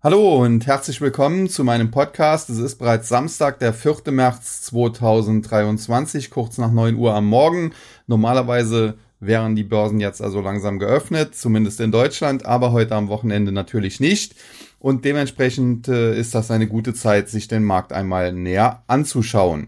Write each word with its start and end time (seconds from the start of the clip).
Hallo 0.00 0.44
und 0.44 0.64
herzlich 0.68 1.00
willkommen 1.00 1.48
zu 1.48 1.64
meinem 1.64 1.90
Podcast. 1.90 2.50
Es 2.50 2.58
ist 2.58 2.76
bereits 2.76 3.08
Samstag, 3.08 3.58
der 3.58 3.72
4. 3.72 4.12
März 4.12 4.62
2023, 4.62 6.30
kurz 6.30 6.56
nach 6.56 6.70
9 6.70 6.94
Uhr 6.94 7.14
am 7.14 7.26
Morgen. 7.26 7.72
Normalerweise 8.06 8.94
wären 9.18 9.56
die 9.56 9.64
Börsen 9.64 9.98
jetzt 9.98 10.22
also 10.22 10.40
langsam 10.40 10.78
geöffnet, 10.78 11.34
zumindest 11.34 11.80
in 11.80 11.90
Deutschland, 11.90 12.46
aber 12.46 12.70
heute 12.70 12.94
am 12.94 13.08
Wochenende 13.08 13.50
natürlich 13.50 13.98
nicht. 13.98 14.36
Und 14.78 15.04
dementsprechend 15.04 15.88
äh, 15.88 16.16
ist 16.16 16.32
das 16.32 16.52
eine 16.52 16.68
gute 16.68 16.94
Zeit, 16.94 17.28
sich 17.28 17.48
den 17.48 17.64
Markt 17.64 17.92
einmal 17.92 18.32
näher 18.32 18.84
anzuschauen. 18.86 19.66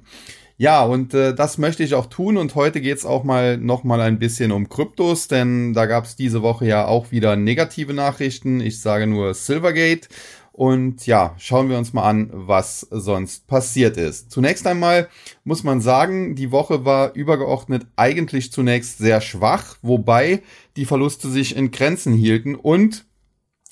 Ja, 0.60 0.84
und 0.84 1.14
äh, 1.14 1.34
das 1.34 1.56
möchte 1.56 1.82
ich 1.82 1.94
auch 1.94 2.04
tun 2.04 2.36
und 2.36 2.54
heute 2.54 2.82
geht's 2.82 3.06
auch 3.06 3.24
mal 3.24 3.56
noch 3.56 3.82
mal 3.82 4.02
ein 4.02 4.18
bisschen 4.18 4.52
um 4.52 4.68
Kryptos, 4.68 5.26
denn 5.26 5.72
da 5.72 5.86
gab's 5.86 6.16
diese 6.16 6.42
Woche 6.42 6.66
ja 6.66 6.84
auch 6.84 7.12
wieder 7.12 7.34
negative 7.34 7.94
Nachrichten. 7.94 8.60
Ich 8.60 8.82
sage 8.82 9.06
nur 9.06 9.32
Silvergate. 9.32 10.08
Und 10.52 11.06
ja, 11.06 11.34
schauen 11.38 11.70
wir 11.70 11.78
uns 11.78 11.94
mal 11.94 12.02
an, 12.02 12.28
was 12.34 12.80
sonst 12.90 13.46
passiert 13.46 13.96
ist. 13.96 14.30
Zunächst 14.30 14.66
einmal 14.66 15.08
muss 15.44 15.64
man 15.64 15.80
sagen, 15.80 16.34
die 16.34 16.50
Woche 16.50 16.84
war 16.84 17.14
übergeordnet 17.14 17.86
eigentlich 17.96 18.52
zunächst 18.52 18.98
sehr 18.98 19.22
schwach, 19.22 19.78
wobei 19.80 20.42
die 20.76 20.84
Verluste 20.84 21.30
sich 21.30 21.56
in 21.56 21.70
Grenzen 21.70 22.12
hielten 22.12 22.54
und 22.54 23.06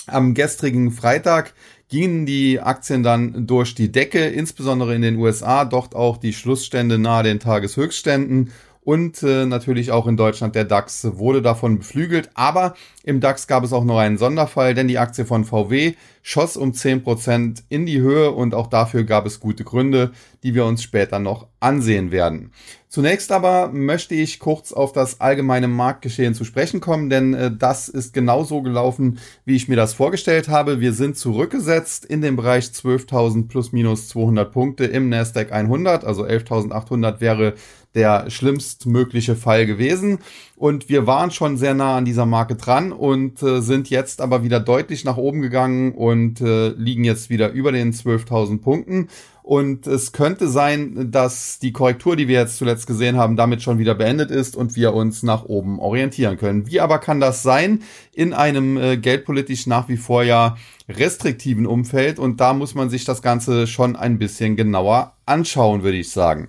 am 0.06 0.32
gestrigen 0.32 0.90
Freitag 0.90 1.52
gingen 1.88 2.26
die 2.26 2.60
Aktien 2.60 3.02
dann 3.02 3.46
durch 3.46 3.74
die 3.74 3.90
Decke, 3.90 4.26
insbesondere 4.26 4.94
in 4.94 5.02
den 5.02 5.16
USA, 5.16 5.64
dort 5.64 5.94
auch 5.94 6.18
die 6.18 6.32
Schlussstände 6.32 6.98
nahe 6.98 7.22
den 7.22 7.40
Tageshöchstständen 7.40 8.50
und 8.88 9.22
äh, 9.22 9.44
natürlich 9.44 9.90
auch 9.92 10.06
in 10.06 10.16
Deutschland 10.16 10.54
der 10.54 10.64
DAX 10.64 11.06
wurde 11.18 11.42
davon 11.42 11.78
beflügelt. 11.78 12.30
Aber 12.32 12.74
im 13.04 13.20
DAX 13.20 13.46
gab 13.46 13.62
es 13.62 13.74
auch 13.74 13.84
noch 13.84 13.98
einen 13.98 14.16
Sonderfall, 14.16 14.72
denn 14.72 14.88
die 14.88 14.96
Aktie 14.96 15.26
von 15.26 15.44
VW 15.44 15.92
schoss 16.22 16.56
um 16.56 16.72
10% 16.72 17.64
in 17.68 17.84
die 17.84 18.00
Höhe 18.00 18.30
und 18.30 18.54
auch 18.54 18.66
dafür 18.66 19.04
gab 19.04 19.26
es 19.26 19.40
gute 19.40 19.62
Gründe, 19.62 20.12
die 20.42 20.54
wir 20.54 20.64
uns 20.64 20.82
später 20.82 21.18
noch 21.18 21.48
ansehen 21.60 22.12
werden. 22.12 22.52
Zunächst 22.90 23.32
aber 23.32 23.70
möchte 23.70 24.14
ich 24.14 24.38
kurz 24.38 24.72
auf 24.72 24.92
das 24.92 25.20
allgemeine 25.20 25.68
Marktgeschehen 25.68 26.34
zu 26.34 26.44
sprechen 26.44 26.80
kommen, 26.80 27.10
denn 27.10 27.34
äh, 27.34 27.50
das 27.54 27.90
ist 27.90 28.14
genauso 28.14 28.62
gelaufen, 28.62 29.18
wie 29.44 29.56
ich 29.56 29.68
mir 29.68 29.76
das 29.76 29.92
vorgestellt 29.92 30.48
habe. 30.48 30.80
Wir 30.80 30.94
sind 30.94 31.18
zurückgesetzt 31.18 32.06
in 32.06 32.22
den 32.22 32.36
Bereich 32.36 32.64
12.000 32.64 33.48
plus 33.48 33.72
minus 33.72 34.08
200 34.08 34.50
Punkte 34.50 34.84
im 34.86 35.10
Nasdaq 35.10 35.52
100, 35.52 36.04
also 36.04 36.24
11.800 36.24 37.20
wäre 37.20 37.54
der 37.94 38.30
schlimmstmögliche 38.30 39.34
Fall 39.36 39.66
gewesen. 39.66 40.18
Und 40.56 40.88
wir 40.88 41.06
waren 41.06 41.30
schon 41.30 41.56
sehr 41.56 41.74
nah 41.74 41.96
an 41.96 42.04
dieser 42.04 42.26
Marke 42.26 42.56
dran 42.56 42.92
und 42.92 43.42
äh, 43.42 43.60
sind 43.60 43.90
jetzt 43.90 44.20
aber 44.20 44.42
wieder 44.42 44.60
deutlich 44.60 45.04
nach 45.04 45.16
oben 45.16 45.40
gegangen 45.40 45.92
und 45.92 46.40
äh, 46.40 46.68
liegen 46.70 47.04
jetzt 47.04 47.30
wieder 47.30 47.50
über 47.50 47.72
den 47.72 47.92
12.000 47.92 48.60
Punkten. 48.60 49.08
Und 49.48 49.86
es 49.86 50.12
könnte 50.12 50.46
sein, 50.46 51.10
dass 51.10 51.58
die 51.58 51.72
Korrektur, 51.72 52.16
die 52.16 52.28
wir 52.28 52.38
jetzt 52.38 52.58
zuletzt 52.58 52.86
gesehen 52.86 53.16
haben, 53.16 53.34
damit 53.34 53.62
schon 53.62 53.78
wieder 53.78 53.94
beendet 53.94 54.30
ist 54.30 54.54
und 54.54 54.76
wir 54.76 54.92
uns 54.92 55.22
nach 55.22 55.44
oben 55.46 55.78
orientieren 55.80 56.36
können. 56.36 56.66
Wie 56.66 56.80
aber 56.80 56.98
kann 56.98 57.18
das 57.18 57.42
sein 57.42 57.80
in 58.12 58.34
einem 58.34 58.76
äh, 58.76 58.98
geldpolitisch 58.98 59.66
nach 59.66 59.88
wie 59.88 59.96
vor 59.96 60.22
ja 60.22 60.58
restriktiven 60.86 61.66
Umfeld? 61.66 62.18
Und 62.18 62.40
da 62.40 62.52
muss 62.52 62.74
man 62.74 62.90
sich 62.90 63.06
das 63.06 63.22
Ganze 63.22 63.66
schon 63.66 63.96
ein 63.96 64.18
bisschen 64.18 64.54
genauer 64.54 65.14
anschauen, 65.24 65.82
würde 65.82 65.96
ich 65.96 66.10
sagen. 66.10 66.48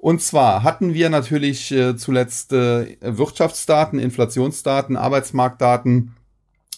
Und 0.00 0.22
zwar 0.22 0.62
hatten 0.62 0.94
wir 0.94 1.10
natürlich 1.10 1.70
äh, 1.72 1.94
zuletzt 1.94 2.54
äh, 2.54 2.96
Wirtschaftsdaten, 3.02 3.98
Inflationsdaten, 3.98 4.96
Arbeitsmarktdaten, 4.96 6.16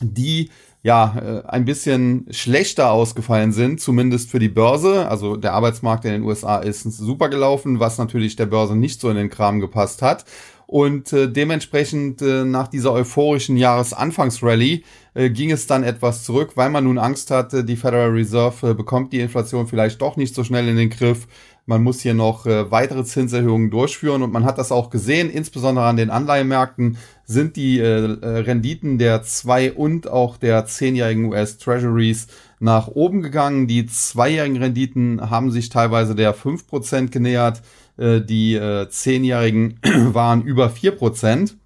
die 0.00 0.50
ja 0.82 1.14
äh, 1.16 1.48
ein 1.48 1.64
bisschen 1.64 2.26
schlechter 2.30 2.90
ausgefallen 2.90 3.52
sind, 3.52 3.80
zumindest 3.80 4.28
für 4.28 4.40
die 4.40 4.48
Börse. 4.48 5.08
Also 5.08 5.36
der 5.36 5.52
Arbeitsmarkt 5.52 6.04
in 6.04 6.10
den 6.10 6.22
USA 6.24 6.58
ist 6.58 6.82
super 6.82 7.28
gelaufen, 7.28 7.78
was 7.78 7.96
natürlich 7.96 8.34
der 8.34 8.46
Börse 8.46 8.74
nicht 8.74 9.00
so 9.00 9.08
in 9.08 9.16
den 9.16 9.30
Kram 9.30 9.60
gepasst 9.60 10.02
hat. 10.02 10.24
Und 10.66 11.12
äh, 11.12 11.30
dementsprechend 11.30 12.22
äh, 12.22 12.44
nach 12.44 12.66
dieser 12.66 12.92
euphorischen 12.92 13.58
Jahresanfangsrallye 13.58 14.82
äh, 15.14 15.28
ging 15.28 15.50
es 15.50 15.66
dann 15.66 15.84
etwas 15.84 16.24
zurück, 16.24 16.52
weil 16.54 16.70
man 16.70 16.84
nun 16.84 16.96
Angst 16.96 17.30
hatte, 17.30 17.62
die 17.62 17.76
Federal 17.76 18.08
Reserve 18.08 18.70
äh, 18.70 18.74
bekommt 18.74 19.12
die 19.12 19.20
Inflation 19.20 19.66
vielleicht 19.66 20.00
doch 20.00 20.16
nicht 20.16 20.34
so 20.34 20.44
schnell 20.44 20.66
in 20.68 20.76
den 20.76 20.88
Griff 20.88 21.28
man 21.66 21.82
muss 21.82 22.00
hier 22.00 22.14
noch 22.14 22.46
äh, 22.46 22.70
weitere 22.70 23.04
Zinserhöhungen 23.04 23.70
durchführen 23.70 24.22
und 24.22 24.32
man 24.32 24.44
hat 24.44 24.58
das 24.58 24.72
auch 24.72 24.90
gesehen, 24.90 25.30
insbesondere 25.30 25.86
an 25.86 25.96
den 25.96 26.10
Anleihemärkten 26.10 26.98
sind 27.24 27.56
die 27.56 27.78
äh, 27.78 27.84
äh 27.84 28.38
Renditen 28.40 28.98
der 28.98 29.22
zwei 29.22 29.72
und 29.72 30.08
auch 30.08 30.36
der 30.36 30.66
zehnjährigen 30.66 31.26
US 31.26 31.58
Treasuries 31.58 32.26
nach 32.58 32.88
oben 32.88 33.22
gegangen. 33.22 33.68
Die 33.68 33.86
zweijährigen 33.86 34.56
Renditen 34.56 35.30
haben 35.30 35.50
sich 35.50 35.68
teilweise 35.68 36.14
der 36.14 36.34
fünf 36.34 36.66
Prozent 36.66 37.12
genähert. 37.12 37.62
Äh, 37.96 38.20
die 38.20 38.54
äh, 38.54 38.88
zehnjährigen 38.88 39.78
waren 39.82 40.42
über 40.42 40.70
vier 40.70 40.92
Prozent. 40.92 41.56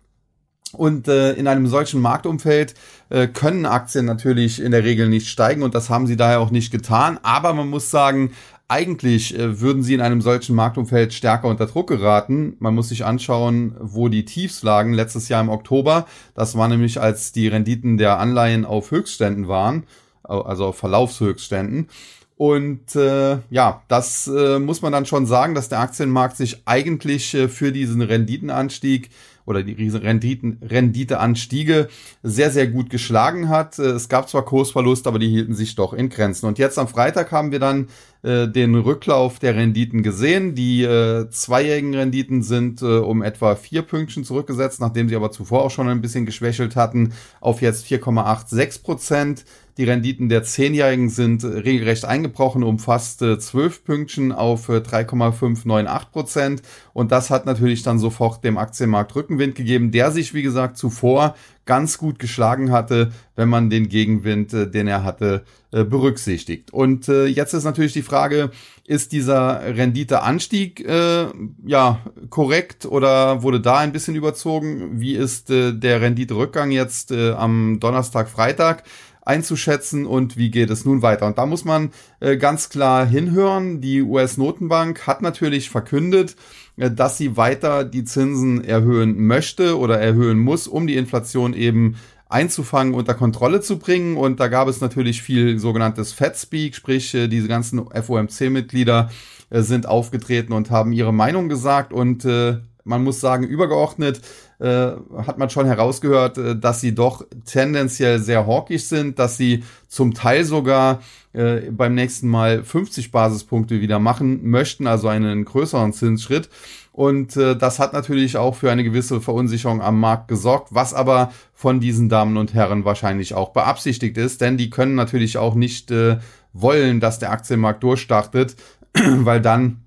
Und 0.73 1.09
äh, 1.09 1.33
in 1.35 1.47
einem 1.47 1.69
solchen 1.69 2.01
Marktumfeld 2.01 2.75
äh, 3.09 3.29
können 3.29 3.67
Aktien 3.67 4.05
natürlich 4.05 4.61
in 4.61 4.73
der 4.73 4.85
Regel 4.85 5.09
nicht 5.09 5.29
steigen 5.29 5.63
und 5.63 5.75
das 5.75 5.89
haben 5.89 6.07
sie 6.07 6.17
daher 6.17 6.41
auch 6.41 6.51
nicht 6.51 6.71
getan. 6.71 7.19
Aber 7.23 7.55
man 7.55 7.69
muss 7.71 7.91
sagen, 7.91 8.33
eigentlich 8.69 9.39
äh, 9.39 9.61
würden 9.61 9.83
sie 9.83 9.95
in 9.95 10.01
einem 10.01 10.21
solchen 10.21 10.57
Marktumfeld 10.57 11.15
stärker 11.15 11.49
unter 11.49 11.67
Druck 11.67 11.89
geraten. 11.89 12.57
Man 12.59 12.75
muss 12.75 12.89
sich 12.89 13.05
anschauen, 13.05 13.77
wo 13.81 14.09
die 14.09 14.25
Tiefs 14.25 14.63
lagen 14.63 14.93
letztes 14.93 15.29
Jahr 15.29 15.41
im 15.41 15.49
Oktober. 15.49 16.07
Das 16.35 16.57
war 16.57 16.67
nämlich, 16.69 17.01
als 17.01 17.33
die 17.33 17.49
Renditen 17.49 17.97
der 17.97 18.19
Anleihen 18.19 18.65
auf 18.65 18.91
Höchstständen 18.91 19.47
waren, 19.47 19.85
also 20.25 20.67
auf 20.67 20.79
Verlaufshöchstständen. 20.79 21.89
Und 22.37 22.95
äh, 22.97 23.39
ja, 23.49 23.83
das 23.89 24.27
äh, 24.27 24.59
muss 24.59 24.83
man 24.83 24.93
dann 24.93 25.07
schon 25.07 25.25
sagen, 25.27 25.55
dass 25.55 25.71
der 25.71 25.81
Aktienmarkt 25.81 26.37
sich 26.37 26.63
eigentlich 26.67 27.33
äh, 27.35 27.49
für 27.49 27.73
diesen 27.73 28.03
Renditenanstieg 28.03 29.09
oder 29.47 29.63
die 29.63 29.89
Renditen, 29.89 30.59
Renditeanstiege 30.61 31.89
sehr, 32.23 32.51
sehr 32.51 32.67
gut 32.67 32.91
geschlagen 32.91 33.49
hat. 33.49 33.79
Äh, 33.79 33.93
es 33.93 34.09
gab 34.09 34.29
zwar 34.29 34.45
Kursverluste, 34.45 35.09
aber 35.09 35.19
die 35.19 35.29
hielten 35.29 35.55
sich 35.55 35.75
doch 35.75 35.93
in 35.93 36.09
Grenzen. 36.11 36.47
Und 36.47 36.59
jetzt 36.59 36.79
am 36.79 36.89
Freitag 36.89 37.33
haben 37.33 37.53
wir 37.53 37.61
dann 37.61 37.89
äh, 38.23 38.49
den 38.49 38.75
Rücklauf 38.75 39.39
der 39.39 39.55
Renditen 39.55 40.03
gesehen. 40.03 40.55
Die 40.55 40.83
äh, 40.83 41.31
zweijährigen 41.31 41.95
Renditen 41.95 42.43
sind 42.43 42.83
äh, 42.83 42.87
um 42.87 43.23
etwa 43.23 43.55
vier 43.55 43.83
Pünktchen 43.83 44.25
zurückgesetzt, 44.25 44.81
nachdem 44.81 45.09
sie 45.09 45.17
aber 45.17 45.31
zuvor 45.31 45.63
auch 45.63 45.71
schon 45.71 45.89
ein 45.89 46.03
bisschen 46.03 46.27
geschwächelt 46.27 46.75
hatten, 46.75 47.13
auf 47.41 47.63
jetzt 47.63 47.87
4,86 47.87 48.83
Prozent. 48.83 49.45
Die 49.77 49.85
Renditen 49.85 50.31
der 50.31 50.43
Zehnjährigen 50.43 51.11
sind 51.11 51.45
regelrecht 51.45 52.07
eingebrochen 52.07 52.63
um 52.63 52.79
fast 52.79 53.21
äh, 53.21 53.39
12 53.39 53.85
Pünktchen 53.85 54.33
auf 54.33 54.71
äh, 54.71 54.81
3,598 54.81 56.11
Prozent. 56.13 56.63
Und 56.95 57.13
das 57.13 57.29
hat 57.29 57.45
natürlich 57.45 57.83
dann 57.83 57.99
sofort 57.99 58.43
dem 58.43 58.57
Aktienmarkt 58.57 59.15
Rückenwind 59.15 59.55
gegeben, 59.55 59.91
der 59.91 60.13
sich, 60.13 60.33
wie 60.33 60.43
gesagt, 60.43 60.79
zuvor 60.79 61.35
ganz 61.67 61.99
gut 61.99 62.19
geschlagen 62.19 62.71
hatte, 62.71 63.13
wenn 63.35 63.49
man 63.51 63.69
den 63.69 63.89
Gegenwind, 63.89 64.55
äh, 64.55 64.71
den 64.71 64.87
er 64.87 65.05
hatte, 65.05 65.45
äh, 65.73 65.85
berücksichtigt. 65.85 66.73
Und 66.73 67.09
äh, 67.09 67.27
jetzt 67.27 67.53
ist 67.53 67.65
natürlich 67.65 67.93
die 67.93 68.03
Frage, 68.03 68.51
ist 68.87 69.13
dieser 69.13 69.77
Renditeanstieg 69.77 70.81
äh, 70.89 71.27
ja 71.67 72.01
korrekt 72.31 72.87
oder 72.87 73.43
wurde 73.43 73.61
da 73.61 73.79
ein 73.79 73.93
bisschen 73.93 74.15
überzogen? 74.15 75.01
Wie 75.01 75.17
ist 75.17 75.51
äh, 75.51 75.73
der 75.73 76.01
Renditerückgang 76.01 76.71
jetzt 76.71 77.11
äh, 77.11 77.33
am 77.33 77.79
Donnerstag, 77.81 78.31
Freitag? 78.31 78.85
Einzuschätzen 79.27 80.07
und 80.07 80.37
wie 80.37 80.51
geht 80.51 80.71
es 80.71 80.85
nun 80.85 81.03
weiter. 81.03 81.27
Und 81.27 81.37
da 81.37 81.47
muss 81.47 81.65
man 81.65 81.91
äh, 82.21 82.37
ganz 82.37 82.69
klar 82.69 83.05
hinhören. 83.05 83.81
Die 83.81 84.03
US-Notenbank 84.03 85.07
hat 85.07 85.21
natürlich 85.21 85.69
verkündet, 85.69 86.37
äh, 86.77 86.91
dass 86.91 87.19
sie 87.19 87.37
weiter 87.37 87.85
die 87.85 88.05
Zinsen 88.05 88.65
erhöhen 88.65 89.27
möchte 89.27 89.79
oder 89.79 90.01
erhöhen 90.01 90.39
muss, 90.39 90.69
um 90.69 90.87
die 90.87 90.97
Inflation 90.97 91.55
eben 91.55 91.97
einzufangen, 92.29 92.95
unter 92.95 93.15
Kontrolle 93.15 93.61
zu 93.61 93.79
bringen. 93.79 94.17
Und 94.17 94.41
da 94.41 94.49
gab 94.49 94.69
es 94.69 94.81
natürlich 94.81 95.23
viel 95.23 95.59
sogenanntes 95.59 96.13
Fed 96.13 96.37
Speak, 96.37 96.75
sprich 96.75 97.15
äh, 97.15 97.29
diese 97.29 97.49
ganzen 97.49 97.85
FOMC-Mitglieder 97.89 99.11
äh, 99.51 99.61
sind 99.63 99.87
aufgetreten 99.87 100.53
und 100.53 100.71
haben 100.71 100.93
ihre 100.93 101.13
Meinung 101.13 101.49
gesagt. 101.49 101.93
Und 101.93 102.25
äh, 102.25 102.59
man 102.85 103.03
muss 103.03 103.21
sagen, 103.21 103.45
übergeordnet 103.45 104.21
äh, 104.59 104.93
hat 105.27 105.39
man 105.39 105.51
schon 105.51 105.67
herausgehört, 105.67 106.39
äh, 106.39 106.57
dass 106.57 106.81
sie 106.81 106.95
doch 106.95 107.25
tendenziell 107.45 108.19
sehr 108.19 108.47
hawkisch 108.47 108.85
sind, 108.85 109.19
dass 109.19 109.37
sie 109.37 109.65
zum 109.89 110.15
Teil 110.15 110.45
sogar 110.45 111.01
äh, 111.33 111.71
beim 111.71 111.95
nächsten 111.95 112.29
Mal 112.29 112.65
50 112.65 113.11
Basispunkte 113.11 113.81
wieder 113.81 113.99
machen 113.99 114.49
möchten, 114.49 114.87
also 114.87 115.09
einen 115.09 115.45
größeren 115.45 115.93
Zinsschritt. 115.93 116.49
Und 116.93 117.37
äh, 117.37 117.55
das 117.55 117.79
hat 117.79 117.93
natürlich 117.93 118.39
auch 118.39 118.55
für 118.55 118.71
eine 118.73 118.83
gewisse 118.83 119.21
Verunsicherung 119.21 119.83
am 119.83 120.01
Markt 120.01 120.29
gesorgt, 120.29 120.69
was 120.71 120.95
aber 120.95 121.31
von 121.53 121.79
diesen 121.79 122.09
Damen 122.09 122.39
und 122.39 122.55
Herren 122.55 122.87
wahrscheinlich 122.87 123.35
auch 123.35 123.51
beabsichtigt 123.51 124.17
ist, 124.17 124.41
denn 124.41 124.57
die 124.57 124.71
können 124.71 124.95
natürlich 124.95 125.37
auch 125.37 125.55
nicht 125.55 125.91
äh, 125.91 126.17
wollen, 126.55 127.01
dass 127.01 127.19
der 127.19 127.33
Aktienmarkt 127.33 127.83
durchstartet, 127.83 128.57
weil 128.95 129.43
dann 129.43 129.83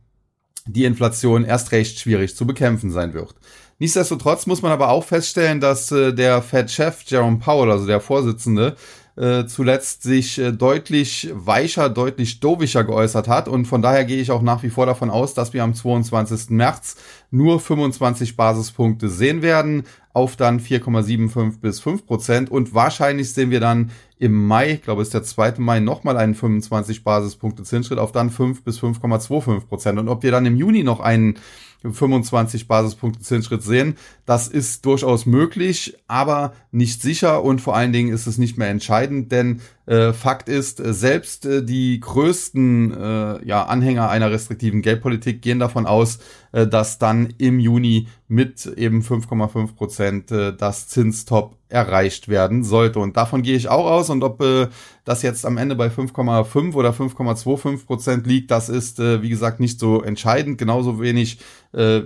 die 0.67 0.85
Inflation 0.85 1.45
erst 1.45 1.71
recht 1.71 1.99
schwierig 1.99 2.35
zu 2.35 2.45
bekämpfen 2.45 2.91
sein 2.91 3.15
wird. 3.15 3.33
Nichtsdestotrotz 3.79 4.45
muss 4.45 4.61
man 4.61 4.73
aber 4.73 4.89
auch 4.89 5.05
feststellen, 5.05 5.61
dass 5.61 5.91
äh, 5.91 6.13
der 6.13 6.41
Fed-Chef 6.41 7.03
Jerome 7.07 7.39
Powell, 7.39 7.71
also 7.71 7.87
der 7.87 8.01
Vorsitzende, 8.01 8.75
äh, 9.15 9.45
zuletzt 9.47 10.03
sich 10.03 10.37
äh, 10.37 10.51
deutlich 10.51 11.29
weicher, 11.33 11.89
deutlich 11.89 12.39
dovischer 12.39 12.83
geäußert 12.83 13.27
hat. 13.27 13.47
Und 13.47 13.65
von 13.65 13.81
daher 13.81 14.05
gehe 14.05 14.21
ich 14.21 14.31
auch 14.31 14.41
nach 14.41 14.63
wie 14.63 14.69
vor 14.69 14.85
davon 14.85 15.09
aus, 15.09 15.33
dass 15.33 15.53
wir 15.53 15.63
am 15.63 15.73
22. 15.73 16.51
März 16.51 16.95
nur 17.31 17.59
25 17.59 18.35
Basispunkte 18.35 19.09
sehen 19.09 19.41
werden 19.41 19.83
auf 20.13 20.35
dann 20.35 20.59
4,75 20.59 21.59
bis 21.59 21.79
5 21.79 22.05
Prozent. 22.05 22.51
Und 22.51 22.73
wahrscheinlich 22.73 23.33
sehen 23.33 23.51
wir 23.51 23.59
dann 23.59 23.91
im 24.19 24.47
Mai, 24.47 24.73
ich 24.73 24.81
glaube 24.83 25.01
ist 25.01 25.13
der 25.13 25.23
2. 25.23 25.55
Mai, 25.57 25.79
nochmal 25.79 26.17
einen 26.17 26.35
25 26.35 27.03
Basispunkte 27.03 27.63
Zinsschritt 27.63 27.99
auf 27.99 28.11
dann 28.11 28.29
5 28.29 28.63
bis 28.63 28.79
5,25 28.79 29.61
Prozent. 29.61 29.97
Und 29.97 30.09
ob 30.09 30.23
wir 30.23 30.31
dann 30.31 30.45
im 30.45 30.57
Juni 30.57 30.83
noch 30.83 30.99
einen 30.99 31.39
25 31.83 32.67
Basispunkte 32.67 33.21
Zinsschritt 33.21 33.63
sehen. 33.63 33.95
Das 34.25 34.47
ist 34.47 34.85
durchaus 34.85 35.25
möglich, 35.25 35.97
aber 36.07 36.53
nicht 36.71 37.01
sicher 37.01 37.43
und 37.43 37.61
vor 37.61 37.75
allen 37.75 37.93
Dingen 37.93 38.13
ist 38.13 38.27
es 38.27 38.37
nicht 38.37 38.57
mehr 38.57 38.69
entscheidend, 38.69 39.31
denn 39.31 39.61
äh, 39.85 40.11
Fakt 40.11 40.49
ist, 40.49 40.79
äh, 40.79 40.93
selbst 40.93 41.45
äh, 41.45 41.63
die 41.63 41.99
größten 41.99 42.93
äh, 42.93 43.45
ja, 43.45 43.63
Anhänger 43.63 44.09
einer 44.09 44.29
restriktiven 44.29 44.81
Geldpolitik 44.81 45.41
gehen 45.41 45.59
davon 45.59 45.85
aus, 45.85 46.19
äh, 46.51 46.67
dass 46.67 46.99
dann 46.99 47.33
im 47.37 47.59
Juni 47.59 48.07
mit 48.27 48.65
eben 48.65 49.01
5,5 49.01 49.75
Prozent 49.75 50.31
äh, 50.31 50.55
das 50.55 50.89
Zinstop 50.89 51.58
erreicht 51.69 52.27
werden 52.27 52.63
sollte. 52.63 52.99
Und 52.99 53.15
davon 53.15 53.43
gehe 53.43 53.55
ich 53.55 53.69
auch 53.69 53.85
aus. 53.85 54.09
Und 54.09 54.23
ob 54.23 54.41
äh, 54.41 54.67
das 55.05 55.21
jetzt 55.21 55.45
am 55.45 55.57
Ende 55.57 55.75
bei 55.75 55.87
5,5 55.87 56.73
oder 56.73 56.91
5,25 56.91 57.85
Prozent 57.85 58.27
liegt, 58.27 58.51
das 58.51 58.69
ist, 58.69 58.99
äh, 58.99 59.21
wie 59.21 59.29
gesagt, 59.29 59.59
nicht 59.59 59.79
so 59.79 60.01
entscheidend. 60.01 60.57
Genauso 60.57 60.99
wenig 60.99 61.39
äh, 61.71 62.01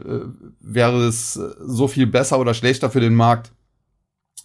wäre 0.59 1.07
es 1.07 1.33
so 1.33 1.87
viel 1.87 2.07
besser 2.07 2.39
oder 2.39 2.53
schlechter 2.53 2.89
für 2.89 2.99
den 2.99 3.15
Markt, 3.15 3.51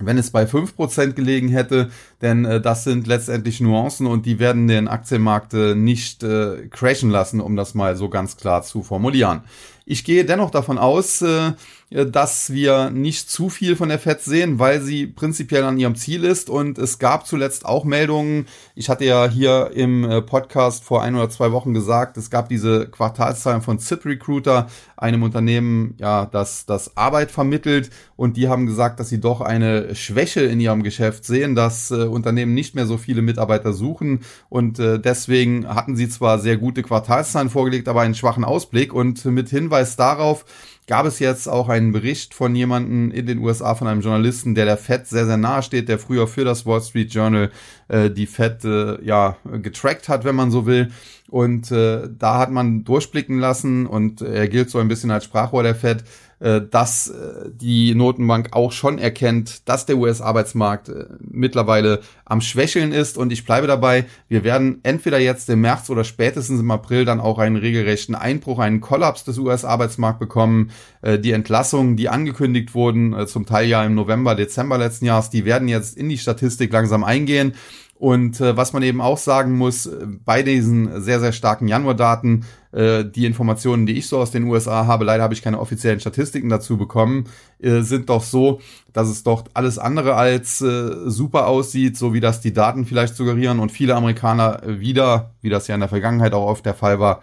wenn 0.00 0.18
es 0.18 0.30
bei 0.30 0.44
5% 0.44 1.12
gelegen 1.12 1.48
hätte, 1.48 1.90
denn 2.22 2.44
äh, 2.44 2.60
das 2.60 2.84
sind 2.84 3.06
letztendlich 3.06 3.60
Nuancen 3.60 4.06
und 4.06 4.26
die 4.26 4.38
werden 4.38 4.68
den 4.68 4.86
Aktienmarkt 4.86 5.54
äh, 5.54 5.74
nicht 5.74 6.22
äh, 6.22 6.68
crashen 6.68 7.10
lassen, 7.10 7.40
um 7.40 7.56
das 7.56 7.74
mal 7.74 7.96
so 7.96 8.08
ganz 8.08 8.36
klar 8.36 8.62
zu 8.62 8.82
formulieren. 8.82 9.42
Ich 9.86 10.04
gehe 10.04 10.24
dennoch 10.24 10.50
davon 10.50 10.78
aus, 10.78 11.22
äh, 11.22 11.52
dass 11.90 12.52
wir 12.52 12.90
nicht 12.90 13.30
zu 13.30 13.48
viel 13.48 13.74
von 13.74 13.88
der 13.88 13.98
FED 13.98 14.20
sehen, 14.20 14.58
weil 14.58 14.82
sie 14.82 15.06
prinzipiell 15.06 15.64
an 15.64 15.78
ihrem 15.78 15.94
Ziel 15.94 16.24
ist. 16.24 16.50
Und 16.50 16.76
es 16.76 16.98
gab 16.98 17.26
zuletzt 17.26 17.64
auch 17.64 17.84
Meldungen. 17.84 18.46
Ich 18.74 18.90
hatte 18.90 19.06
ja 19.06 19.28
hier 19.28 19.70
im 19.74 20.04
äh, 20.04 20.20
Podcast 20.20 20.84
vor 20.84 21.02
ein 21.02 21.14
oder 21.14 21.30
zwei 21.30 21.50
Wochen 21.52 21.72
gesagt, 21.72 22.18
es 22.18 22.28
gab 22.28 22.50
diese 22.50 22.88
Quartalszahlen 22.88 23.62
von 23.62 23.78
Zip 23.78 24.04
Recruiter, 24.04 24.68
einem 24.98 25.22
Unternehmen, 25.22 25.94
ja, 25.98 26.26
das, 26.26 26.66
das 26.66 26.96
Arbeit 26.96 27.30
vermittelt. 27.30 27.88
Und 28.16 28.36
die 28.36 28.48
haben 28.48 28.66
gesagt, 28.66 29.00
dass 29.00 29.08
sie 29.08 29.20
doch 29.20 29.40
eine 29.40 29.94
Schwäche 29.94 30.42
in 30.42 30.60
ihrem 30.60 30.82
Geschäft 30.82 31.24
sehen, 31.24 31.54
dass 31.54 31.90
äh, 31.90 32.04
Unternehmen 32.04 32.52
nicht 32.52 32.74
mehr 32.74 32.86
so 32.86 32.98
viele 32.98 33.22
Mitarbeiter 33.22 33.72
suchen. 33.72 34.20
Und 34.50 34.78
äh, 34.78 34.98
deswegen 35.00 35.66
hatten 35.66 35.96
sie 35.96 36.10
zwar 36.10 36.38
sehr 36.38 36.58
gute 36.58 36.82
Quartalszahlen 36.82 37.48
vorgelegt, 37.48 37.88
aber 37.88 38.02
einen 38.02 38.14
schwachen 38.14 38.44
Ausblick. 38.44 38.92
Und 38.92 39.24
mit 39.24 39.48
Hinweis 39.48 39.96
darauf, 39.96 40.44
gab 40.88 41.06
es 41.06 41.20
jetzt 41.20 41.48
auch 41.48 41.68
einen 41.68 41.92
Bericht 41.92 42.34
von 42.34 42.56
jemandem 42.56 43.12
in 43.12 43.26
den 43.26 43.38
USA, 43.38 43.74
von 43.74 43.86
einem 43.86 44.00
Journalisten, 44.00 44.54
der 44.54 44.64
der 44.64 44.78
Fed 44.78 45.06
sehr, 45.06 45.26
sehr 45.26 45.36
nahe 45.36 45.62
steht, 45.62 45.88
der 45.88 45.98
früher 45.98 46.26
für 46.26 46.44
das 46.44 46.66
Wall 46.66 46.80
Street 46.80 47.12
Journal 47.12 47.50
äh, 47.88 48.10
die 48.10 48.26
Fed 48.26 48.64
äh, 48.64 49.00
ja 49.04 49.36
getrackt 49.62 50.08
hat, 50.08 50.24
wenn 50.24 50.34
man 50.34 50.50
so 50.50 50.66
will. 50.66 50.90
Und 51.28 51.70
äh, 51.70 52.08
da 52.18 52.38
hat 52.38 52.50
man 52.50 52.84
durchblicken 52.84 53.38
lassen 53.38 53.86
und 53.86 54.22
er 54.22 54.48
gilt 54.48 54.70
so 54.70 54.78
ein 54.78 54.88
bisschen 54.88 55.10
als 55.10 55.24
Sprachrohr 55.24 55.62
der 55.62 55.74
Fed, 55.74 56.04
dass 56.40 57.08
äh, 57.08 57.50
die 57.52 57.94
Notenbank 57.94 58.50
auch 58.52 58.72
schon 58.72 58.98
erkennt, 58.98 59.68
dass 59.68 59.86
der 59.86 59.96
US-Arbeitsmarkt 59.98 60.88
äh, 60.88 61.06
mittlerweile 61.20 62.00
am 62.24 62.40
Schwächeln 62.40 62.92
ist. 62.92 63.18
Und 63.18 63.32
ich 63.32 63.44
bleibe 63.44 63.66
dabei, 63.66 64.06
wir 64.28 64.44
werden 64.44 64.78
entweder 64.82 65.18
jetzt 65.18 65.48
im 65.50 65.60
März 65.62 65.90
oder 65.90 66.04
spätestens 66.04 66.60
im 66.60 66.70
April 66.70 67.04
dann 67.04 67.20
auch 67.20 67.38
einen 67.38 67.56
regelrechten 67.56 68.14
Einbruch, 68.14 68.58
einen 68.58 68.80
Kollaps 68.80 69.24
des 69.24 69.38
US-Arbeitsmarkts 69.38 70.18
bekommen. 70.18 70.70
Die 71.02 71.32
Entlassungen, 71.32 71.96
die 71.96 72.08
angekündigt 72.08 72.74
wurden, 72.74 73.26
zum 73.26 73.46
Teil 73.46 73.68
ja 73.68 73.84
im 73.84 73.94
November, 73.94 74.34
Dezember 74.34 74.78
letzten 74.78 75.06
Jahres, 75.06 75.30
die 75.30 75.44
werden 75.44 75.68
jetzt 75.68 75.96
in 75.96 76.08
die 76.08 76.18
Statistik 76.18 76.72
langsam 76.72 77.04
eingehen. 77.04 77.54
Und 77.98 78.40
äh, 78.40 78.56
was 78.56 78.72
man 78.72 78.82
eben 78.82 79.00
auch 79.00 79.18
sagen 79.18 79.56
muss, 79.56 79.86
äh, 79.86 80.06
bei 80.24 80.42
diesen 80.42 81.00
sehr, 81.02 81.18
sehr 81.18 81.32
starken 81.32 81.66
Januardaten, 81.66 82.44
äh, 82.72 83.04
die 83.04 83.26
Informationen, 83.26 83.86
die 83.86 83.98
ich 83.98 84.08
so 84.08 84.18
aus 84.18 84.30
den 84.30 84.44
USA 84.44 84.86
habe, 84.86 85.04
leider 85.04 85.22
habe 85.22 85.34
ich 85.34 85.42
keine 85.42 85.60
offiziellen 85.60 86.00
Statistiken 86.00 86.48
dazu 86.48 86.76
bekommen, 86.76 87.24
äh, 87.58 87.80
sind 87.80 88.08
doch 88.08 88.22
so, 88.22 88.60
dass 88.92 89.08
es 89.08 89.22
doch 89.22 89.44
alles 89.54 89.78
andere 89.78 90.14
als 90.14 90.60
äh, 90.60 91.08
super 91.10 91.46
aussieht, 91.46 91.96
so 91.96 92.12
wie 92.12 92.20
das 92.20 92.40
die 92.40 92.52
Daten 92.52 92.84
vielleicht 92.84 93.16
suggerieren 93.16 93.58
und 93.58 93.72
viele 93.72 93.94
Amerikaner 93.94 94.62
wieder, 94.66 95.34
wie 95.40 95.50
das 95.50 95.68
ja 95.68 95.74
in 95.74 95.80
der 95.80 95.88
Vergangenheit 95.88 96.34
auch 96.34 96.46
oft 96.46 96.66
der 96.66 96.74
Fall 96.74 97.00
war, 97.00 97.22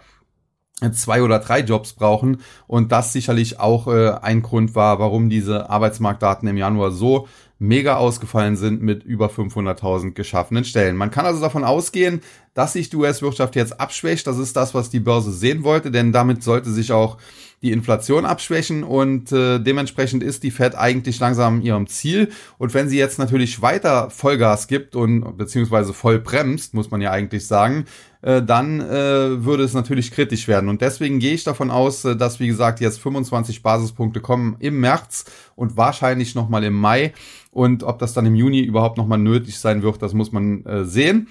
zwei 0.92 1.22
oder 1.22 1.38
drei 1.38 1.60
Jobs 1.60 1.94
brauchen 1.94 2.42
und 2.66 2.92
das 2.92 3.12
sicherlich 3.12 3.60
auch 3.60 3.88
äh, 3.88 4.10
ein 4.20 4.42
Grund 4.42 4.74
war, 4.74 4.98
warum 4.98 5.30
diese 5.30 5.70
Arbeitsmarktdaten 5.70 6.48
im 6.48 6.56
Januar 6.56 6.90
so 6.90 7.28
mega 7.58 7.96
ausgefallen 7.96 8.56
sind 8.56 8.82
mit 8.82 9.02
über 9.02 9.28
500.000 9.28 10.12
geschaffenen 10.12 10.64
Stellen. 10.64 10.96
Man 10.96 11.10
kann 11.10 11.24
also 11.24 11.40
davon 11.40 11.64
ausgehen, 11.64 12.20
dass 12.56 12.72
sich 12.72 12.88
die 12.88 12.96
US-Wirtschaft 12.96 13.54
jetzt 13.54 13.78
abschwächt. 13.78 14.26
Das 14.26 14.38
ist 14.38 14.56
das, 14.56 14.72
was 14.72 14.88
die 14.88 14.98
Börse 14.98 15.30
sehen 15.30 15.62
wollte, 15.62 15.90
denn 15.90 16.10
damit 16.10 16.42
sollte 16.42 16.70
sich 16.70 16.90
auch 16.90 17.18
die 17.60 17.70
Inflation 17.70 18.24
abschwächen 18.24 18.82
und 18.82 19.30
äh, 19.30 19.58
dementsprechend 19.58 20.22
ist 20.22 20.42
die 20.42 20.50
Fed 20.50 20.74
eigentlich 20.74 21.18
langsam 21.20 21.60
ihrem 21.60 21.86
Ziel. 21.86 22.30
Und 22.56 22.72
wenn 22.72 22.88
sie 22.88 22.96
jetzt 22.96 23.18
natürlich 23.18 23.60
weiter 23.60 24.08
Vollgas 24.08 24.68
gibt 24.68 24.96
und 24.96 25.36
beziehungsweise 25.36 25.92
voll 25.92 26.18
bremst, 26.18 26.72
muss 26.72 26.90
man 26.90 27.02
ja 27.02 27.10
eigentlich 27.10 27.46
sagen, 27.46 27.84
äh, 28.22 28.42
dann 28.42 28.80
äh, 28.80 29.44
würde 29.44 29.62
es 29.62 29.74
natürlich 29.74 30.10
kritisch 30.10 30.48
werden. 30.48 30.70
Und 30.70 30.80
deswegen 30.80 31.18
gehe 31.18 31.34
ich 31.34 31.44
davon 31.44 31.70
aus, 31.70 32.04
äh, 32.06 32.16
dass, 32.16 32.40
wie 32.40 32.46
gesagt, 32.46 32.80
jetzt 32.80 33.00
25 33.00 33.62
Basispunkte 33.62 34.20
kommen 34.20 34.56
im 34.60 34.80
März 34.80 35.26
und 35.56 35.76
wahrscheinlich 35.76 36.34
nochmal 36.34 36.64
im 36.64 36.74
Mai. 36.74 37.12
Und 37.50 37.82
ob 37.82 37.98
das 37.98 38.14
dann 38.14 38.26
im 38.26 38.34
Juni 38.34 38.60
überhaupt 38.60 38.96
nochmal 38.96 39.18
nötig 39.18 39.58
sein 39.58 39.82
wird, 39.82 40.00
das 40.02 40.14
muss 40.14 40.32
man 40.32 40.64
äh, 40.64 40.84
sehen. 40.84 41.28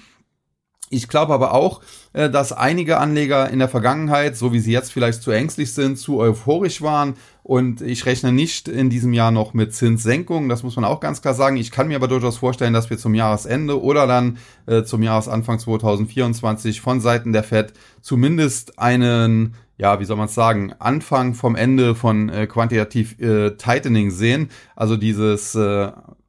Ich 0.88 1.08
glaube 1.08 1.34
aber 1.34 1.52
auch, 1.52 1.80
äh, 2.12 2.30
dass 2.30 2.52
einige 2.52 2.98
Anleger 2.98 3.50
in 3.50 3.58
der 3.58 3.68
Vergangenheit, 3.68 4.36
so 4.36 4.52
wie 4.52 4.60
sie 4.60 4.72
jetzt 4.72 4.92
vielleicht 4.92 5.22
zu 5.22 5.32
ängstlich 5.32 5.72
sind, 5.72 5.98
zu 5.98 6.18
euphorisch 6.18 6.80
waren. 6.80 7.14
Und 7.42 7.80
ich 7.80 8.06
rechne 8.06 8.32
nicht 8.32 8.68
in 8.68 8.90
diesem 8.90 9.12
Jahr 9.12 9.30
noch 9.30 9.54
mit 9.54 9.74
Zinssenkungen. 9.74 10.48
Das 10.48 10.62
muss 10.62 10.76
man 10.76 10.84
auch 10.84 11.00
ganz 11.00 11.22
klar 11.22 11.34
sagen. 11.34 11.56
Ich 11.56 11.70
kann 11.70 11.88
mir 11.88 11.96
aber 11.96 12.08
durchaus 12.08 12.38
vorstellen, 12.38 12.72
dass 12.72 12.90
wir 12.90 12.98
zum 12.98 13.14
Jahresende 13.14 13.80
oder 13.80 14.06
dann 14.06 14.38
äh, 14.66 14.82
zum 14.82 15.02
Jahresanfang 15.02 15.58
2024 15.58 16.80
von 16.80 17.00
Seiten 17.00 17.32
der 17.32 17.44
Fed 17.44 17.72
zumindest 18.00 18.78
einen 18.78 19.54
ja, 19.78 20.00
wie 20.00 20.06
soll 20.06 20.16
man 20.16 20.24
es 20.24 20.34
sagen, 20.34 20.72
Anfang 20.78 21.34
vom 21.34 21.54
Ende 21.54 21.94
von 21.94 22.30
äh, 22.30 22.46
quantitativ 22.46 23.20
äh, 23.20 23.56
Tightening 23.58 24.10
sehen. 24.10 24.48
Also 24.74 24.96
dieses 24.96 25.54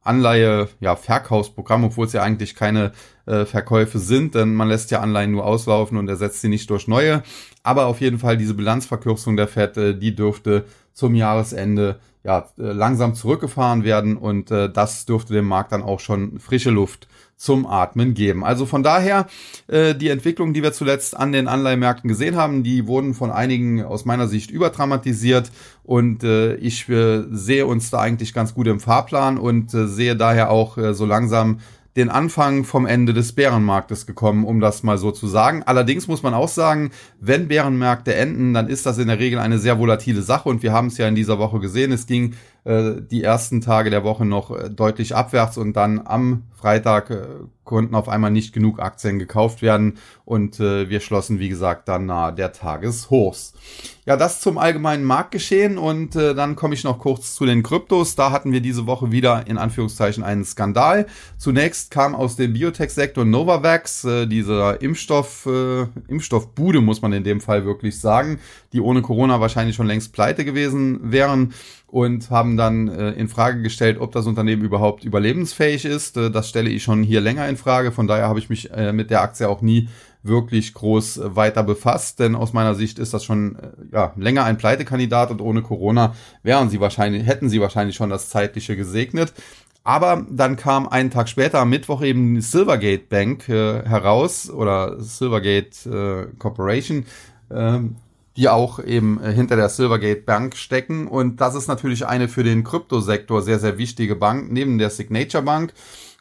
Anleihe, 0.08 0.68
ja, 0.80 0.96
Verkaufsprogramm, 0.96 1.84
obwohl 1.84 2.06
es 2.06 2.12
ja 2.12 2.22
eigentlich 2.22 2.54
keine 2.54 2.92
äh, 3.26 3.44
Verkäufe 3.44 3.98
sind, 3.98 4.34
denn 4.34 4.54
man 4.54 4.68
lässt 4.68 4.90
ja 4.90 5.00
Anleihen 5.00 5.32
nur 5.32 5.44
auslaufen 5.44 5.98
und 5.98 6.08
ersetzt 6.08 6.40
sie 6.40 6.48
nicht 6.48 6.70
durch 6.70 6.88
neue. 6.88 7.22
Aber 7.62 7.86
auf 7.86 8.00
jeden 8.00 8.18
Fall 8.18 8.36
diese 8.36 8.54
Bilanzverkürzung 8.54 9.36
der 9.36 9.48
FED, 9.48 9.76
äh, 9.76 9.94
die 9.94 10.14
dürfte 10.14 10.64
zum 10.94 11.14
Jahresende 11.14 12.00
ja, 12.24 12.48
äh, 12.58 12.72
langsam 12.72 13.14
zurückgefahren 13.14 13.84
werden 13.84 14.16
und 14.16 14.50
äh, 14.50 14.70
das 14.70 15.06
dürfte 15.06 15.32
dem 15.32 15.46
Markt 15.46 15.72
dann 15.72 15.82
auch 15.82 16.00
schon 16.00 16.38
frische 16.38 16.70
Luft 16.70 17.08
zum 17.36 17.66
Atmen 17.66 18.14
geben. 18.14 18.44
Also 18.44 18.66
von 18.66 18.82
daher, 18.82 19.28
äh, 19.68 19.94
die 19.94 20.08
Entwicklung, 20.08 20.52
die 20.52 20.62
wir 20.62 20.72
zuletzt 20.72 21.16
an 21.16 21.30
den 21.30 21.46
Anleihmärkten 21.46 22.08
gesehen 22.08 22.34
haben, 22.36 22.64
die 22.64 22.88
wurden 22.88 23.14
von 23.14 23.30
einigen 23.30 23.84
aus 23.84 24.04
meiner 24.04 24.26
Sicht 24.26 24.50
überdramatisiert 24.50 25.52
und 25.84 26.24
äh, 26.24 26.56
ich 26.56 26.88
äh, 26.88 27.24
sehe 27.30 27.66
uns 27.66 27.90
da 27.90 28.00
eigentlich 28.00 28.34
ganz 28.34 28.54
gut 28.54 28.66
im 28.66 28.80
Fahrplan 28.80 29.38
und 29.38 29.72
äh, 29.72 29.86
sehe 29.86 30.16
daher 30.16 30.50
auch 30.50 30.76
äh, 30.78 30.94
so 30.94 31.06
langsam 31.06 31.60
den 31.98 32.10
Anfang 32.10 32.62
vom 32.62 32.86
Ende 32.86 33.12
des 33.12 33.32
Bärenmarktes 33.32 34.06
gekommen, 34.06 34.44
um 34.44 34.60
das 34.60 34.84
mal 34.84 34.98
so 34.98 35.10
zu 35.10 35.26
sagen. 35.26 35.64
Allerdings 35.66 36.06
muss 36.06 36.22
man 36.22 36.32
auch 36.32 36.48
sagen, 36.48 36.90
wenn 37.20 37.48
Bärenmärkte 37.48 38.14
enden, 38.14 38.54
dann 38.54 38.68
ist 38.68 38.86
das 38.86 38.98
in 38.98 39.08
der 39.08 39.18
Regel 39.18 39.40
eine 39.40 39.58
sehr 39.58 39.80
volatile 39.80 40.22
Sache 40.22 40.48
und 40.48 40.62
wir 40.62 40.72
haben 40.72 40.86
es 40.86 40.96
ja 40.96 41.08
in 41.08 41.16
dieser 41.16 41.40
Woche 41.40 41.58
gesehen. 41.58 41.90
Es 41.90 42.06
ging 42.06 42.34
äh, 42.64 43.00
die 43.00 43.22
ersten 43.22 43.60
Tage 43.60 43.88
der 43.88 44.04
Woche 44.04 44.26
noch 44.26 44.50
äh, 44.50 44.68
deutlich 44.68 45.14
abwärts 45.14 45.56
und 45.56 45.74
dann 45.74 46.02
am 46.04 46.42
Freitag 46.54 47.10
äh, 47.10 47.22
konnten 47.64 47.94
auf 47.94 48.08
einmal 48.08 48.30
nicht 48.30 48.52
genug 48.52 48.80
Aktien 48.80 49.18
gekauft 49.18 49.62
werden 49.62 49.98
und 50.24 50.58
wir 50.58 51.00
schlossen, 51.00 51.38
wie 51.38 51.50
gesagt, 51.50 51.86
dann 51.86 52.06
nahe 52.06 52.32
der 52.32 52.52
Tageshochs. 52.52 53.52
Ja, 54.06 54.16
das 54.16 54.40
zum 54.40 54.56
allgemeinen 54.56 55.04
Marktgeschehen 55.04 55.76
und 55.76 56.14
dann 56.14 56.56
komme 56.56 56.72
ich 56.72 56.84
noch 56.84 56.98
kurz 56.98 57.34
zu 57.34 57.44
den 57.44 57.62
Kryptos. 57.62 58.16
Da 58.16 58.30
hatten 58.30 58.52
wir 58.52 58.62
diese 58.62 58.86
Woche 58.86 59.12
wieder 59.12 59.46
in 59.48 59.58
Anführungszeichen 59.58 60.24
einen 60.24 60.46
Skandal. 60.46 61.06
Zunächst 61.36 61.90
kam 61.90 62.14
aus 62.14 62.36
dem 62.36 62.54
Biotech-Sektor 62.54 63.26
Novavax, 63.26 64.00
dieser 64.30 64.80
Impfstoff, 64.80 65.46
Impfstoffbude, 66.08 66.80
muss 66.80 67.02
man 67.02 67.12
in 67.12 67.24
dem 67.24 67.42
Fall 67.42 67.66
wirklich 67.66 68.00
sagen, 68.00 68.40
die 68.72 68.80
ohne 68.80 69.02
Corona 69.02 69.40
wahrscheinlich 69.40 69.76
schon 69.76 69.86
längst 69.86 70.12
pleite 70.12 70.44
gewesen 70.44 71.12
wären. 71.12 71.54
und 71.86 72.30
haben 72.30 72.58
dann 72.58 72.88
äh, 72.88 73.12
in 73.12 73.28
Frage 73.28 73.62
gestellt, 73.62 73.98
ob 73.98 74.12
das 74.12 74.26
Unternehmen 74.26 74.62
überhaupt 74.62 75.04
überlebensfähig 75.04 75.86
ist. 75.86 76.18
Äh, 76.18 76.30
das 76.30 76.48
stelle 76.50 76.68
ich 76.68 76.82
schon 76.82 77.02
hier 77.02 77.22
länger 77.22 77.48
in 77.48 77.56
Frage. 77.56 77.92
Von 77.92 78.06
daher 78.06 78.28
habe 78.28 78.38
ich 78.38 78.50
mich 78.50 78.70
äh, 78.70 78.92
mit 78.92 79.10
der 79.10 79.22
Aktie 79.22 79.48
auch 79.48 79.62
nie 79.62 79.88
wirklich 80.22 80.74
groß 80.74 81.18
äh, 81.18 81.36
weiter 81.36 81.62
befasst, 81.62 82.20
denn 82.20 82.34
aus 82.34 82.52
meiner 82.52 82.74
Sicht 82.74 82.98
ist 82.98 83.14
das 83.14 83.24
schon 83.24 83.56
äh, 83.56 83.68
ja, 83.92 84.12
länger 84.16 84.44
ein 84.44 84.58
Pleitekandidat 84.58 85.30
und 85.30 85.40
ohne 85.40 85.62
Corona 85.62 86.14
wären 86.42 86.68
sie 86.70 86.80
wahrscheinlich, 86.80 87.26
hätten 87.26 87.48
sie 87.48 87.60
wahrscheinlich 87.60 87.96
schon 87.96 88.10
das 88.10 88.28
zeitliche 88.28 88.76
gesegnet. 88.76 89.32
Aber 89.84 90.26
dann 90.28 90.56
kam 90.56 90.86
einen 90.86 91.10
Tag 91.10 91.30
später 91.30 91.60
am 91.60 91.70
Mittwoch 91.70 92.02
eben 92.02 92.42
Silvergate 92.42 93.08
Bank 93.08 93.48
äh, 93.48 93.82
heraus 93.84 94.50
oder 94.50 95.00
Silvergate 95.00 96.28
äh, 96.30 96.36
Corporation, 96.36 97.06
äh, 97.48 97.78
die 98.38 98.48
auch 98.48 98.78
eben 98.78 99.20
äh, 99.20 99.32
hinter 99.32 99.56
der 99.56 99.68
Silvergate 99.68 100.22
Bank 100.22 100.54
stecken. 100.54 101.08
Und 101.08 101.40
das 101.40 101.56
ist 101.56 101.66
natürlich 101.66 102.06
eine 102.06 102.28
für 102.28 102.44
den 102.44 102.62
Kryptosektor 102.62 103.42
sehr, 103.42 103.58
sehr 103.58 103.78
wichtige 103.78 104.14
Bank, 104.14 104.52
neben 104.52 104.78
der 104.78 104.90
Signature 104.90 105.42
Bank. 105.42 105.72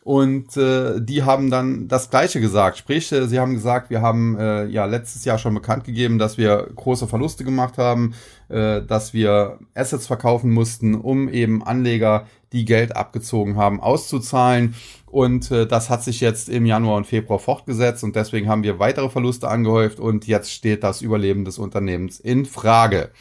Und 0.02 0.58
äh, 0.58 1.00
die 1.00 1.24
haben 1.24 1.52
dann 1.52 1.88
das 1.88 2.10
Gleiche 2.10 2.42
gesagt. 2.42 2.78
Sprich, 2.78 3.12
äh, 3.12 3.28
sie 3.28 3.40
haben 3.40 3.54
gesagt, 3.54 3.92
wir 3.92 4.02
haben 4.02 4.36
äh, 4.40 4.66
ja 4.66 4.86
letztes 4.86 5.26
Jahr 5.26 5.38
schon 5.38 5.54
bekannt 5.54 5.84
gegeben, 5.84 6.18
dass 6.18 6.40
wir 6.40 6.68
große 6.76 7.08
Verluste 7.08 7.44
gemacht 7.44 7.78
haben, 7.78 8.16
äh, 8.50 8.82
dass 8.82 9.14
wir 9.14 9.60
Assets 9.76 10.08
verkaufen 10.08 10.50
mussten, 10.50 10.96
um 10.96 11.30
eben 11.30 11.62
Anleger, 11.62 12.26
die 12.52 12.66
Geld 12.66 12.96
abgezogen 12.96 13.58
haben, 13.58 13.80
auszuzahlen. 13.80 14.74
Und 15.10 15.52
äh, 15.52 15.66
das 15.66 15.90
hat 15.90 16.04
sich 16.04 16.20
jetzt 16.20 16.50
im 16.50 16.66
Januar 16.66 16.98
und 16.98 17.08
Februar 17.08 17.40
fortgesetzt 17.40 18.04
und 18.04 18.16
deswegen 18.16 18.50
haben 18.50 18.64
wir 18.64 18.78
weitere 18.80 19.10
Verluste 19.10 19.48
angehäuft 19.48 20.00
und 20.00 20.28
jetzt 20.28 20.52
steht 20.52 20.84
das 20.84 21.02
Überleben 21.02 21.46
des 21.46 21.58
Unternehmens 21.58 22.20
in 22.20 22.46
Frage. 22.46 23.12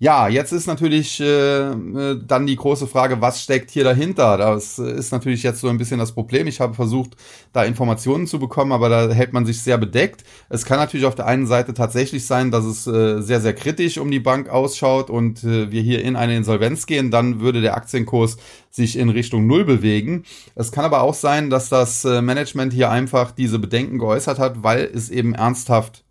Ja, 0.00 0.26
jetzt 0.28 0.52
ist 0.52 0.66
natürlich 0.66 1.20
äh, 1.20 1.24
äh, 1.70 2.20
dann 2.26 2.46
die 2.46 2.56
große 2.56 2.88
Frage, 2.88 3.20
was 3.20 3.40
steckt 3.42 3.70
hier 3.70 3.84
dahinter? 3.84 4.36
Das 4.36 4.78
ist 4.80 5.12
natürlich 5.12 5.44
jetzt 5.44 5.60
so 5.60 5.68
ein 5.68 5.78
bisschen 5.78 6.00
das 6.00 6.12
Problem. 6.12 6.48
Ich 6.48 6.60
habe 6.60 6.74
versucht, 6.74 7.12
da 7.52 7.62
Informationen 7.62 8.26
zu 8.26 8.40
bekommen, 8.40 8.72
aber 8.72 8.88
da 8.88 9.08
hält 9.10 9.32
man 9.32 9.46
sich 9.46 9.62
sehr 9.62 9.78
bedeckt. 9.78 10.24
Es 10.48 10.64
kann 10.64 10.78
natürlich 10.78 11.06
auf 11.06 11.14
der 11.14 11.26
einen 11.26 11.46
Seite 11.46 11.74
tatsächlich 11.74 12.26
sein, 12.26 12.50
dass 12.50 12.64
es 12.64 12.86
äh, 12.88 13.22
sehr, 13.22 13.40
sehr 13.40 13.54
kritisch 13.54 13.96
um 13.98 14.10
die 14.10 14.18
Bank 14.18 14.48
ausschaut 14.48 15.10
und 15.10 15.44
äh, 15.44 15.70
wir 15.70 15.80
hier 15.80 16.02
in 16.02 16.16
eine 16.16 16.36
Insolvenz 16.36 16.86
gehen. 16.86 17.12
Dann 17.12 17.40
würde 17.40 17.60
der 17.60 17.76
Aktienkurs 17.76 18.36
sich 18.70 18.98
in 18.98 19.10
Richtung 19.10 19.46
Null 19.46 19.64
bewegen. 19.64 20.24
Es 20.56 20.72
kann 20.72 20.84
aber 20.84 21.02
auch 21.02 21.14
sein, 21.14 21.50
dass 21.50 21.68
das 21.68 22.04
äh, 22.04 22.20
Management 22.20 22.72
hier 22.72 22.90
einfach 22.90 23.30
diese 23.30 23.60
Bedenken 23.60 24.00
geäußert 24.00 24.40
hat, 24.40 24.64
weil 24.64 24.90
es 24.92 25.08
eben 25.08 25.34
ernsthaft 25.34 26.03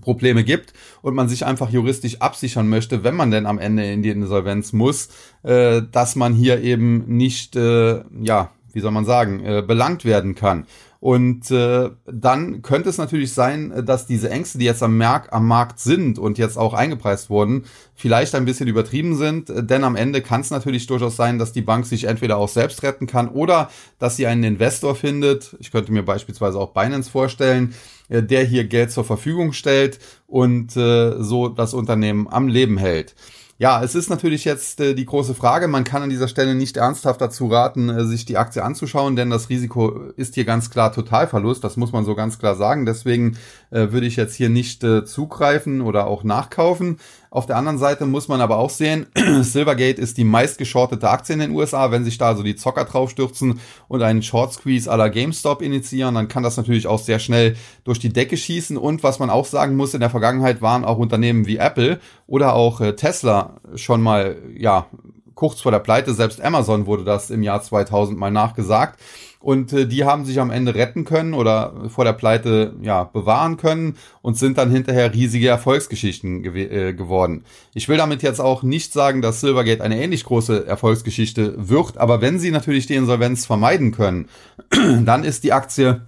Probleme 0.00 0.44
gibt 0.44 0.72
und 1.02 1.14
man 1.14 1.28
sich 1.28 1.44
einfach 1.44 1.70
juristisch 1.70 2.20
absichern 2.20 2.68
möchte, 2.68 3.04
wenn 3.04 3.14
man 3.14 3.30
denn 3.30 3.46
am 3.46 3.58
Ende 3.58 3.84
in 3.84 4.02
die 4.02 4.10
Insolvenz 4.10 4.72
muss, 4.72 5.08
äh, 5.42 5.82
dass 5.90 6.16
man 6.16 6.34
hier 6.34 6.60
eben 6.62 7.04
nicht, 7.16 7.56
äh, 7.56 8.02
ja, 8.22 8.50
wie 8.72 8.80
soll 8.80 8.90
man 8.90 9.04
sagen, 9.04 9.44
äh, 9.44 9.62
belangt 9.66 10.04
werden 10.04 10.34
kann. 10.34 10.66
Und 11.02 11.50
äh, 11.50 11.90
dann 12.06 12.62
könnte 12.62 12.88
es 12.88 12.96
natürlich 12.96 13.32
sein, 13.32 13.72
äh, 13.72 13.82
dass 13.82 14.06
diese 14.06 14.30
Ängste, 14.30 14.58
die 14.58 14.66
jetzt 14.66 14.84
am, 14.84 14.96
Markt, 14.96 15.32
am 15.32 15.48
Markt 15.48 15.80
sind 15.80 16.16
und 16.16 16.38
jetzt 16.38 16.56
auch 16.56 16.74
eingepreist 16.74 17.28
wurden, 17.28 17.64
vielleicht 17.96 18.36
ein 18.36 18.44
bisschen 18.44 18.68
übertrieben 18.68 19.16
sind. 19.16 19.50
Äh, 19.50 19.64
denn 19.64 19.82
am 19.82 19.96
Ende 19.96 20.22
kann 20.22 20.42
es 20.42 20.52
natürlich 20.52 20.86
durchaus 20.86 21.16
sein, 21.16 21.40
dass 21.40 21.50
die 21.50 21.60
Bank 21.60 21.86
sich 21.86 22.04
entweder 22.04 22.36
auch 22.36 22.48
selbst 22.48 22.84
retten 22.84 23.08
kann 23.08 23.26
oder 23.26 23.68
dass 23.98 24.14
sie 24.14 24.28
einen 24.28 24.44
Investor 24.44 24.94
findet. 24.94 25.56
Ich 25.58 25.72
könnte 25.72 25.90
mir 25.90 26.04
beispielsweise 26.04 26.56
auch 26.56 26.72
Binance 26.72 27.10
vorstellen, 27.10 27.74
äh, 28.08 28.22
der 28.22 28.44
hier 28.44 28.62
Geld 28.62 28.92
zur 28.92 29.02
Verfügung 29.04 29.52
stellt 29.54 29.98
und 30.28 30.76
äh, 30.76 31.20
so 31.20 31.48
das 31.48 31.74
Unternehmen 31.74 32.28
am 32.28 32.46
Leben 32.46 32.78
hält. 32.78 33.16
Ja, 33.62 33.80
es 33.80 33.94
ist 33.94 34.10
natürlich 34.10 34.44
jetzt 34.44 34.80
äh, 34.80 34.92
die 34.92 35.04
große 35.06 35.36
Frage. 35.36 35.68
Man 35.68 35.84
kann 35.84 36.02
an 36.02 36.10
dieser 36.10 36.26
Stelle 36.26 36.56
nicht 36.56 36.76
ernsthaft 36.78 37.20
dazu 37.20 37.46
raten, 37.46 37.90
äh, 37.90 38.04
sich 38.04 38.24
die 38.24 38.36
Aktie 38.36 38.64
anzuschauen, 38.64 39.14
denn 39.14 39.30
das 39.30 39.50
Risiko 39.50 40.10
ist 40.16 40.34
hier 40.34 40.44
ganz 40.44 40.68
klar 40.68 40.92
Totalverlust. 40.92 41.62
Das 41.62 41.76
muss 41.76 41.92
man 41.92 42.04
so 42.04 42.16
ganz 42.16 42.40
klar 42.40 42.56
sagen. 42.56 42.86
Deswegen 42.86 43.36
äh, 43.70 43.92
würde 43.92 44.08
ich 44.08 44.16
jetzt 44.16 44.34
hier 44.34 44.48
nicht 44.48 44.82
äh, 44.82 45.04
zugreifen 45.04 45.80
oder 45.80 46.08
auch 46.08 46.24
nachkaufen. 46.24 46.98
Auf 47.32 47.46
der 47.46 47.56
anderen 47.56 47.78
Seite 47.78 48.04
muss 48.04 48.28
man 48.28 48.42
aber 48.42 48.58
auch 48.58 48.68
sehen, 48.68 49.06
Silvergate 49.40 49.98
ist 49.98 50.18
die 50.18 50.24
meistgeschortete 50.24 51.08
Aktie 51.08 51.32
in 51.32 51.40
den 51.40 51.52
USA. 51.52 51.90
Wenn 51.90 52.04
sich 52.04 52.18
da 52.18 52.26
also 52.26 52.42
die 52.42 52.56
Zocker 52.56 52.84
draufstürzen 52.84 53.58
und 53.88 54.02
einen 54.02 54.22
Short 54.22 54.52
Squeeze 54.52 54.94
la 54.94 55.08
GameStop 55.08 55.62
initiieren, 55.62 56.14
dann 56.14 56.28
kann 56.28 56.42
das 56.42 56.58
natürlich 56.58 56.86
auch 56.86 56.98
sehr 56.98 57.18
schnell 57.18 57.56
durch 57.84 57.98
die 57.98 58.12
Decke 58.12 58.36
schießen. 58.36 58.76
Und 58.76 59.02
was 59.02 59.18
man 59.18 59.30
auch 59.30 59.46
sagen 59.46 59.76
muss, 59.76 59.94
in 59.94 60.00
der 60.00 60.10
Vergangenheit 60.10 60.60
waren 60.60 60.84
auch 60.84 60.98
Unternehmen 60.98 61.46
wie 61.46 61.56
Apple 61.56 62.00
oder 62.26 62.52
auch 62.52 62.82
äh, 62.82 62.96
Tesla 62.96 63.56
schon 63.76 64.02
mal, 64.02 64.36
ja, 64.54 64.88
kurz 65.34 65.62
vor 65.62 65.72
der 65.72 65.78
Pleite. 65.78 66.12
Selbst 66.12 66.38
Amazon 66.38 66.84
wurde 66.84 67.04
das 67.04 67.30
im 67.30 67.42
Jahr 67.42 67.62
2000 67.62 68.18
mal 68.18 68.30
nachgesagt. 68.30 69.00
Und 69.42 69.72
äh, 69.72 69.86
die 69.86 70.04
haben 70.04 70.24
sich 70.24 70.40
am 70.40 70.50
Ende 70.50 70.74
retten 70.74 71.04
können 71.04 71.34
oder 71.34 71.74
vor 71.88 72.04
der 72.04 72.12
Pleite 72.12 72.74
ja 72.80 73.04
bewahren 73.04 73.56
können 73.56 73.96
und 74.22 74.38
sind 74.38 74.56
dann 74.56 74.70
hinterher 74.70 75.12
riesige 75.12 75.48
Erfolgsgeschichten 75.48 76.42
gew 76.42 76.56
äh, 76.56 76.94
geworden. 76.94 77.44
Ich 77.74 77.88
will 77.88 77.96
damit 77.96 78.22
jetzt 78.22 78.40
auch 78.40 78.62
nicht 78.62 78.92
sagen, 78.92 79.20
dass 79.20 79.40
Silvergate 79.40 79.82
eine 79.82 80.00
ähnlich 80.00 80.24
große 80.24 80.64
Erfolgsgeschichte 80.66 81.54
wird, 81.56 81.98
aber 81.98 82.20
wenn 82.20 82.38
sie 82.38 82.52
natürlich 82.52 82.86
die 82.86 82.94
Insolvenz 82.94 83.44
vermeiden 83.44 83.90
können, 83.90 84.28
dann 84.70 85.24
ist 85.24 85.42
die 85.42 85.52
Aktie 85.52 86.02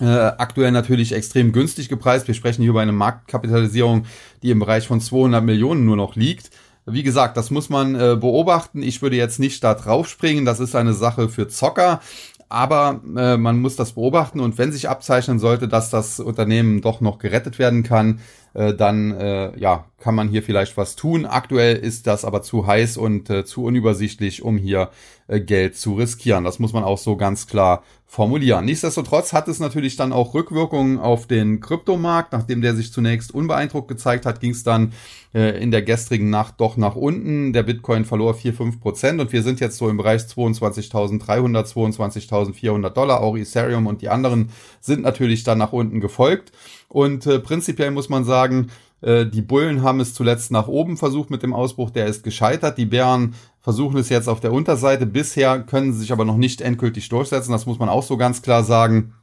äh, 0.00 0.04
aktuell 0.04 0.72
natürlich 0.72 1.12
extrem 1.12 1.52
günstig 1.52 1.88
gepreist. 1.88 2.26
Wir 2.26 2.34
sprechen 2.34 2.62
hier 2.62 2.70
über 2.70 2.80
eine 2.80 2.92
Marktkapitalisierung, 2.92 4.04
die 4.42 4.50
im 4.50 4.58
Bereich 4.58 4.86
von 4.86 5.00
200 5.00 5.44
Millionen 5.44 5.84
nur 5.84 5.96
noch 5.96 6.16
liegt. 6.16 6.50
Wie 6.86 7.02
gesagt, 7.02 7.36
das 7.36 7.50
muss 7.50 7.68
man 7.68 7.94
äh, 7.94 8.16
beobachten. 8.18 8.82
Ich 8.82 9.02
würde 9.02 9.16
jetzt 9.16 9.38
nicht 9.38 9.62
da 9.62 9.74
drauf 9.74 10.08
springen. 10.08 10.44
Das 10.44 10.58
ist 10.58 10.74
eine 10.74 10.94
Sache 10.94 11.28
für 11.28 11.48
Zocker 11.48 12.00
aber 12.48 13.00
äh, 13.16 13.36
man 13.36 13.60
muss 13.60 13.76
das 13.76 13.92
beobachten 13.92 14.40
und 14.40 14.58
wenn 14.58 14.72
sich 14.72 14.88
abzeichnen 14.88 15.38
sollte, 15.38 15.68
dass 15.68 15.90
das 15.90 16.20
Unternehmen 16.20 16.80
doch 16.80 17.00
noch 17.00 17.18
gerettet 17.18 17.58
werden 17.58 17.82
kann, 17.82 18.20
äh, 18.58 18.74
dann 18.74 19.12
äh, 19.12 19.56
ja, 19.56 19.84
kann 20.00 20.16
man 20.16 20.28
hier 20.28 20.42
vielleicht 20.42 20.76
was 20.76 20.96
tun. 20.96 21.26
Aktuell 21.26 21.76
ist 21.76 22.08
das 22.08 22.24
aber 22.24 22.42
zu 22.42 22.66
heiß 22.66 22.96
und 22.96 23.30
äh, 23.30 23.44
zu 23.44 23.62
unübersichtlich, 23.62 24.42
um 24.42 24.58
hier 24.58 24.90
äh, 25.28 25.40
Geld 25.40 25.76
zu 25.76 25.94
riskieren. 25.94 26.42
Das 26.42 26.58
muss 26.58 26.72
man 26.72 26.82
auch 26.82 26.98
so 26.98 27.16
ganz 27.16 27.46
klar 27.46 27.84
formulieren. 28.04 28.64
Nichtsdestotrotz 28.64 29.32
hat 29.32 29.46
es 29.48 29.60
natürlich 29.60 29.94
dann 29.96 30.12
auch 30.12 30.34
Rückwirkungen 30.34 30.98
auf 30.98 31.26
den 31.26 31.60
Kryptomarkt. 31.60 32.32
Nachdem 32.32 32.62
der 32.62 32.74
sich 32.74 32.92
zunächst 32.92 33.32
unbeeindruckt 33.32 33.86
gezeigt 33.86 34.26
hat, 34.26 34.40
ging 34.40 34.50
es 34.50 34.64
dann 34.64 34.92
äh, 35.34 35.62
in 35.62 35.70
der 35.70 35.82
gestrigen 35.82 36.30
Nacht 36.30 36.54
doch 36.58 36.76
nach 36.76 36.96
unten. 36.96 37.52
Der 37.52 37.62
Bitcoin 37.62 38.04
verlor 38.06 38.34
4-5 38.34 38.80
Prozent 38.80 39.20
und 39.20 39.32
wir 39.32 39.42
sind 39.42 39.60
jetzt 39.60 39.76
so 39.76 39.88
im 39.88 39.98
Bereich 39.98 40.22
22.300, 40.22 41.20
22.400 41.20 42.90
Dollar. 42.90 43.20
Auch 43.20 43.36
Ethereum 43.36 43.86
und 43.86 44.02
die 44.02 44.08
anderen 44.08 44.48
sind 44.80 45.02
natürlich 45.02 45.44
dann 45.44 45.58
nach 45.58 45.72
unten 45.72 46.00
gefolgt. 46.00 46.50
Und 46.88 47.26
äh, 47.26 47.38
prinzipiell 47.38 47.90
muss 47.90 48.08
man 48.08 48.24
sagen, 48.24 48.70
äh, 49.00 49.26
die 49.26 49.42
Bullen 49.42 49.82
haben 49.82 50.00
es 50.00 50.14
zuletzt 50.14 50.50
nach 50.50 50.68
oben 50.68 50.96
versucht 50.96 51.30
mit 51.30 51.42
dem 51.42 51.54
Ausbruch, 51.54 51.90
der 51.90 52.06
ist 52.06 52.22
gescheitert. 52.24 52.78
Die 52.78 52.86
Bären 52.86 53.34
versuchen 53.60 53.98
es 53.98 54.08
jetzt 54.08 54.28
auf 54.28 54.40
der 54.40 54.52
Unterseite. 54.52 55.06
Bisher 55.06 55.60
können 55.60 55.92
sie 55.92 56.00
sich 56.00 56.12
aber 56.12 56.24
noch 56.24 56.36
nicht 56.36 56.60
endgültig 56.60 57.08
durchsetzen. 57.08 57.52
Das 57.52 57.66
muss 57.66 57.78
man 57.78 57.88
auch 57.88 58.02
so 58.02 58.16
ganz 58.16 58.42
klar 58.42 58.64
sagen. 58.64 59.14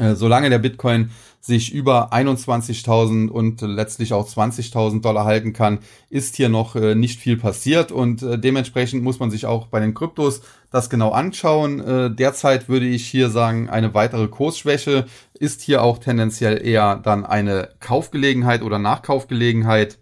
Äh, 0.00 0.14
solange 0.14 0.48
der 0.48 0.58
Bitcoin 0.58 1.10
sich 1.40 1.72
über 1.72 2.12
21.000 2.12 3.28
und 3.28 3.60
letztlich 3.60 4.14
auch 4.14 4.26
20.000 4.26 5.02
Dollar 5.02 5.26
halten 5.26 5.52
kann, 5.52 5.80
ist 6.08 6.36
hier 6.36 6.48
noch 6.48 6.74
äh, 6.74 6.94
nicht 6.94 7.20
viel 7.20 7.36
passiert 7.36 7.92
und 7.92 8.22
äh, 8.22 8.38
dementsprechend 8.38 9.02
muss 9.02 9.20
man 9.20 9.30
sich 9.30 9.44
auch 9.44 9.66
bei 9.66 9.78
den 9.78 9.92
Kryptos 9.92 10.40
das 10.70 10.88
genau 10.88 11.10
anschauen. 11.10 12.14
Derzeit 12.14 12.68
würde 12.68 12.86
ich 12.86 13.04
hier 13.04 13.28
sagen, 13.28 13.68
eine 13.68 13.92
weitere 13.92 14.28
Kursschwäche 14.28 15.06
ist 15.34 15.62
hier 15.62 15.82
auch 15.82 15.98
tendenziell 15.98 16.64
eher 16.64 16.94
dann 16.94 17.26
eine 17.26 17.70
Kaufgelegenheit 17.80 18.62
oder 18.62 18.78
Nachkaufgelegenheit. 18.78 19.98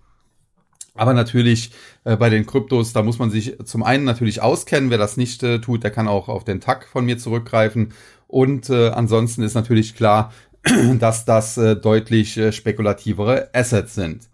Aber 0.98 1.14
natürlich 1.14 1.70
äh, 2.04 2.16
bei 2.16 2.28
den 2.28 2.44
Kryptos, 2.44 2.92
da 2.92 3.02
muss 3.02 3.18
man 3.18 3.30
sich 3.30 3.56
zum 3.64 3.84
einen 3.84 4.04
natürlich 4.04 4.42
auskennen. 4.42 4.90
Wer 4.90 4.98
das 4.98 5.16
nicht 5.16 5.42
äh, 5.44 5.60
tut, 5.60 5.84
der 5.84 5.92
kann 5.92 6.08
auch 6.08 6.28
auf 6.28 6.44
den 6.44 6.60
Tag 6.60 6.88
von 6.88 7.06
mir 7.06 7.18
zurückgreifen. 7.18 7.92
Und 8.28 8.70
äh, 8.70 8.90
ansonsten 8.90 9.42
ist 9.42 9.54
natürlich 9.54 9.96
klar, 9.96 10.32
dass 11.00 11.24
das 11.24 11.56
äh, 11.56 11.74
deutlich 11.74 12.36
äh, 12.36 12.52
spekulativere 12.52 13.50
Assets 13.52 13.94
sind. 13.94 14.28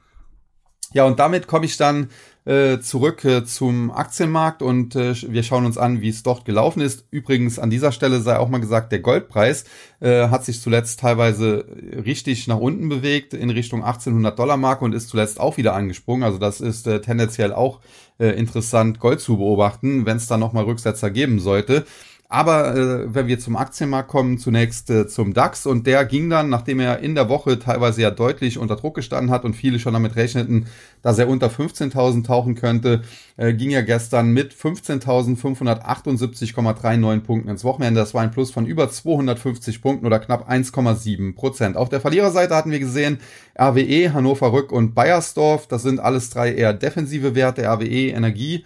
Ja, 0.93 1.05
und 1.05 1.19
damit 1.19 1.47
komme 1.47 1.65
ich 1.65 1.77
dann 1.77 2.09
äh, 2.45 2.79
zurück 2.79 3.25
äh, 3.25 3.45
zum 3.45 3.91
Aktienmarkt 3.91 4.63
und 4.63 4.95
äh, 4.95 5.15
wir 5.33 5.43
schauen 5.43 5.65
uns 5.65 5.79
an, 5.79 6.03
wie 6.03 6.11
es 6.11 6.23
dort 6.23 6.45
gelaufen 6.45 6.83
ist. 6.83 7.07
Übrigens 7.11 7.59
an 7.59 7.71
dieser 7.71 7.91
Stelle 7.91 8.21
sei 8.21 8.39
auch 8.39 8.49
mal 8.49 8.61
gesagt, 8.61 8.93
der 8.93 9.01
Goldpreis 9.01 9.65
äh, 10.01 10.29
hat 10.29 10.45
sich 10.45 10.61
zuletzt 10.61 11.01
teilweise 11.01 11.67
richtig 12.05 12.47
nach 12.47 12.59
unten 12.59 12.89
bewegt 12.89 13.35
in 13.35 13.51
Richtung 13.51 13.83
1800 13.83 14.39
Dollar 14.39 14.57
Marke 14.57 14.85
und 14.85 14.95
ist 14.95 15.09
zuletzt 15.09 15.41
auch 15.41 15.57
wieder 15.57 15.75
angesprungen. 15.75 16.23
Also 16.23 16.39
das 16.39 16.61
ist 16.61 16.87
äh, 16.87 17.01
tendenziell 17.01 17.53
auch 17.53 17.81
äh, 18.19 18.29
interessant, 18.29 19.01
Gold 19.01 19.21
zu 19.21 19.39
beobachten, 19.39 20.07
wenn 20.07 20.19
es 20.19 20.27
da 20.27 20.37
nochmal 20.37 20.65
Rücksetzer 20.65 21.11
geben 21.11 21.41
sollte. 21.41 21.87
Aber 22.29 22.75
äh, 22.75 23.15
wenn 23.15 23.27
wir 23.27 23.39
zum 23.39 23.55
Aktienmarkt 23.55 24.09
kommen, 24.09 24.39
zunächst 24.39 24.89
äh, 24.91 25.07
zum 25.07 25.35
DAX 25.35 25.67
und 25.67 25.87
der 25.87 26.07
ging 26.07 26.31
dann, 26.31 26.49
nachdem 26.49 26.81
er 26.81 27.01
in 27.01 27.15
der 27.15 27.29
Woche 27.29 27.59
teilweise 27.59 28.01
ja 28.03 28.11
deutlich 28.11 28.57
unter 28.59 28.77
Druck 28.77 28.95
gestanden 28.95 29.31
hat 29.31 29.45
und 29.45 29.53
viele 29.55 29.79
schon 29.79 29.93
damit 29.93 30.17
rechneten, 30.17 30.65
dass 31.03 31.19
er 31.19 31.29
unter 31.29 31.49
15.000 31.49 32.25
tauchen 32.25 32.55
könnte, 32.55 33.03
äh, 33.37 33.53
ging 33.53 33.69
er 33.71 33.83
gestern 33.83 34.33
mit 34.33 34.55
15.578,39 34.55 37.21
Punkten 37.21 37.51
ins 37.51 37.63
Wochenende. 37.63 38.01
Das 38.01 38.15
war 38.15 38.23
ein 38.23 38.31
Plus 38.31 38.51
von 38.51 38.65
über 38.67 38.91
250 38.91 39.83
Punkten 39.83 40.07
oder 40.07 40.19
knapp 40.19 40.51
1,7 40.51 41.35
Prozent. 41.35 41.77
Auf 41.77 41.91
der 41.91 42.01
Verliererseite 42.01 42.57
hatten 42.57 42.71
wir 42.71 42.81
gesehen 42.81 43.19
RWE, 43.57 44.15
Hannover 44.15 44.53
Rück 44.53 44.73
und 44.73 44.95
Bayersdorf. 44.95 45.67
Das 45.69 45.83
sind 45.83 46.01
alles 46.01 46.31
drei 46.31 46.55
eher 46.55 46.73
defensive 46.73 47.35
Werte. 47.35 47.67
RWE, 47.67 48.09
Energie 48.09 48.65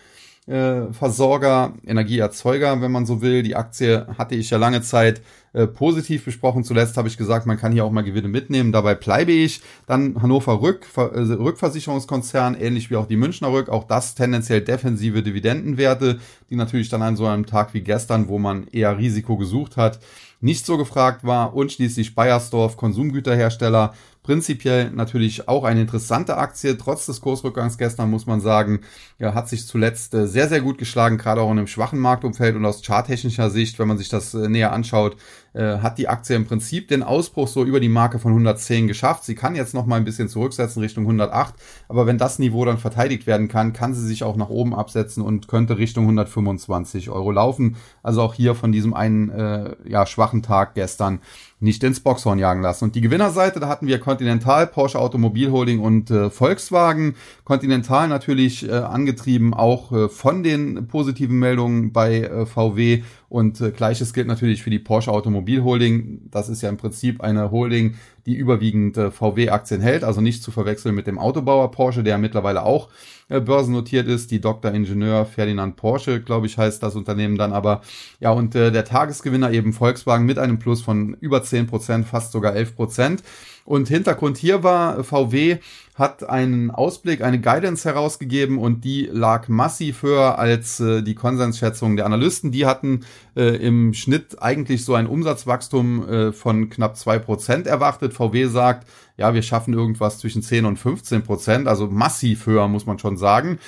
äh, 0.49 0.93
Versorger, 0.93 1.75
Energieerzeuger, 1.87 2.81
wenn 2.81 2.91
man 2.91 3.07
so 3.07 3.21
will. 3.21 3.43
Die 3.43 3.55
Aktie 3.55 4.07
hatte 4.17 4.35
ich 4.35 4.51
ja 4.51 4.59
lange 4.59 4.83
Zeit 4.83 5.21
äh, 5.53 5.67
positiv 5.67 6.25
besprochen. 6.25 6.65
Zuletzt 6.65 6.97
habe 6.97 7.09
ich 7.09 7.19
gesagt, 7.19 7.47
man 7.47 7.59
kann 7.59 7.73
hier 7.73 7.85
auch 7.85 7.91
mal 7.91 8.03
Gewinne 8.03 8.29
mitnehmen. 8.29 8.73
Dabei 8.73 8.95
bleibe 8.95 9.33
ich. 9.33 9.61
Dann 9.87 10.21
Hannover 10.23 10.63
Rück, 10.63 10.87
äh, 10.97 11.01
Rückversicherungskonzern, 11.01 12.55
ähnlich 12.55 12.91
wie 12.91 12.97
auch 12.97 13.07
die 13.07 13.17
Münchner 13.17 13.53
Rück. 13.53 13.69
Auch 13.69 13.85
das 13.85 14.15
tendenziell 14.15 14.63
defensive 14.63 15.23
Dividendenwerte, 15.23 16.19
die 16.49 16.57
natürlich 16.57 16.89
dann 16.89 17.03
an 17.03 17.17
so 17.17 17.27
einem 17.27 17.47
Tag 17.47 17.75
wie 17.75 17.83
gestern, 17.83 18.29
wo 18.29 18.39
man 18.39 18.69
eher 18.69 18.97
Risiko 18.97 19.37
gesucht 19.37 19.77
hat, 19.77 20.01
nicht 20.41 20.65
so 20.65 20.79
gefragt 20.79 21.25
war. 21.25 21.55
Und 21.55 21.73
schließlich 21.73 22.15
Bayersdorf, 22.15 22.77
Konsumgüterhersteller, 22.77 23.93
Prinzipiell 24.29 24.91
natürlich 24.91 25.49
auch 25.49 25.65
eine 25.65 25.81
interessante 25.81 26.37
Aktie. 26.37 26.77
Trotz 26.77 27.07
des 27.07 27.23
Kursrückgangs 27.23 27.79
gestern 27.79 28.11
muss 28.11 28.27
man 28.27 28.43
sagen, 28.43 28.81
ja, 29.19 29.33
hat 29.33 29.49
sich 29.49 29.67
zuletzt 29.67 30.13
äh, 30.13 30.27
sehr, 30.27 30.51
sehr 30.51 30.61
gut 30.61 30.77
geschlagen, 30.77 31.17
gerade 31.17 31.41
auch 31.41 31.51
in 31.51 31.57
einem 31.57 31.67
schwachen 31.67 31.99
Marktumfeld 31.99 32.55
und 32.55 32.67
aus 32.67 32.83
charttechnischer 32.83 33.49
Sicht, 33.49 33.79
wenn 33.79 33.89
man 33.89 33.97
sich 33.97 34.11
das 34.11 34.35
äh, 34.35 34.51
näher 34.51 34.73
anschaut, 34.73 35.17
äh, 35.55 35.79
hat 35.79 35.97
die 35.97 36.09
Aktie 36.09 36.37
im 36.37 36.45
Prinzip 36.45 36.89
den 36.89 37.03
Ausbruch 37.03 37.49
so 37.49 37.65
über 37.65 37.81
die 37.81 37.89
Marke 37.89 38.19
von 38.19 38.33
110 38.33 38.87
geschafft. 38.87 39.25
Sie 39.25 39.35
kann 39.35 39.57
jetzt 39.57 39.73
noch 39.73 39.87
mal 39.87 39.97
ein 39.97 40.05
bisschen 40.05 40.29
zurücksetzen 40.29 40.83
Richtung 40.83 41.05
108, 41.05 41.55
aber 41.89 42.07
wenn 42.07 42.19
das 42.19 42.39
Niveau 42.39 42.67
dann 42.67 42.77
verteidigt 42.77 43.27
werden 43.27 43.49
kann, 43.49 43.73
kann 43.73 43.95
sie 43.95 44.07
sich 44.07 44.25
auch 44.25 44.37
nach 44.37 44.51
oben 44.51 44.75
absetzen 44.75 45.23
und 45.23 45.49
könnte 45.49 45.79
Richtung 45.79 46.05
125 46.05 47.09
Euro 47.09 47.33
laufen. 47.33 47.77
Also 48.03 48.21
auch 48.21 48.35
hier 48.35 48.55
von 48.55 48.73
diesem 48.73 48.93
einen 48.93 49.31
äh, 49.31 49.75
ja, 49.87 50.05
schwachen 50.05 50.43
Tag 50.43 50.75
gestern 50.75 51.21
nicht 51.61 51.83
ins 51.83 52.01
Boxhorn 52.01 52.39
jagen 52.39 52.63
lassen. 52.63 52.85
Und 52.85 52.95
die 52.95 53.01
Gewinnerseite, 53.01 53.61
da 53.61 53.69
hatten 53.69 53.87
wir 53.87 53.99
Continental, 53.99 54.67
Porsche 54.67 54.99
Automobil 54.99 55.51
Holding 55.51 55.81
und 55.81 56.11
äh, 56.11 56.31
Volkswagen. 56.31 57.15
Continental 57.45 58.09
natürlich 58.09 58.69
äh, 58.69 58.73
angetrieben 58.73 59.55
auch 59.55 59.93
äh, 59.93 60.09
von 60.09 60.43
den 60.43 60.87
positiven 60.87 61.39
Meldungen 61.39 61.93
bei 61.93 62.23
äh, 62.23 62.47
VW 62.47 63.03
und 63.29 63.61
äh, 63.61 63.71
gleiches 63.71 64.13
gilt 64.13 64.29
natürlich 64.29 64.63
für 64.63 64.71
die 64.71 64.79
Porsche 64.79 65.11
Automobil 65.11 65.65
Holding. 65.65 66.29
Das 66.31 66.49
ist 66.49 66.63
ja 66.63 66.69
im 66.69 66.77
Prinzip 66.77 67.21
eine 67.21 67.51
Holding, 67.51 67.97
die 68.29 68.37
überwiegend 68.37 68.99
äh, 68.99 69.11
VW-Aktien 69.11 69.81
hält, 69.81 70.05
also 70.05 70.21
nicht 70.21 70.43
zu 70.43 70.51
verwechseln 70.51 70.95
mit 70.95 71.07
dem 71.07 71.19
Autobauer 71.19 71.71
Porsche, 71.71 72.03
der 72.05 72.19
mittlerweile 72.19 72.63
auch 72.63 72.91
äh, 73.31 73.41
börsennotiert 73.41 74.07
ist. 74.07 74.31
Die 74.31 74.41
Dr. 74.41 74.71
Ingenieur 74.71 75.25
Ferdinand 75.25 75.77
Porsche, 75.77 76.21
glaube 76.21 76.47
ich, 76.47 76.59
heißt 76.59 76.83
das 76.83 76.95
Unternehmen 76.95 77.39
dann 77.39 77.55
aber. 77.55 77.81
Ja, 78.21 78.33
und 78.33 78.55
äh, 78.55 78.71
der 78.71 78.85
Tagesgewinner 78.85 79.51
eben 79.51 79.73
Volkswagen 79.73 80.27
mit 80.27 80.39
einem 80.39 80.59
Plus 80.59 80.83
von 80.83 81.15
über 81.21 81.43
10 81.43 81.69
Prozent, 81.69 82.07
fast 82.07 82.33
sogar 82.33 82.55
11 82.55 82.77
Prozent. 82.77 83.23
Und 83.65 83.89
Hintergrund 83.89 84.37
hier 84.37 84.63
war, 84.63 85.03
VW 85.05 85.59
hat 85.99 86.29
einen 86.29 86.71
Ausblick, 86.71 87.23
eine 87.23 87.41
Guidance 87.41 87.89
herausgegeben 87.89 88.59
und 88.59 88.85
die 88.85 89.09
lag 89.13 89.49
massiv 89.49 90.03
höher 90.03 90.39
als 90.39 90.79
äh, 90.79 91.03
die 91.03 91.17
Konsensschätzung 91.17 91.97
der 91.97 92.07
Analysten. 92.07 92.53
Die 92.53 92.67
hatten 92.67 93.05
äh, 93.37 93.57
im 93.57 93.93
Schnitt 93.95 94.41
eigentlich 94.41 94.85
so 94.85 94.95
ein 94.95 95.09
Umsatzwachstum 95.09 96.09
äh, 96.09 96.33
von 96.33 96.71
knapp 96.71 96.97
zwei 96.97 97.19
Prozent 97.19 97.67
erwartet. 97.67 98.15
VW 98.15 98.47
sagt, 98.47 98.87
ja, 99.17 99.35
wir 99.35 99.43
schaffen 99.43 99.75
irgendwas 99.75 100.21
zwischen 100.21 100.43
10 100.43 100.65
und 100.65 100.79
15 100.79 101.23
Prozent, 101.23 101.67
also 101.67 101.89
massiv 101.89 102.47
höher, 102.47 102.69
muss 102.69 102.87
man 102.87 103.01
schon 103.01 103.17
sagen. 103.17 103.59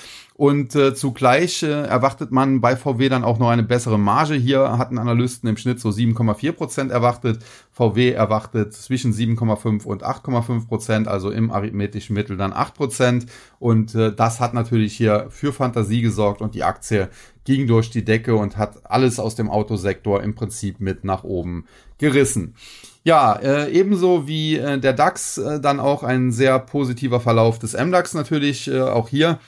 Und 0.41 0.75
äh, 0.75 0.95
zugleich 0.95 1.63
äh, 1.63 1.67
erwartet 1.67 2.31
man 2.31 2.63
bei 2.63 2.75
VW 2.75 3.11
dann 3.11 3.25
auch 3.25 3.39
noch 3.39 3.51
eine 3.51 3.63
bessere 3.63 3.99
Marge. 3.99 4.37
Hier 4.37 4.79
hatten 4.79 4.97
Analysten 4.97 5.47
im 5.51 5.59
Schnitt 5.59 5.81
so 5.81 5.91
7,4 5.91 6.53
Prozent 6.53 6.91
erwartet. 6.91 7.45
VW 7.73 8.13
erwartet 8.13 8.73
zwischen 8.73 9.13
7,5 9.13 9.85
und 9.85 10.03
8,5 10.03 10.67
Prozent, 10.67 11.09
also 11.09 11.31
im 11.31 11.51
arithmetischen 11.51 12.15
Mittel 12.15 12.39
dann 12.39 12.55
8 12.55 12.73
Prozent. 12.73 13.27
Und 13.59 13.95
äh, 13.95 14.15
das 14.15 14.41
hat 14.41 14.55
natürlich 14.55 14.97
hier 14.97 15.27
für 15.29 15.53
Fantasie 15.53 16.01
gesorgt 16.01 16.41
und 16.41 16.55
die 16.55 16.65
Aktie 16.65 17.11
ging 17.45 17.67
durch 17.67 17.91
die 17.91 18.07
Decke 18.07 18.35
und 18.35 18.57
hat 18.57 18.91
alles 18.91 19.21
aus 19.21 19.35
dem 19.35 19.51
Autosektor 19.51 20.23
im 20.23 20.35
Prinzip 20.35 20.81
mit 20.81 21.05
nach 21.05 21.23
oben 21.23 21.67
gerissen. 21.99 22.55
Ja, 23.05 23.35
äh, 23.35 23.71
ebenso 23.73 24.27
wie 24.27 24.57
äh, 24.57 24.81
der 24.81 24.95
DAX 24.95 25.37
äh, 25.37 25.61
dann 25.61 25.81
auch 25.81 26.03
ein 26.03 26.33
sehr 26.33 26.59
positiver 26.61 27.21
Verlauf 27.21 27.59
des 27.59 27.75
MDAX 27.75 28.15
natürlich. 28.15 28.69
Äh, 28.69 28.81
auch 28.81 29.11
hier 29.11 29.39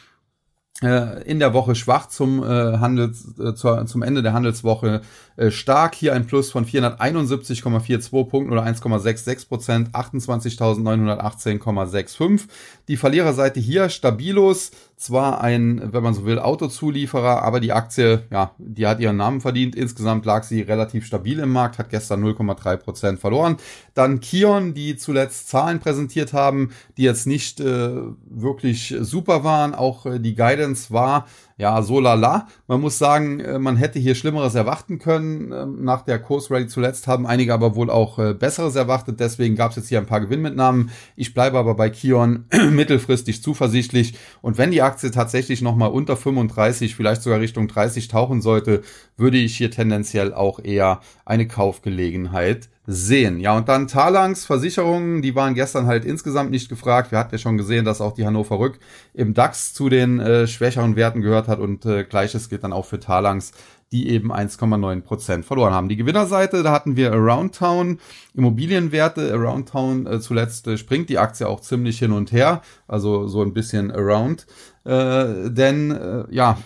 in 0.82 1.38
der 1.38 1.54
Woche 1.54 1.74
schwach 1.74 2.08
zum 2.08 2.42
äh, 2.42 2.78
Handels 2.78 3.38
äh, 3.38 3.54
zur, 3.54 3.86
zum 3.86 4.02
Ende 4.02 4.22
der 4.22 4.32
Handelswoche 4.32 5.02
äh, 5.36 5.50
stark. 5.50 5.94
Hier 5.94 6.12
ein 6.12 6.26
Plus 6.26 6.50
von 6.50 6.66
471,42 6.66 8.28
Punkten 8.28 8.52
oder 8.52 8.64
1,66 8.64 9.48
Prozent 9.48 9.90
28.918,65 9.90 12.48
die 12.88 12.96
Verliererseite 12.96 13.60
hier 13.60 13.88
stabilos 13.88 14.72
zwar 15.02 15.40
ein 15.40 15.92
wenn 15.92 16.02
man 16.02 16.14
so 16.14 16.24
will 16.24 16.38
Autozulieferer 16.38 17.42
aber 17.42 17.60
die 17.60 17.72
Aktie 17.72 18.22
ja 18.30 18.52
die 18.58 18.86
hat 18.86 19.00
ihren 19.00 19.16
Namen 19.16 19.40
verdient 19.40 19.74
insgesamt 19.74 20.24
lag 20.24 20.44
sie 20.44 20.62
relativ 20.62 21.06
stabil 21.06 21.38
im 21.38 21.50
Markt 21.50 21.78
hat 21.78 21.90
gestern 21.90 22.24
0,3 22.24 22.76
Prozent 22.76 23.18
verloren 23.18 23.56
dann 23.94 24.20
Kion 24.20 24.74
die 24.74 24.96
zuletzt 24.96 25.48
Zahlen 25.48 25.80
präsentiert 25.80 26.32
haben 26.32 26.70
die 26.96 27.02
jetzt 27.02 27.26
nicht 27.26 27.60
äh, 27.60 27.90
wirklich 28.24 28.94
super 29.00 29.44
waren 29.44 29.74
auch 29.74 30.06
äh, 30.06 30.20
die 30.20 30.34
Guidance 30.34 30.92
war 30.92 31.26
ja 31.62 31.80
so 31.82 32.00
lala. 32.00 32.48
Man 32.66 32.80
muss 32.80 32.98
sagen, 32.98 33.40
äh, 33.40 33.58
man 33.58 33.76
hätte 33.76 33.98
hier 33.98 34.14
Schlimmeres 34.14 34.54
erwarten 34.54 34.98
können. 34.98 35.52
Ähm, 35.52 35.84
nach 35.84 36.02
der 36.02 36.18
Kursrally 36.18 36.66
zuletzt 36.66 37.06
haben 37.06 37.26
einige 37.26 37.54
aber 37.54 37.76
wohl 37.76 37.88
auch 37.88 38.18
äh, 38.18 38.34
Besseres 38.34 38.74
erwartet. 38.74 39.20
Deswegen 39.20 39.54
gab 39.54 39.70
es 39.70 39.76
jetzt 39.76 39.88
hier 39.88 39.98
ein 39.98 40.06
paar 40.06 40.20
Gewinnmitnahmen. 40.20 40.90
Ich 41.16 41.34
bleibe 41.34 41.58
aber 41.58 41.74
bei 41.74 41.88
Kion 41.88 42.46
mittelfristig 42.70 43.42
zuversichtlich. 43.42 44.14
Und 44.42 44.58
wenn 44.58 44.72
die 44.72 44.82
Aktie 44.92 45.10
tatsächlich 45.10 45.62
nochmal 45.62 45.90
unter 45.90 46.18
35, 46.18 46.94
vielleicht 46.94 47.22
sogar 47.22 47.40
Richtung 47.40 47.66
30 47.66 48.08
tauchen 48.08 48.42
sollte, 48.42 48.82
würde 49.16 49.38
ich 49.38 49.56
hier 49.56 49.70
tendenziell 49.70 50.34
auch 50.34 50.62
eher 50.62 51.00
eine 51.24 51.48
Kaufgelegenheit 51.48 52.68
sehen. 52.86 53.40
Ja, 53.40 53.56
und 53.56 53.70
dann 53.70 53.88
Talangs 53.88 54.44
Versicherungen, 54.44 55.22
die 55.22 55.34
waren 55.34 55.54
gestern 55.54 55.86
halt 55.86 56.04
insgesamt 56.04 56.50
nicht 56.50 56.68
gefragt. 56.68 57.10
Wir 57.10 57.18
hatten 57.18 57.34
ja 57.34 57.38
schon 57.38 57.56
gesehen, 57.56 57.86
dass 57.86 58.02
auch 58.02 58.12
die 58.12 58.26
Hannover 58.26 58.58
Rück 58.58 58.80
im 59.14 59.32
DAX 59.32 59.72
zu 59.72 59.88
den 59.88 60.20
äh, 60.20 60.46
schwächeren 60.46 60.94
Werten 60.94 61.22
gehört 61.22 61.48
hat 61.48 61.58
und 61.58 61.86
äh, 61.86 62.04
gleiches 62.04 62.50
gilt 62.50 62.64
dann 62.64 62.74
auch 62.74 62.84
für 62.84 63.00
Talangs, 63.00 63.52
die 63.92 64.08
eben 64.08 64.32
1,9 64.32 65.02
Prozent 65.02 65.44
verloren 65.44 65.74
haben. 65.74 65.88
Die 65.88 65.96
Gewinnerseite, 65.96 66.62
da 66.62 66.72
hatten 66.72 66.96
wir 66.96 67.12
Around 67.12 67.54
Town, 67.54 67.98
Immobilienwerte. 68.34 69.32
Around 69.32 69.68
Town 69.68 70.06
äh, 70.06 70.18
zuletzt 70.18 70.66
äh, 70.66 70.78
springt 70.78 71.08
die 71.10 71.18
Aktie 71.18 71.46
auch 71.46 71.60
ziemlich 71.60 71.98
hin 71.98 72.10
und 72.10 72.32
her, 72.32 72.62
also 72.88 73.28
so 73.28 73.42
ein 73.42 73.52
bisschen 73.52 73.92
around. 73.92 74.46
Äh, 74.84 75.50
denn 75.50 75.92
äh, 75.92 76.24
ja, 76.30 76.58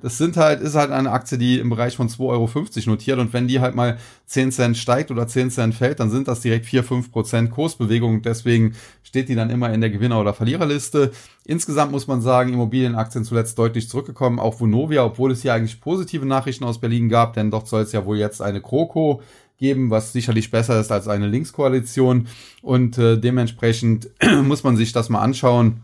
das 0.00 0.18
sind 0.18 0.36
halt, 0.36 0.60
ist 0.60 0.76
halt 0.76 0.92
eine 0.92 1.10
Aktie, 1.10 1.36
die 1.36 1.58
im 1.58 1.68
Bereich 1.68 1.96
von 1.96 2.08
2,50 2.08 2.20
Euro 2.28 2.50
notiert 2.86 3.18
und 3.18 3.32
wenn 3.32 3.48
die 3.48 3.58
halt 3.58 3.74
mal 3.74 3.98
10 4.26 4.52
Cent 4.52 4.76
steigt 4.76 5.10
oder 5.10 5.26
10 5.26 5.50
Cent 5.50 5.74
fällt, 5.74 5.98
dann 5.98 6.10
sind 6.10 6.28
das 6.28 6.40
direkt 6.40 6.66
4, 6.66 6.84
5 6.84 7.10
Prozent 7.10 7.50
Kursbewegung. 7.50 8.22
Deswegen 8.22 8.76
steht 9.02 9.28
die 9.28 9.34
dann 9.34 9.50
immer 9.50 9.72
in 9.72 9.80
der 9.80 9.90
Gewinner- 9.90 10.20
oder 10.20 10.32
Verliererliste. 10.32 11.10
Insgesamt 11.44 11.90
muss 11.90 12.06
man 12.06 12.20
sagen, 12.20 12.52
Immobilienaktien 12.52 13.24
zuletzt 13.24 13.58
deutlich 13.58 13.88
zurückgekommen. 13.88 14.38
Auch 14.38 14.60
Vonovia, 14.60 15.04
obwohl 15.04 15.32
es 15.32 15.42
hier 15.42 15.54
eigentlich 15.54 15.80
positive 15.80 16.24
Nachrichten 16.24 16.64
aus 16.64 16.80
Berlin 16.80 17.08
gab, 17.08 17.34
denn 17.34 17.50
dort 17.50 17.66
soll 17.66 17.82
es 17.82 17.90
ja 17.90 18.04
wohl 18.04 18.18
jetzt 18.18 18.42
eine 18.42 18.60
Kroko 18.60 19.22
geben, 19.58 19.90
was 19.90 20.12
sicherlich 20.12 20.52
besser 20.52 20.78
ist 20.78 20.92
als 20.92 21.08
eine 21.08 21.26
Linkskoalition. 21.26 22.28
Und 22.62 22.96
äh, 22.98 23.18
dementsprechend 23.18 24.10
muss 24.44 24.62
man 24.62 24.76
sich 24.76 24.92
das 24.92 25.08
mal 25.08 25.20
anschauen 25.20 25.82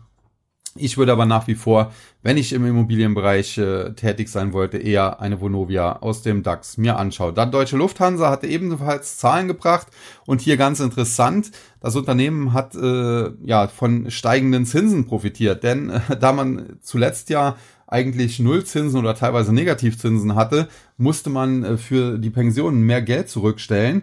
ich 0.75 0.97
würde 0.97 1.11
aber 1.11 1.25
nach 1.25 1.47
wie 1.47 1.55
vor, 1.55 1.91
wenn 2.23 2.37
ich 2.37 2.51
im 2.51 2.65
Immobilienbereich 2.65 3.57
äh, 3.59 3.93
tätig 3.93 4.29
sein 4.29 4.53
wollte, 4.53 4.77
eher 4.77 5.21
eine 5.21 5.39
Vonovia 5.39 5.97
aus 5.97 6.23
dem 6.23 6.41
DAX 6.41 6.77
mir 6.77 6.97
anschauen. 6.97 7.35
Dann 7.35 7.51
Deutsche 7.51 7.77
Lufthansa 7.77 8.31
hatte 8.31 8.47
ebenfalls 8.47 9.17
Zahlen 9.17 9.47
gebracht 9.47 9.87
und 10.25 10.41
hier 10.41 10.57
ganz 10.57 10.79
interessant, 10.79 11.51
das 11.79 11.95
Unternehmen 11.95 12.53
hat 12.53 12.75
äh, 12.75 13.31
ja 13.43 13.67
von 13.67 14.09
steigenden 14.09 14.65
Zinsen 14.65 15.05
profitiert, 15.05 15.63
denn 15.63 15.91
äh, 15.91 15.99
da 16.19 16.33
man 16.33 16.77
zuletzt 16.81 17.29
ja 17.29 17.55
eigentlich 17.85 18.39
Nullzinsen 18.39 18.99
oder 18.99 19.13
teilweise 19.13 19.53
Negativzinsen 19.53 20.33
hatte, 20.33 20.67
musste 20.97 21.29
man 21.29 21.63
äh, 21.63 21.77
für 21.77 22.17
die 22.17 22.31
Pensionen 22.31 22.81
mehr 22.81 23.03
Geld 23.03 23.29
zurückstellen. 23.29 24.01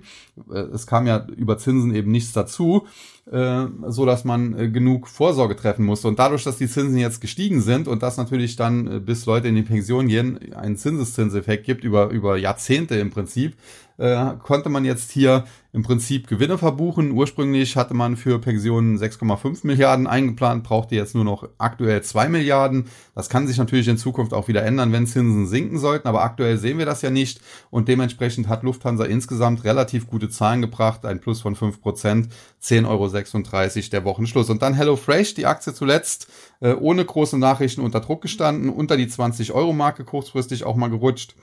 Äh, 0.52 0.60
es 0.72 0.86
kam 0.86 1.08
ja 1.08 1.26
über 1.36 1.58
Zinsen 1.58 1.92
eben 1.92 2.12
nichts 2.12 2.32
dazu, 2.32 2.86
äh, 3.30 3.66
so 3.88 4.06
dass 4.06 4.24
man 4.24 4.72
genug 4.72 5.08
Vorsorge 5.08 5.56
treffen 5.56 5.84
musste. 5.84 6.08
Und 6.08 6.18
dadurch, 6.18 6.44
dass 6.44 6.58
die 6.58 6.68
Zinsen 6.68 6.98
jetzt 6.98 7.20
gestiegen 7.20 7.60
sind 7.60 7.88
und 7.88 8.02
das 8.02 8.16
natürlich 8.16 8.56
dann 8.56 9.04
bis 9.04 9.26
Leute 9.26 9.48
in 9.48 9.54
die 9.54 9.62
Pension 9.62 10.08
gehen, 10.08 10.52
einen 10.54 10.76
Zinseszinseffekt 10.76 11.64
gibt 11.64 11.84
über, 11.84 12.10
über 12.10 12.36
Jahrzehnte 12.36 12.96
im 12.96 13.10
Prinzip, 13.10 13.54
äh, 14.00 14.34
konnte 14.42 14.70
man 14.70 14.84
jetzt 14.84 15.10
hier 15.10 15.44
im 15.72 15.82
Prinzip 15.82 16.26
Gewinne 16.26 16.58
verbuchen. 16.58 17.12
Ursprünglich 17.12 17.76
hatte 17.76 17.94
man 17.94 18.16
für 18.16 18.40
Pensionen 18.40 18.98
6,5 18.98 19.66
Milliarden 19.66 20.06
eingeplant, 20.06 20.64
brauchte 20.64 20.96
jetzt 20.96 21.14
nur 21.14 21.24
noch 21.24 21.48
aktuell 21.58 22.02
2 22.02 22.28
Milliarden. 22.28 22.86
Das 23.14 23.28
kann 23.28 23.46
sich 23.46 23.58
natürlich 23.58 23.86
in 23.88 23.98
Zukunft 23.98 24.32
auch 24.32 24.48
wieder 24.48 24.64
ändern, 24.64 24.90
wenn 24.92 25.06
Zinsen 25.06 25.46
sinken 25.46 25.78
sollten, 25.78 26.08
aber 26.08 26.22
aktuell 26.22 26.56
sehen 26.56 26.78
wir 26.78 26.86
das 26.86 27.02
ja 27.02 27.10
nicht 27.10 27.40
und 27.70 27.88
dementsprechend 27.88 28.48
hat 28.48 28.62
Lufthansa 28.62 29.04
insgesamt 29.04 29.64
relativ 29.64 30.08
gute 30.08 30.30
Zahlen 30.30 30.62
gebracht, 30.62 31.04
ein 31.04 31.20
Plus 31.20 31.42
von 31.42 31.54
5 31.54 31.80
Prozent, 31.80 32.30
10,36 32.62 32.86
Euro 32.88 33.90
der 33.92 34.04
Wochenschluss. 34.04 34.50
Und 34.50 34.62
dann 34.62 34.74
HelloFresh, 34.74 35.34
die 35.34 35.46
Aktie 35.46 35.74
zuletzt 35.74 36.26
äh, 36.60 36.72
ohne 36.72 37.04
große 37.04 37.38
Nachrichten 37.38 37.82
unter 37.82 38.00
Druck 38.00 38.22
gestanden, 38.22 38.70
unter 38.70 38.96
die 38.96 39.08
20 39.08 39.52
Euro 39.52 39.72
Marke 39.72 40.04
kurzfristig 40.04 40.64
auch 40.64 40.76
mal 40.76 40.90
gerutscht. 40.90 41.34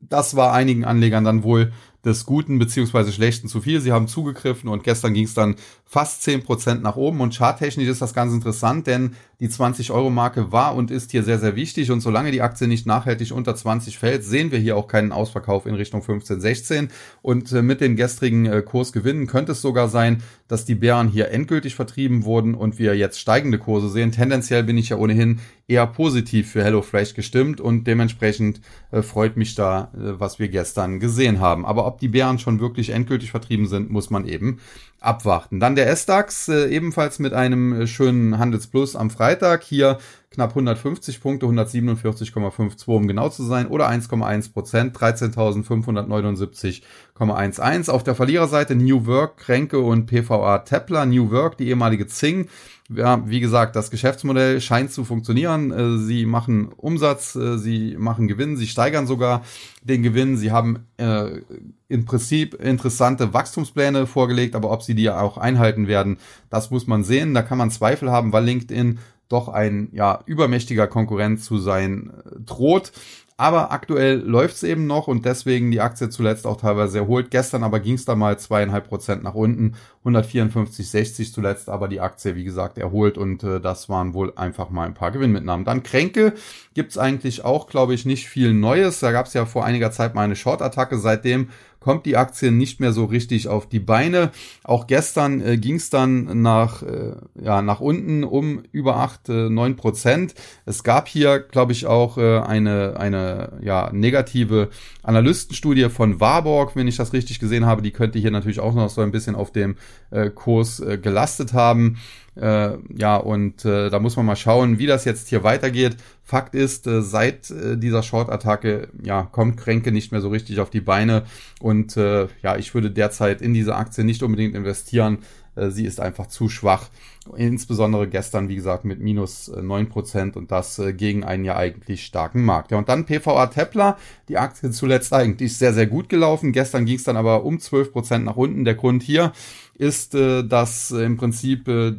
Das 0.00 0.34
war 0.34 0.52
einigen 0.52 0.84
Anlegern 0.84 1.24
dann 1.24 1.42
wohl 1.42 1.72
des 2.04 2.24
Guten 2.24 2.58
beziehungsweise 2.58 3.12
Schlechten 3.12 3.48
zu 3.48 3.60
viel. 3.60 3.80
Sie 3.80 3.92
haben 3.92 4.08
zugegriffen 4.08 4.68
und 4.70 4.84
gestern 4.84 5.12
ging 5.12 5.24
es 5.24 5.34
dann 5.34 5.56
fast 5.84 6.22
zehn 6.22 6.42
Prozent 6.42 6.82
nach 6.82 6.96
oben 6.96 7.20
und 7.20 7.34
charttechnisch 7.34 7.88
ist 7.88 8.00
das 8.00 8.14
ganz 8.14 8.32
interessant, 8.32 8.86
denn 8.86 9.14
die 9.40 9.48
20-Euro-Marke 9.48 10.52
war 10.52 10.74
und 10.74 10.90
ist 10.90 11.10
hier 11.10 11.22
sehr, 11.22 11.38
sehr 11.38 11.56
wichtig 11.56 11.90
und 11.90 12.00
solange 12.00 12.30
die 12.30 12.42
Aktie 12.42 12.68
nicht 12.68 12.86
nachhaltig 12.86 13.32
unter 13.32 13.56
20 13.56 13.98
fällt, 13.98 14.22
sehen 14.22 14.52
wir 14.52 14.58
hier 14.58 14.76
auch 14.76 14.86
keinen 14.86 15.12
Ausverkauf 15.12 15.64
in 15.66 15.74
Richtung 15.74 16.02
15, 16.02 16.40
16 16.40 16.88
und 17.22 17.50
äh, 17.52 17.62
mit 17.62 17.80
den 17.80 17.96
gestrigen 17.96 18.44
äh, 18.46 18.62
Kursgewinnen 18.62 19.26
könnte 19.26 19.52
es 19.52 19.62
sogar 19.62 19.88
sein, 19.88 20.22
dass 20.46 20.66
die 20.66 20.74
Bären 20.74 21.08
hier 21.08 21.30
endgültig 21.30 21.74
vertrieben 21.74 22.24
wurden 22.24 22.54
und 22.54 22.78
wir 22.78 22.94
jetzt 22.96 23.18
steigende 23.18 23.58
Kurse 23.58 23.88
sehen. 23.88 24.12
Tendenziell 24.12 24.62
bin 24.62 24.76
ich 24.76 24.90
ja 24.90 24.98
ohnehin 24.98 25.40
eher 25.66 25.86
positiv 25.86 26.50
für 26.50 26.62
HelloFresh 26.62 27.14
gestimmt 27.14 27.60
und 27.60 27.86
dementsprechend 27.86 28.60
äh, 28.90 29.00
freut 29.00 29.36
mich 29.36 29.54
da, 29.54 29.90
was 29.92 30.38
wir 30.38 30.48
gestern 30.48 31.00
gesehen 31.00 31.40
haben. 31.40 31.64
Aber 31.64 31.86
ob 31.86 31.98
die 31.98 32.08
Bären 32.08 32.38
schon 32.38 32.60
wirklich 32.60 32.90
endgültig 32.90 33.30
vertrieben 33.30 33.66
sind, 33.66 33.90
muss 33.90 34.10
man 34.10 34.26
eben 34.26 34.58
abwarten. 35.00 35.60
Dann 35.60 35.74
der 35.74 35.88
S-DAX, 35.90 36.48
äh, 36.48 36.68
ebenfalls 36.68 37.18
mit 37.18 37.32
einem 37.32 37.72
äh, 37.72 37.86
schönen 37.86 38.38
Handelsplus 38.38 38.96
am 38.96 39.08
Freitag. 39.10 39.62
Hier 39.62 39.98
knapp 40.30 40.50
150 40.50 41.20
Punkte, 41.20 41.46
147,52 41.46 42.86
um 42.86 43.08
genau 43.08 43.30
zu 43.30 43.42
sein, 43.44 43.66
oder 43.66 43.88
1,1 43.88 44.52
Prozent, 44.52 44.94
13.579,11. 44.96 47.90
Auf 47.90 48.04
der 48.04 48.14
Verliererseite 48.14 48.76
New 48.76 49.06
Work, 49.06 49.38
Kränke 49.38 49.80
und 49.80 50.06
PVA 50.06 50.58
Tepler. 50.58 51.06
New 51.06 51.30
Work, 51.30 51.56
die 51.56 51.68
ehemalige 51.68 52.06
Zing. 52.06 52.48
Ja, 52.92 53.22
wie 53.28 53.38
gesagt, 53.38 53.76
das 53.76 53.92
Geschäftsmodell 53.92 54.60
scheint 54.60 54.90
zu 54.90 55.04
funktionieren. 55.04 55.70
Äh, 55.70 55.98
sie 55.98 56.26
machen 56.26 56.72
Umsatz, 56.76 57.36
äh, 57.36 57.56
sie 57.56 57.96
machen 57.96 58.26
Gewinn, 58.26 58.56
sie 58.56 58.66
steigern 58.66 59.06
sogar 59.06 59.42
den 59.82 60.02
Gewinn. 60.02 60.36
Sie 60.36 60.50
haben 60.50 60.86
äh, 60.96 61.40
im 61.88 62.04
Prinzip 62.04 62.54
interessante 62.54 63.32
Wachstumspläne 63.32 64.08
vorgelegt, 64.08 64.56
aber 64.56 64.72
ob 64.72 64.82
sie 64.82 64.96
die 64.96 65.08
auch 65.08 65.38
einhalten 65.38 65.86
werden, 65.86 66.18
das 66.48 66.72
muss 66.72 66.88
man 66.88 67.04
sehen. 67.04 67.32
Da 67.32 67.42
kann 67.42 67.58
man 67.58 67.70
Zweifel 67.70 68.10
haben, 68.10 68.32
weil 68.32 68.44
LinkedIn 68.44 68.98
doch 69.30 69.48
ein 69.48 69.88
ja 69.92 70.20
übermächtiger 70.26 70.86
Konkurrent 70.86 71.42
zu 71.42 71.58
sein 71.58 72.12
äh, 72.24 72.40
droht. 72.40 72.92
Aber 73.40 73.72
aktuell 73.72 74.18
läuft's 74.18 74.62
eben 74.62 74.86
noch 74.86 75.08
und 75.08 75.24
deswegen 75.24 75.70
die 75.70 75.80
Aktie 75.80 76.10
zuletzt 76.10 76.46
auch 76.46 76.58
teilweise 76.58 76.98
erholt. 76.98 77.30
Gestern 77.30 77.62
aber 77.62 77.80
ging's 77.80 78.04
da 78.04 78.14
mal 78.14 78.38
zweieinhalb 78.38 78.86
Prozent 78.86 79.22
nach 79.22 79.32
unten, 79.32 79.76
154,60 80.04 81.32
zuletzt, 81.32 81.70
aber 81.70 81.88
die 81.88 82.00
Aktie, 82.00 82.36
wie 82.36 82.44
gesagt, 82.44 82.76
erholt 82.76 83.16
und 83.16 83.42
äh, 83.42 83.58
das 83.58 83.88
waren 83.88 84.12
wohl 84.12 84.34
einfach 84.36 84.68
mal 84.68 84.84
ein 84.84 84.92
paar 84.92 85.10
Gewinnmitnahmen. 85.10 85.64
Dann 85.64 85.82
Kränke 85.82 86.34
gibt's 86.74 86.98
eigentlich 86.98 87.42
auch, 87.42 87.66
glaube 87.66 87.94
ich, 87.94 88.04
nicht 88.04 88.28
viel 88.28 88.52
Neues. 88.52 89.00
Da 89.00 89.10
gab's 89.10 89.32
ja 89.32 89.46
vor 89.46 89.64
einiger 89.64 89.90
Zeit 89.90 90.14
mal 90.14 90.24
eine 90.24 90.36
Short-Attacke. 90.36 90.98
Seitdem 90.98 91.48
kommt 91.80 92.06
die 92.06 92.16
Aktie 92.16 92.52
nicht 92.52 92.78
mehr 92.78 92.92
so 92.92 93.06
richtig 93.06 93.48
auf 93.48 93.68
die 93.68 93.80
Beine. 93.80 94.30
Auch 94.62 94.86
gestern 94.86 95.40
äh, 95.40 95.56
ging 95.56 95.76
es 95.76 95.90
dann 95.90 96.42
nach, 96.42 96.82
äh, 96.82 97.14
ja, 97.42 97.62
nach 97.62 97.80
unten 97.80 98.22
um 98.22 98.62
über 98.70 98.96
8, 98.96 99.28
äh, 99.30 99.50
9 99.50 99.76
Prozent. 99.76 100.34
Es 100.66 100.84
gab 100.84 101.08
hier, 101.08 101.40
glaube 101.40 101.72
ich, 101.72 101.86
auch 101.86 102.18
äh, 102.18 102.38
eine, 102.40 102.96
eine 102.98 103.58
ja, 103.62 103.90
negative 103.92 104.68
Analystenstudie 105.02 105.88
von 105.88 106.20
Warburg, 106.20 106.76
wenn 106.76 106.86
ich 106.86 106.96
das 106.96 107.12
richtig 107.12 107.40
gesehen 107.40 107.66
habe. 107.66 107.82
Die 107.82 107.92
könnte 107.92 108.18
hier 108.18 108.30
natürlich 108.30 108.60
auch 108.60 108.74
noch 108.74 108.90
so 108.90 109.00
ein 109.00 109.10
bisschen 109.10 109.34
auf 109.34 109.50
dem 109.50 109.76
äh, 110.10 110.30
Kurs 110.30 110.80
äh, 110.80 110.98
gelastet 110.98 111.54
haben. 111.54 111.98
Äh, 112.36 112.78
ja, 112.96 113.16
und 113.16 113.64
äh, 113.64 113.90
da 113.90 113.98
muss 113.98 114.16
man 114.16 114.26
mal 114.26 114.36
schauen, 114.36 114.78
wie 114.78 114.86
das 114.86 115.04
jetzt 115.04 115.28
hier 115.28 115.42
weitergeht. 115.42 115.96
Fakt 116.22 116.54
ist, 116.54 116.86
äh, 116.86 117.02
seit 117.02 117.50
äh, 117.50 117.76
dieser 117.76 118.02
Short-Attacke, 118.02 118.88
ja, 119.02 119.24
kommt 119.24 119.56
Kränke 119.56 119.90
nicht 119.92 120.12
mehr 120.12 120.20
so 120.20 120.28
richtig 120.28 120.60
auf 120.60 120.70
die 120.70 120.80
Beine. 120.80 121.24
Und 121.60 121.96
äh, 121.96 122.28
ja, 122.42 122.56
ich 122.56 122.72
würde 122.74 122.90
derzeit 122.90 123.42
in 123.42 123.52
diese 123.52 123.74
Aktie 123.74 124.04
nicht 124.04 124.22
unbedingt 124.22 124.54
investieren. 124.54 125.18
Äh, 125.56 125.70
sie 125.70 125.84
ist 125.84 126.00
einfach 126.00 126.26
zu 126.26 126.48
schwach. 126.48 126.88
Insbesondere 127.36 128.08
gestern, 128.08 128.48
wie 128.48 128.56
gesagt, 128.56 128.84
mit 128.84 129.00
minus 129.00 129.48
äh, 129.48 129.60
neun 129.60 129.88
Prozent 129.88 130.36
und 130.36 130.50
das 130.50 130.78
äh, 130.78 130.92
gegen 130.92 131.24
einen 131.24 131.44
ja 131.44 131.56
eigentlich 131.56 132.04
starken 132.04 132.44
Markt. 132.44 132.70
Ja, 132.70 132.78
und 132.78 132.88
dann 132.88 133.06
PVA 133.06 133.46
Tepler, 133.48 133.98
die 134.28 134.38
Aktie 134.38 134.70
zuletzt 134.70 135.12
eigentlich 135.12 135.58
sehr, 135.58 135.74
sehr 135.74 135.86
gut 135.86 136.08
gelaufen. 136.08 136.52
Gestern 136.52 136.86
ging 136.86 136.96
es 136.96 137.04
dann 137.04 137.16
aber 137.16 137.44
um 137.44 137.60
zwölf 137.60 137.92
Prozent 137.92 138.24
nach 138.24 138.36
unten. 138.36 138.64
Der 138.64 138.74
Grund 138.74 139.02
hier 139.02 139.32
ist, 139.74 140.14
äh, 140.14 140.44
dass 140.44 140.92
äh, 140.92 141.04
im 141.04 141.16
Prinzip 141.16 141.68
äh, 141.68 141.94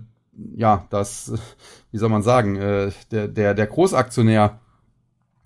ja, 0.56 0.86
das, 0.90 1.34
wie 1.92 1.98
soll 1.98 2.10
man 2.10 2.24
sagen, 2.24 2.56
äh, 2.56 2.92
der, 3.12 3.28
der, 3.28 3.54
der 3.54 3.68
Großaktionär 3.68 4.60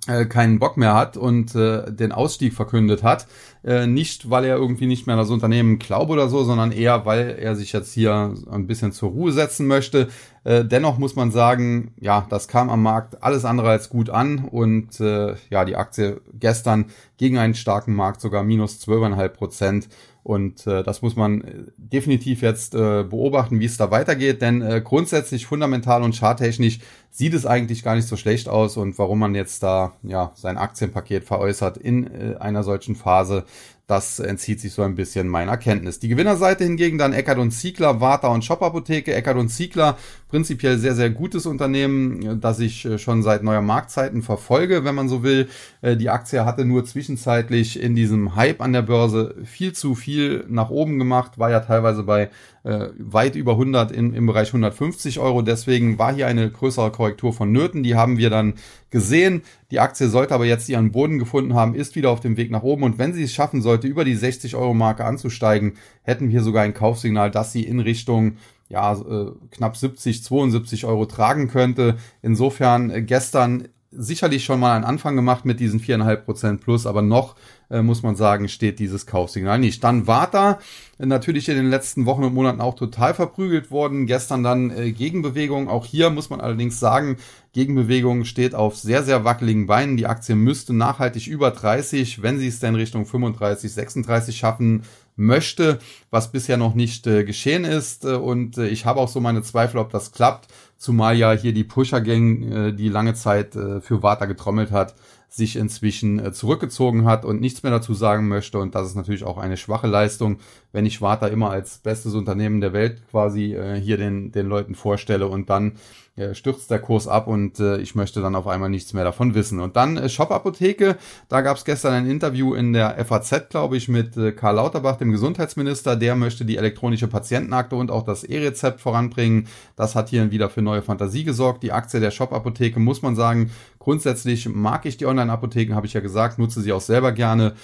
äh, 0.07 0.25
keinen 0.25 0.59
Bock 0.59 0.77
mehr 0.77 0.93
hat 0.93 1.17
und 1.17 1.55
äh, 1.55 1.91
den 1.91 2.11
Ausstieg 2.11 2.53
verkündet 2.53 3.01
hat. 3.01 3.25
Äh, 3.63 3.87
nicht, 3.87 4.29
weil 4.29 4.45
er 4.45 4.57
irgendwie 4.57 4.85
nicht 4.85 5.07
mehr 5.07 5.15
an 5.15 5.21
das 5.21 5.31
Unternehmen 5.31 5.79
glaube 5.79 6.13
oder 6.13 6.29
so, 6.29 6.43
sondern 6.43 6.71
eher, 6.71 7.05
weil 7.05 7.37
er 7.39 7.55
sich 7.55 7.73
jetzt 7.73 7.91
hier 7.91 8.35
ein 8.51 8.67
bisschen 8.67 8.91
zur 8.91 9.09
Ruhe 9.09 9.31
setzen 9.31 9.65
möchte. 9.65 10.09
Äh, 10.43 10.63
dennoch 10.63 10.99
muss 10.99 11.15
man 11.15 11.31
sagen, 11.31 11.93
ja, 11.99 12.27
das 12.29 12.47
kam 12.47 12.69
am 12.69 12.83
Markt 12.83 13.23
alles 13.23 13.45
andere 13.45 13.69
als 13.69 13.89
gut 13.89 14.11
an 14.11 14.45
und 14.45 14.99
äh, 14.99 15.35
ja, 15.49 15.65
die 15.65 15.75
Aktie 15.75 16.21
gestern 16.33 16.85
gegen 17.17 17.39
einen 17.39 17.55
starken 17.55 17.95
Markt 17.95 18.21
sogar 18.21 18.43
minus 18.43 18.79
12,5 18.87 19.27
Prozent 19.29 19.89
und 20.25 20.65
äh, 20.65 20.81
das 20.81 21.03
muss 21.03 21.15
man 21.15 21.41
äh, 21.41 21.53
definitiv 21.77 22.41
jetzt 22.41 22.73
äh, 22.73 23.03
beobachten, 23.03 23.59
wie 23.59 23.65
es 23.65 23.77
da 23.77 23.91
weitergeht, 23.91 24.41
denn 24.41 24.63
äh, 24.63 24.81
grundsätzlich 24.83 25.45
fundamental 25.45 26.01
und 26.01 26.15
charttechnisch 26.15 26.79
sieht 27.11 27.35
es 27.35 27.45
eigentlich 27.45 27.83
gar 27.83 27.93
nicht 27.93 28.07
so 28.07 28.17
schlecht 28.17 28.49
aus 28.49 28.75
und 28.75 28.97
warum 28.97 29.19
man 29.19 29.35
jetzt 29.35 29.61
da 29.61 29.93
ja 30.01 30.31
sein 30.33 30.57
Aktienpaket 30.57 31.25
veräußert 31.25 31.77
in 31.77 32.07
äh, 32.07 32.37
einer 32.39 32.63
solchen 32.63 32.95
Phase, 32.95 33.45
das 33.85 34.17
entzieht 34.17 34.59
sich 34.59 34.73
so 34.73 34.81
ein 34.81 34.95
bisschen 34.95 35.27
meiner 35.27 35.57
Kenntnis. 35.57 35.99
Die 35.99 36.07
Gewinnerseite 36.07 36.63
hingegen 36.63 36.97
dann 36.97 37.13
Eckert 37.13 37.37
und 37.37 37.51
Ziegler, 37.51 38.01
Warta 38.01 38.29
und 38.29 38.43
Shop 38.43 38.63
Apotheke. 38.63 39.13
Eckert 39.13 39.37
und 39.37 39.49
Ziegler, 39.49 39.95
prinzipiell 40.35 40.77
sehr, 40.77 40.95
sehr 40.95 41.11
gutes 41.11 41.45
Unternehmen, 41.45 42.41
das 42.41 42.59
ich 42.59 42.83
äh, 42.83 42.97
schon 42.97 43.23
seit 43.23 43.41
neuer 43.41 43.61
Marktzeiten 43.61 44.21
verfolge, 44.21 44.83
wenn 44.83 44.93
man 44.93 45.07
so 45.07 45.23
will. 45.23 45.47
Äh, 45.81 45.95
die 45.95 46.09
Aktie 46.09 46.43
hatte 46.43 46.65
nur 46.65 46.83
zwischenzeitlich 46.83 47.81
in 47.81 47.95
diesem 47.95 48.35
Hype 48.35 48.59
an 48.59 48.73
der 48.73 48.81
Börse 48.81 49.33
viel 49.45 49.71
zu 49.71 49.95
viel 49.95 50.43
nach 50.49 50.71
oben 50.71 50.99
gemacht, 50.99 51.39
war 51.39 51.51
ja 51.51 51.61
teilweise 51.61 52.03
bei 52.03 52.31
äh, 52.65 52.89
weit 52.97 53.35
über 53.35 53.53
100 53.53 53.93
in, 53.93 54.13
im 54.13 54.25
Bereich 54.25 54.49
150 54.49 55.19
Euro. 55.19 55.41
Deswegen 55.41 55.99
war 55.99 56.13
hier 56.13 56.27
eine 56.27 56.51
größere 56.51 56.91
Korrektur 56.91 57.31
von 57.31 57.51
Nöten. 57.51 57.83
Die 57.83 57.95
haben 57.95 58.17
wir 58.17 58.29
dann 58.29 58.55
gesehen. 58.89 59.43
Die 59.71 59.79
Aktie 59.79 60.09
sollte 60.09 60.33
aber 60.33 60.45
jetzt 60.45 60.67
ihren 60.67 60.91
Boden 60.91 61.19
gefunden 61.19 61.53
haben, 61.53 61.75
ist 61.75 61.95
wieder 61.95 62.09
auf 62.09 62.19
dem 62.19 62.37
Weg 62.37 62.51
nach 62.51 62.63
oben. 62.63 62.83
Und 62.83 62.97
wenn 62.97 63.13
sie 63.13 63.23
es 63.23 63.33
schaffen 63.33 63.61
sollte, 63.61 63.87
über 63.87 64.03
die 64.03 64.15
60 64.15 64.55
Euro 64.55 64.73
Marke 64.73 65.05
anzusteigen, 65.05 65.73
hätten 66.01 66.29
wir 66.29 66.41
sogar 66.41 66.63
ein 66.63 66.73
Kaufsignal, 66.73 67.29
dass 67.29 67.51
sie 67.51 67.63
in 67.63 67.79
Richtung 67.79 68.37
ja, 68.69 68.93
äh, 68.93 69.31
knapp 69.51 69.77
70, 69.77 70.23
72 70.23 70.85
Euro 70.85 71.05
tragen 71.05 71.47
könnte. 71.47 71.97
Insofern 72.21 72.89
äh, 72.89 73.01
gestern 73.01 73.67
sicherlich 73.97 74.43
schon 74.43 74.59
mal 74.59 74.75
einen 74.75 74.83
Anfang 74.83 75.15
gemacht 75.15 75.45
mit 75.45 75.59
diesen 75.59 75.79
4,5% 75.79 76.57
plus, 76.57 76.85
aber 76.85 77.01
noch 77.01 77.35
äh, 77.69 77.81
muss 77.81 78.03
man 78.03 78.15
sagen, 78.15 78.49
steht 78.49 78.79
dieses 78.79 79.05
Kaufsignal 79.05 79.59
nicht. 79.59 79.83
Dann 79.83 80.07
Warta, 80.07 80.59
natürlich 80.97 81.49
in 81.49 81.55
den 81.55 81.69
letzten 81.69 82.05
Wochen 82.05 82.23
und 82.23 82.33
Monaten 82.33 82.61
auch 82.61 82.75
total 82.75 83.13
verprügelt 83.13 83.71
worden. 83.71 84.05
Gestern 84.05 84.43
dann 84.43 84.69
äh, 84.71 84.91
Gegenbewegung. 84.91 85.69
Auch 85.69 85.85
hier 85.85 86.09
muss 86.09 86.29
man 86.29 86.41
allerdings 86.41 86.79
sagen, 86.79 87.17
Gegenbewegung 87.53 88.25
steht 88.25 88.53
auf 88.53 88.75
sehr, 88.75 89.03
sehr 89.03 89.23
wackeligen 89.23 89.65
Beinen. 89.65 89.97
Die 89.97 90.07
Aktie 90.07 90.35
müsste 90.35 90.73
nachhaltig 90.73 91.27
über 91.27 91.51
30, 91.51 92.21
wenn 92.21 92.37
sie 92.37 92.47
es 92.47 92.59
denn 92.59 92.75
Richtung 92.75 93.05
35, 93.05 93.71
36 93.71 94.37
schaffen 94.37 94.83
möchte, 95.15 95.79
was 96.09 96.31
bisher 96.31 96.57
noch 96.57 96.75
nicht 96.75 97.07
äh, 97.07 97.23
geschehen 97.23 97.65
ist. 97.65 98.05
Äh, 98.05 98.15
und 98.15 98.57
äh, 98.57 98.67
ich 98.67 98.85
habe 98.85 98.99
auch 98.99 99.07
so 99.07 99.19
meine 99.19 99.41
Zweifel, 99.43 99.77
ob 99.77 99.91
das 99.91 100.11
klappt. 100.11 100.47
Zumal 100.77 101.15
ja 101.15 101.31
hier 101.31 101.53
die 101.53 101.63
Pusher-Gang, 101.63 102.51
äh, 102.51 102.73
die 102.73 102.89
lange 102.89 103.13
Zeit 103.13 103.55
äh, 103.55 103.81
für 103.81 104.03
Warta 104.03 104.25
getrommelt 104.25 104.71
hat, 104.71 104.95
sich 105.29 105.55
inzwischen 105.55 106.19
äh, 106.19 106.31
zurückgezogen 106.31 107.05
hat 107.05 107.25
und 107.25 107.41
nichts 107.41 107.63
mehr 107.63 107.71
dazu 107.71 107.93
sagen 107.93 108.27
möchte. 108.27 108.59
Und 108.59 108.75
das 108.75 108.87
ist 108.87 108.95
natürlich 108.95 109.23
auch 109.23 109.37
eine 109.37 109.57
schwache 109.57 109.87
Leistung, 109.87 110.39
wenn 110.75 110.85
ich 110.85 111.01
Warta 111.01 111.27
immer 111.27 111.51
als 111.51 111.77
bestes 111.77 112.15
Unternehmen 112.15 112.59
der 112.59 112.73
Welt 112.73 113.01
quasi 113.09 113.55
äh, 113.55 113.79
hier 113.79 113.95
den, 113.95 114.33
den 114.33 114.47
Leuten 114.47 114.75
vorstelle 114.75 115.25
und 115.25 115.49
dann 115.49 115.77
äh, 116.17 116.33
stürzt 116.33 116.69
der 116.69 116.79
Kurs 116.79 117.07
ab 117.07 117.27
und 117.27 117.59
äh, 117.61 117.77
ich 117.77 117.95
möchte 117.95 118.21
dann 118.21 118.35
auf 118.35 118.45
einmal 118.47 118.69
nichts 118.69 118.93
mehr 118.93 119.05
davon 119.05 119.35
wissen. 119.35 119.61
Und 119.61 119.77
dann 119.77 119.95
äh, 119.95 120.09
Shop 120.09 120.31
Apotheke, 120.31 120.97
da 121.29 121.39
gab 121.41 121.55
es 121.55 121.63
gestern 121.63 121.93
ein 121.93 122.09
Interview 122.09 122.53
in 122.53 122.73
der 122.73 123.03
FAZ, 123.05 123.49
glaube 123.49 123.77
ich, 123.77 123.87
mit 123.87 124.17
äh, 124.17 124.33
Karl 124.33 124.55
Lauterbach, 124.55 124.97
dem 124.97 125.11
Gesundheitsminister. 125.11 125.95
Der 125.95 126.15
möchte 126.15 126.43
die 126.43 126.57
elektronische 126.57 127.07
Patientenakte 127.07 127.77
und 127.77 127.91
auch 127.91 128.03
das 128.03 128.23
E-Rezept 128.23 128.81
voranbringen. 128.81 129.47
Das 129.77 129.95
hat 129.95 130.09
hier 130.09 130.31
wieder 130.31 130.49
für 130.49 130.61
neue 130.61 130.81
Fantasie 130.81 131.23
gesorgt. 131.23 131.63
Die 131.63 131.71
Aktie 131.71 132.01
der 132.01 132.11
Shop 132.11 132.33
Apotheke 132.33 132.79
muss 132.81 133.01
man 133.01 133.15
sagen, 133.15 133.51
grundsätzlich 133.79 134.47
mag 134.47 134.85
ich 134.85 134.97
die 134.97 135.05
Online-Apotheken, 135.05 135.75
habe 135.75 135.85
ich 135.85 135.93
ja 135.93 136.01
gesagt, 136.01 136.39
nutze 136.39 136.61
sie 136.61 136.71
auch 136.71 136.81
selber 136.81 137.11
gerne. 137.11 137.55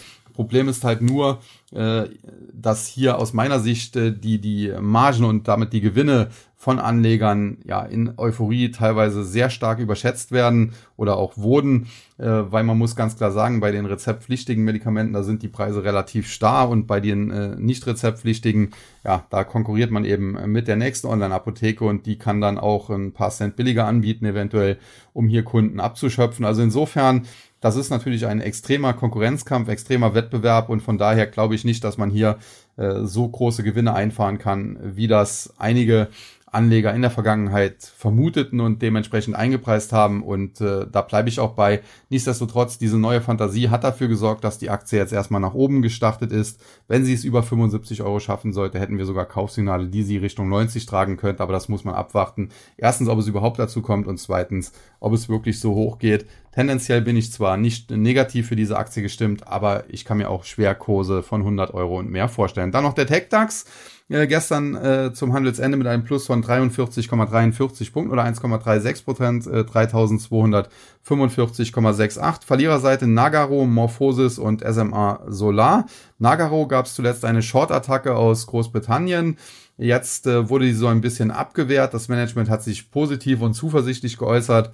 Problem 0.42 0.70
ist 0.70 0.84
halt 0.84 1.04
nur, 1.04 1.40
äh, 1.72 2.06
dass 2.52 2.88
hier 2.88 3.20
aus 3.20 3.32
meiner 3.32 3.60
Sicht 3.60 3.96
äh, 3.96 4.12
die, 4.12 4.42
die 4.42 4.74
Margen 4.82 5.24
und 5.24 5.48
damit 5.48 5.72
die 5.72 5.82
Gewinne 5.82 6.30
von 6.56 6.80
Anlegern 6.80 7.60
ja 7.64 7.84
in 7.84 8.14
Euphorie 8.18 8.72
teilweise 8.72 9.24
sehr 9.24 9.52
stark 9.52 9.78
überschätzt 9.78 10.32
werden 10.32 10.74
oder 10.98 11.18
auch 11.18 11.38
wurden, 11.38 11.90
äh, 12.18 12.26
weil 12.26 12.64
man 12.64 12.80
muss 12.80 12.96
ganz 12.96 13.18
klar 13.18 13.32
sagen, 13.32 13.60
bei 13.60 13.72
den 13.72 13.86
rezeptpflichtigen 13.86 14.64
Medikamenten, 14.64 15.14
da 15.14 15.22
sind 15.22 15.44
die 15.44 15.48
Preise 15.48 15.84
relativ 15.84 16.28
starr 16.28 16.70
und 16.70 16.88
bei 16.88 17.00
den 17.00 17.30
äh, 17.30 17.56
nicht 17.56 17.86
rezeptpflichtigen, 17.86 18.72
ja, 19.04 19.26
da 19.30 19.44
konkurriert 19.44 19.92
man 19.92 20.06
eben 20.06 20.52
mit 20.52 20.68
der 20.68 20.76
nächsten 20.76 21.06
Online-Apotheke 21.06 21.86
und 21.86 22.08
die 22.08 22.18
kann 22.18 22.42
dann 22.42 22.58
auch 22.58 22.90
ein 22.90 23.12
paar 23.12 23.30
Cent 23.30 23.56
billiger 23.56 23.86
anbieten, 23.86 24.26
eventuell, 24.26 24.78
um 25.14 25.28
hier 25.28 25.44
Kunden 25.44 25.80
abzuschöpfen. 25.80 26.46
Also 26.46 26.64
insofern 26.64 27.28
das 27.62 27.76
ist 27.76 27.92
natürlich 27.92 28.26
ein 28.26 28.42
extremer 28.42 28.94
Konkurrenzkampf, 28.94 29.70
extremer 29.70 30.14
Wettbewerb 30.14 30.68
und 30.68 30.82
von 30.82 30.98
daher 30.98 31.28
glaube 31.28 31.56
ich 31.56 31.64
nicht, 31.64 31.84
dass 31.84 31.98
man 31.98 32.10
hier 32.10 32.38
äh, 32.76 33.04
so 33.04 33.30
große 33.30 33.64
Gewinne 33.64 33.94
einfahren 33.94 34.40
kann, 34.40 34.78
wie 34.82 35.08
das 35.08 35.54
einige 35.58 36.10
Anleger 36.52 36.94
in 36.94 37.02
der 37.02 37.12
Vergangenheit 37.12 37.82
vermuteten 37.82 38.60
und 38.60 38.82
dementsprechend 38.82 39.36
eingepreist 39.36 39.94
haben. 39.94 40.22
Und 40.22 40.60
äh, 40.60 40.86
da 40.92 41.02
bleibe 41.02 41.30
ich 41.30 41.40
auch 41.40 41.54
bei. 41.54 41.82
Nichtsdestotrotz, 42.10 42.78
diese 42.78 42.98
neue 42.98 43.22
Fantasie 43.22 43.70
hat 43.70 43.86
dafür 43.86 44.10
gesorgt, 44.10 44.44
dass 44.44 44.58
die 44.58 44.70
Aktie 44.70 45.00
jetzt 45.00 45.14
erstmal 45.14 45.40
nach 45.40 45.54
oben 45.54 45.82
gestartet 45.82 46.32
ist. 46.34 46.62
Wenn 46.90 47.06
sie 47.06 47.14
es 47.14 47.24
über 47.24 47.42
75 47.42 48.02
Euro 48.02 48.20
schaffen 48.20 48.52
sollte, 48.52 48.80
hätten 48.80 48.98
wir 48.98 49.06
sogar 49.06 49.26
Kaufsignale, 49.26 49.88
die 49.88 50.04
sie 50.04 50.18
Richtung 50.18 50.50
90 50.50 50.86
tragen 50.86 51.16
könnte. 51.16 51.42
Aber 51.42 51.54
das 51.54 51.70
muss 51.70 51.86
man 51.86 51.96
abwarten. 51.96 52.50
Erstens, 52.76 53.08
ob 53.08 53.20
es 53.20 53.28
überhaupt 53.28 53.58
dazu 53.58 53.82
kommt 53.82 54.08
und 54.08 54.18
zweitens, 54.18 54.74
ob 55.00 55.14
es 55.14 55.30
wirklich 55.30 55.60
so 55.60 55.74
hoch 55.74 56.00
geht. 56.00 56.26
Tendenziell 56.52 57.02
bin 57.02 57.16
ich 57.16 57.32
zwar 57.32 57.56
nicht 57.56 57.92
negativ 57.92 58.48
für 58.48 58.58
diese 58.58 58.78
Aktie 58.78 59.02
gestimmt, 59.02 59.48
aber 59.48 59.86
ich 59.88 60.04
kann 60.04 60.18
mir 60.18 60.30
auch 60.30 60.44
Schwerkurse 60.44 61.24
von 61.24 61.42
100 61.42 61.74
Euro 61.74 61.98
und 61.98 62.12
mehr 62.12 62.28
vorstellen. 62.28 62.74
Dann 62.74 62.84
noch 62.84 62.94
der 62.94 63.08
TechDAX 63.08 63.66
äh, 64.12 64.28
gestern 64.28 64.76
äh, 64.76 65.12
zum 65.14 65.34
Handelsende 65.34 65.78
mit 65.78 65.88
einem 65.88 66.04
Plus 66.04 66.28
von 66.28 66.44
43,43 66.44 67.92
Punkten 67.92 68.12
oder 68.12 68.24
1,36 68.26 69.06
Prozent, 69.06 69.48
äh, 69.48 69.62
3245,68. 69.62 72.46
Verliererseite 72.46 73.08
Nagaro, 73.08 73.66
Morphosis 73.66 74.38
und 74.38 74.62
SMA 74.62 75.22
Solar. 75.28 75.88
Nagaro 76.20 76.68
gab 76.68 76.86
es 76.86 76.94
zuletzt 76.96 77.26
eine 77.26 77.42
Short-Attacke 77.42 78.16
aus 78.16 78.46
Großbritannien. 78.48 79.38
Jetzt 79.78 80.28
äh, 80.28 80.50
wurde 80.50 80.66
die 80.66 80.74
so 80.74 80.88
ein 80.88 81.02
bisschen 81.02 81.32
abgewehrt. 81.32 81.94
Das 81.94 82.08
Management 82.08 82.50
hat 82.50 82.64
sich 82.64 82.92
positiv 82.92 83.42
und 83.42 83.54
zuversichtlich 83.54 84.18
geäußert, 84.18 84.74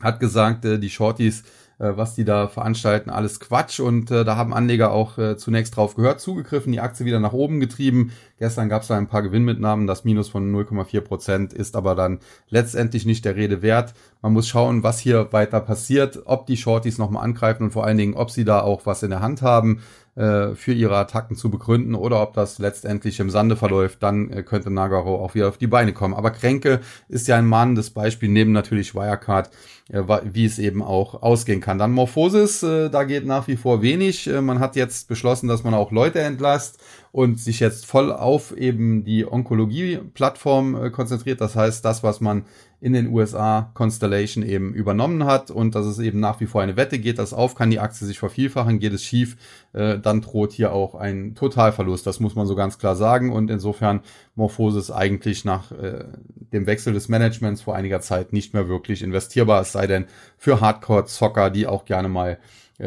hat 0.00 0.20
gesagt, 0.20 0.64
äh, 0.64 0.78
die 0.78 0.90
Shorties 0.90 1.42
was 1.78 2.14
die 2.14 2.24
da 2.24 2.48
veranstalten, 2.48 3.10
alles 3.10 3.40
Quatsch. 3.40 3.80
Und 3.80 4.10
äh, 4.10 4.24
da 4.24 4.36
haben 4.36 4.54
Anleger 4.54 4.92
auch 4.92 5.18
äh, 5.18 5.36
zunächst 5.36 5.76
drauf 5.76 5.94
gehört, 5.94 6.20
zugegriffen, 6.20 6.72
die 6.72 6.80
Aktie 6.80 7.06
wieder 7.06 7.20
nach 7.20 7.32
oben 7.32 7.60
getrieben. 7.60 8.12
Gestern 8.38 8.68
gab 8.68 8.82
es 8.82 8.88
da 8.88 8.96
ein 8.96 9.08
paar 9.08 9.22
Gewinnmitnahmen, 9.22 9.86
das 9.86 10.04
Minus 10.04 10.28
von 10.28 10.54
0,4 10.54 11.00
Prozent 11.00 11.52
ist 11.52 11.76
aber 11.76 11.94
dann 11.94 12.20
letztendlich 12.48 13.06
nicht 13.06 13.24
der 13.24 13.36
Rede 13.36 13.62
wert. 13.62 13.94
Man 14.22 14.32
muss 14.32 14.48
schauen, 14.48 14.82
was 14.82 14.98
hier 14.98 15.32
weiter 15.32 15.60
passiert, 15.60 16.22
ob 16.24 16.46
die 16.46 16.56
Shorties 16.56 16.98
nochmal 16.98 17.24
angreifen 17.24 17.64
und 17.64 17.70
vor 17.70 17.84
allen 17.84 17.98
Dingen, 17.98 18.14
ob 18.14 18.30
sie 18.30 18.44
da 18.44 18.60
auch 18.60 18.86
was 18.86 19.02
in 19.02 19.10
der 19.10 19.20
Hand 19.20 19.42
haben 19.42 19.82
äh, 20.16 20.54
für 20.54 20.72
ihre 20.72 20.96
Attacken 20.96 21.36
zu 21.36 21.50
begründen 21.50 21.94
oder 21.94 22.22
ob 22.22 22.32
das 22.32 22.58
letztendlich 22.58 23.20
im 23.20 23.30
Sande 23.30 23.54
verläuft, 23.54 24.02
dann 24.02 24.30
äh, 24.30 24.42
könnte 24.42 24.70
Nagaro 24.70 25.16
auch 25.16 25.34
wieder 25.34 25.48
auf 25.48 25.58
die 25.58 25.66
Beine 25.66 25.92
kommen. 25.92 26.14
Aber 26.14 26.30
Kränke 26.30 26.80
ist 27.08 27.28
ja 27.28 27.36
ein 27.36 27.46
mahnendes 27.46 27.90
Beispiel, 27.90 28.30
neben 28.30 28.52
natürlich 28.52 28.94
Wirecard, 28.94 29.50
äh, 29.90 30.02
wie 30.24 30.46
es 30.46 30.58
eben 30.58 30.82
auch 30.82 31.22
ausgehen 31.22 31.60
kann. 31.60 31.78
Dann 31.78 31.92
Morphosis, 31.92 32.62
äh, 32.62 32.88
da 32.88 33.04
geht 33.04 33.26
nach 33.26 33.46
wie 33.46 33.56
vor 33.56 33.82
wenig. 33.82 34.26
Äh, 34.26 34.40
man 34.40 34.58
hat 34.58 34.74
jetzt 34.74 35.08
beschlossen, 35.08 35.48
dass 35.48 35.64
man 35.64 35.74
auch 35.74 35.92
Leute 35.92 36.20
entlasst 36.20 36.78
und 37.12 37.38
sich 37.38 37.60
jetzt 37.60 37.86
voll 37.86 38.10
auf 38.10 38.56
eben 38.56 39.04
die 39.04 39.30
Onkologie-Plattform 39.30 40.84
äh, 40.84 40.90
konzentriert. 40.90 41.40
Das 41.40 41.56
heißt, 41.56 41.84
das, 41.84 42.02
was 42.02 42.20
man 42.20 42.44
in 42.80 42.92
den 42.92 43.08
USA 43.08 43.70
Constellation 43.74 44.44
eben 44.44 44.74
übernommen 44.74 45.24
hat 45.24 45.50
und 45.50 45.74
dass 45.74 45.86
es 45.86 45.98
eben 45.98 46.20
nach 46.20 46.40
wie 46.40 46.46
vor 46.46 46.60
eine 46.60 46.76
Wette 46.76 46.98
geht, 46.98 47.18
dass 47.18 47.32
auf 47.32 47.54
kann 47.54 47.70
die 47.70 47.80
Aktie 47.80 48.06
sich 48.06 48.18
vervielfachen, 48.18 48.78
geht 48.78 48.92
es 48.92 49.02
schief, 49.02 49.36
äh, 49.72 49.98
dann 49.98 50.20
droht 50.20 50.52
hier 50.52 50.72
auch 50.72 50.94
ein 50.94 51.34
Totalverlust. 51.34 52.06
Das 52.06 52.20
muss 52.20 52.34
man 52.34 52.46
so 52.46 52.54
ganz 52.54 52.78
klar 52.78 52.94
sagen 52.94 53.32
und 53.32 53.50
insofern 53.50 54.00
Morphosis 54.34 54.90
eigentlich 54.90 55.44
nach 55.44 55.72
äh, 55.72 56.04
dem 56.52 56.66
Wechsel 56.66 56.92
des 56.92 57.08
Managements 57.08 57.62
vor 57.62 57.74
einiger 57.74 58.00
Zeit 58.00 58.32
nicht 58.32 58.52
mehr 58.52 58.68
wirklich 58.68 59.02
investierbar, 59.02 59.62
es 59.62 59.72
sei 59.72 59.86
denn 59.86 60.04
für 60.36 60.60
Hardcore-Zocker, 60.60 61.50
die 61.50 61.66
auch 61.66 61.86
gerne 61.86 62.08
mal 62.08 62.38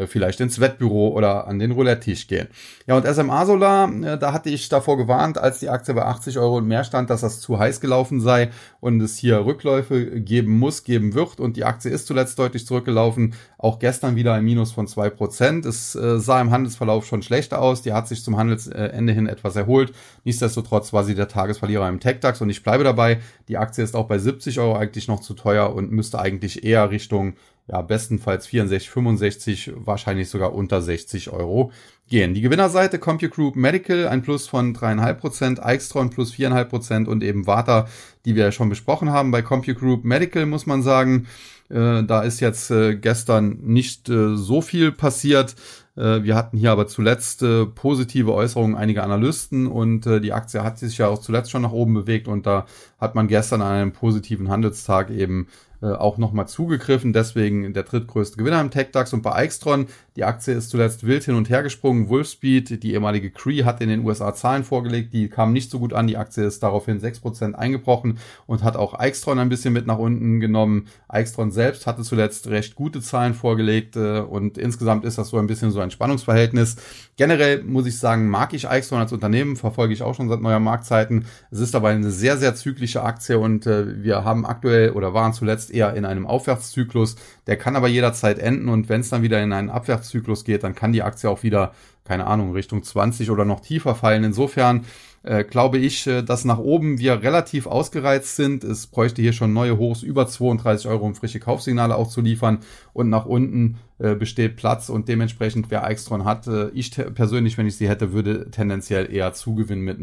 vielleicht 0.06 0.40
ins 0.40 0.60
Wettbüro 0.60 1.08
oder 1.08 1.48
an 1.48 1.58
den 1.58 1.72
Roulette-Tisch 1.72 2.28
gehen. 2.28 2.48
Ja, 2.86 2.96
und 2.96 3.06
SMA 3.06 3.44
Solar, 3.44 3.92
äh, 4.02 4.18
da 4.18 4.32
hatte 4.32 4.48
ich 4.50 4.68
davor 4.68 4.96
gewarnt, 4.96 5.38
als 5.38 5.58
die 5.58 5.68
Aktie 5.68 5.94
bei 5.94 6.04
80 6.04 6.38
Euro 6.38 6.58
und 6.58 6.68
mehr 6.68 6.84
stand, 6.84 7.10
dass 7.10 7.22
das 7.22 7.40
zu 7.40 7.58
heiß 7.58 7.80
gelaufen 7.80 8.20
sei 8.20 8.50
und 8.80 9.00
es 9.00 9.16
hier 9.16 9.44
Rückläufe 9.44 10.20
geben 10.20 10.58
muss, 10.58 10.84
geben 10.84 11.14
wird. 11.14 11.40
Und 11.40 11.56
die 11.56 11.64
Aktie 11.64 11.90
ist 11.90 12.06
zuletzt 12.06 12.38
deutlich 12.38 12.66
zurückgelaufen. 12.66 13.34
Auch 13.58 13.78
gestern 13.78 14.16
wieder 14.16 14.34
ein 14.34 14.44
Minus 14.44 14.72
von 14.72 14.86
zwei 14.86 15.10
Prozent. 15.10 15.66
Es 15.66 15.94
äh, 15.94 16.20
sah 16.20 16.40
im 16.40 16.50
Handelsverlauf 16.50 17.06
schon 17.06 17.22
schlechter 17.22 17.60
aus. 17.60 17.82
Die 17.82 17.92
hat 17.92 18.06
sich 18.06 18.22
zum 18.22 18.36
Handelsende 18.36 19.12
hin 19.12 19.26
etwas 19.26 19.56
erholt. 19.56 19.92
Nichtsdestotrotz 20.24 20.92
war 20.92 21.04
sie 21.04 21.14
der 21.14 21.28
Tagesverlierer 21.28 21.88
im 21.88 22.00
TechDAX. 22.00 22.40
Und 22.40 22.50
ich 22.50 22.62
bleibe 22.62 22.84
dabei, 22.84 23.18
die 23.48 23.56
Aktie 23.56 23.82
ist 23.82 23.96
auch 23.96 24.06
bei 24.06 24.18
70 24.18 24.60
Euro 24.60 24.76
eigentlich 24.76 25.08
noch 25.08 25.20
zu 25.20 25.34
teuer 25.34 25.74
und 25.74 25.90
müsste 25.90 26.20
eigentlich 26.20 26.64
eher 26.64 26.90
Richtung 26.90 27.34
ja, 27.70 27.82
bestenfalls 27.82 28.46
64, 28.46 28.90
65, 28.90 29.72
wahrscheinlich 29.76 30.28
sogar 30.28 30.54
unter 30.54 30.82
60 30.82 31.30
Euro 31.30 31.70
gehen. 32.08 32.34
Die 32.34 32.40
Gewinnerseite 32.40 32.98
CompuGroup 32.98 33.54
Medical, 33.54 34.08
ein 34.08 34.22
Plus 34.22 34.48
von 34.48 34.74
3,5%, 34.74 35.60
Eichstron 35.60 36.10
plus 36.10 36.32
4,5% 36.32 37.06
und 37.06 37.22
eben 37.22 37.46
Warta, 37.46 37.86
die 38.24 38.34
wir 38.34 38.44
ja 38.44 38.52
schon 38.52 38.68
besprochen 38.68 39.10
haben. 39.10 39.30
Bei 39.30 39.42
CompuGroup 39.42 40.04
Medical 40.04 40.46
muss 40.46 40.66
man 40.66 40.82
sagen, 40.82 41.28
äh, 41.68 42.02
da 42.02 42.22
ist 42.22 42.40
jetzt 42.40 42.72
äh, 42.72 42.96
gestern 42.96 43.58
nicht 43.62 44.08
äh, 44.08 44.34
so 44.36 44.60
viel 44.60 44.90
passiert. 44.90 45.54
Äh, 45.96 46.24
wir 46.24 46.34
hatten 46.34 46.58
hier 46.58 46.72
aber 46.72 46.88
zuletzt 46.88 47.44
äh, 47.44 47.66
positive 47.66 48.34
Äußerungen 48.34 48.74
einiger 48.74 49.04
Analysten 49.04 49.68
und 49.68 50.06
äh, 50.06 50.20
die 50.20 50.32
Aktie 50.32 50.64
hat 50.64 50.80
sich 50.80 50.98
ja 50.98 51.06
auch 51.06 51.20
zuletzt 51.20 51.52
schon 51.52 51.62
nach 51.62 51.70
oben 51.70 51.94
bewegt 51.94 52.26
und 52.26 52.46
da 52.46 52.66
hat 52.98 53.14
man 53.14 53.28
gestern 53.28 53.62
an 53.62 53.72
einem 53.72 53.92
positiven 53.92 54.48
Handelstag 54.48 55.10
eben 55.10 55.46
äh, 55.82 55.86
auch 55.86 56.18
nochmal 56.18 56.46
zugegriffen, 56.46 57.12
deswegen 57.12 57.72
der 57.72 57.84
drittgrößte 57.84 58.36
Gewinner 58.36 58.60
im 58.60 58.70
TechDAX 58.70 59.12
und 59.14 59.22
bei 59.22 59.32
Eichstron, 59.32 59.86
die 60.16 60.24
Aktie 60.24 60.52
ist 60.52 60.68
zuletzt 60.68 61.06
wild 61.06 61.24
hin 61.24 61.34
und 61.34 61.48
her 61.48 61.62
gesprungen, 61.62 62.08
Wolfspeed, 62.10 62.82
die 62.82 62.92
ehemalige 62.92 63.30
Cree 63.30 63.64
hat 63.64 63.80
in 63.80 63.88
den 63.88 64.04
USA 64.04 64.34
Zahlen 64.34 64.64
vorgelegt, 64.64 65.14
die 65.14 65.28
kamen 65.28 65.54
nicht 65.54 65.70
so 65.70 65.78
gut 65.78 65.94
an, 65.94 66.06
die 66.06 66.18
Aktie 66.18 66.44
ist 66.44 66.62
daraufhin 66.62 67.00
6% 67.00 67.54
eingebrochen 67.54 68.18
und 68.46 68.62
hat 68.62 68.76
auch 68.76 68.92
Eichstron 68.92 69.38
ein 69.38 69.48
bisschen 69.48 69.72
mit 69.72 69.86
nach 69.86 69.98
unten 69.98 70.40
genommen. 70.40 70.88
Eichstron 71.08 71.50
selbst 71.50 71.86
hatte 71.86 72.02
zuletzt 72.02 72.48
recht 72.48 72.74
gute 72.74 73.00
Zahlen 73.00 73.32
vorgelegt 73.32 73.96
äh, 73.96 74.20
und 74.20 74.58
insgesamt 74.58 75.06
ist 75.06 75.16
das 75.16 75.28
so 75.28 75.38
ein 75.38 75.46
bisschen 75.46 75.70
so 75.70 75.80
ein 75.80 75.90
Spannungsverhältnis. 75.90 76.76
Generell 77.16 77.62
muss 77.62 77.86
ich 77.86 77.98
sagen, 77.98 78.28
mag 78.28 78.52
ich 78.52 78.68
Eichstron 78.68 79.00
als 79.00 79.12
Unternehmen, 79.12 79.56
verfolge 79.56 79.94
ich 79.94 80.02
auch 80.02 80.14
schon 80.14 80.28
seit 80.28 80.42
neuer 80.42 80.60
Marktzeiten. 80.60 81.24
Es 81.50 81.60
ist 81.60 81.74
aber 81.74 81.88
eine 81.88 82.10
sehr, 82.10 82.36
sehr 82.36 82.54
zyklische 82.54 83.02
Aktie 83.02 83.38
und 83.38 83.66
äh, 83.66 84.02
wir 84.02 84.24
haben 84.24 84.44
aktuell 84.44 84.90
oder 84.90 85.14
waren 85.14 85.32
zuletzt 85.32 85.69
eher 85.70 85.94
in 85.94 86.04
einem 86.04 86.26
Aufwärtszyklus. 86.26 87.16
Der 87.46 87.56
kann 87.56 87.76
aber 87.76 87.88
jederzeit 87.88 88.38
enden 88.38 88.68
und 88.68 88.88
wenn 88.88 89.00
es 89.00 89.10
dann 89.10 89.22
wieder 89.22 89.42
in 89.42 89.52
einen 89.52 89.70
Abwärtszyklus 89.70 90.44
geht, 90.44 90.62
dann 90.64 90.74
kann 90.74 90.92
die 90.92 91.02
Aktie 91.02 91.30
auch 91.30 91.42
wieder 91.42 91.72
keine 92.04 92.26
Ahnung, 92.26 92.52
Richtung 92.52 92.82
20 92.82 93.30
oder 93.30 93.44
noch 93.44 93.60
tiefer 93.60 93.94
fallen. 93.94 94.24
Insofern 94.24 94.84
äh, 95.22 95.44
glaube 95.44 95.78
ich, 95.78 96.06
äh, 96.06 96.22
dass 96.22 96.44
nach 96.44 96.58
oben 96.58 96.98
wir 96.98 97.22
relativ 97.22 97.66
ausgereizt 97.66 98.36
sind. 98.36 98.64
Es 98.64 98.86
bräuchte 98.86 99.20
hier 99.20 99.34
schon 99.34 99.52
neue 99.52 99.76
Hochs 99.76 100.02
über 100.02 100.26
32 100.26 100.88
Euro, 100.88 101.04
um 101.04 101.14
frische 101.14 101.40
Kaufsignale 101.40 101.94
auch 101.94 102.08
zu 102.08 102.22
liefern. 102.22 102.60
Und 102.94 103.10
nach 103.10 103.26
unten 103.26 103.76
äh, 103.98 104.14
besteht 104.14 104.56
Platz 104.56 104.88
und 104.88 105.08
dementsprechend, 105.08 105.70
wer 105.70 105.86
Extron 105.86 106.24
hat, 106.24 106.46
äh, 106.46 106.70
ich 106.70 106.90
persönlich, 106.90 107.58
wenn 107.58 107.66
ich 107.66 107.76
sie 107.76 107.88
hätte, 107.88 108.12
würde 108.12 108.50
tendenziell 108.50 109.12
eher 109.12 109.34
Zugewinn 109.34 109.80
mit 109.80 109.98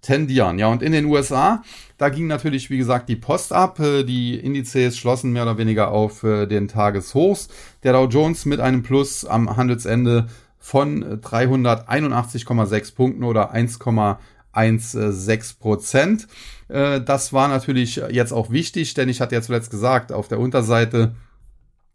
tendieren. 0.00 0.60
Ja, 0.60 0.68
und 0.68 0.82
in 0.82 0.92
den 0.92 1.06
USA, 1.06 1.64
da 1.98 2.08
ging 2.08 2.28
natürlich, 2.28 2.70
wie 2.70 2.78
gesagt, 2.78 3.08
die 3.08 3.16
Post 3.16 3.52
ab. 3.52 3.80
Äh, 3.80 4.04
die 4.04 4.38
Indizes 4.38 4.96
schlossen 4.96 5.32
mehr 5.32 5.42
oder 5.42 5.58
weniger 5.58 5.90
auf 5.90 6.20
den 6.20 6.68
Tageshochs. 6.68 7.48
Der 7.82 7.94
Dow 7.94 8.06
Jones 8.06 8.46
mit 8.46 8.60
einem 8.60 8.84
Plus 8.84 9.24
am 9.24 9.56
Handelsende 9.56 10.28
von 10.66 11.20
381,6 11.20 12.96
Punkten 12.96 13.22
oder 13.22 13.54
1,16 13.54 15.60
Prozent. 15.60 16.26
Äh, 16.66 17.00
das 17.02 17.32
war 17.32 17.46
natürlich 17.46 18.02
jetzt 18.10 18.32
auch 18.32 18.50
wichtig, 18.50 18.94
denn 18.94 19.08
ich 19.08 19.20
hatte 19.20 19.36
ja 19.36 19.42
zuletzt 19.42 19.70
gesagt, 19.70 20.10
auf 20.10 20.26
der 20.26 20.40
Unterseite 20.40 21.14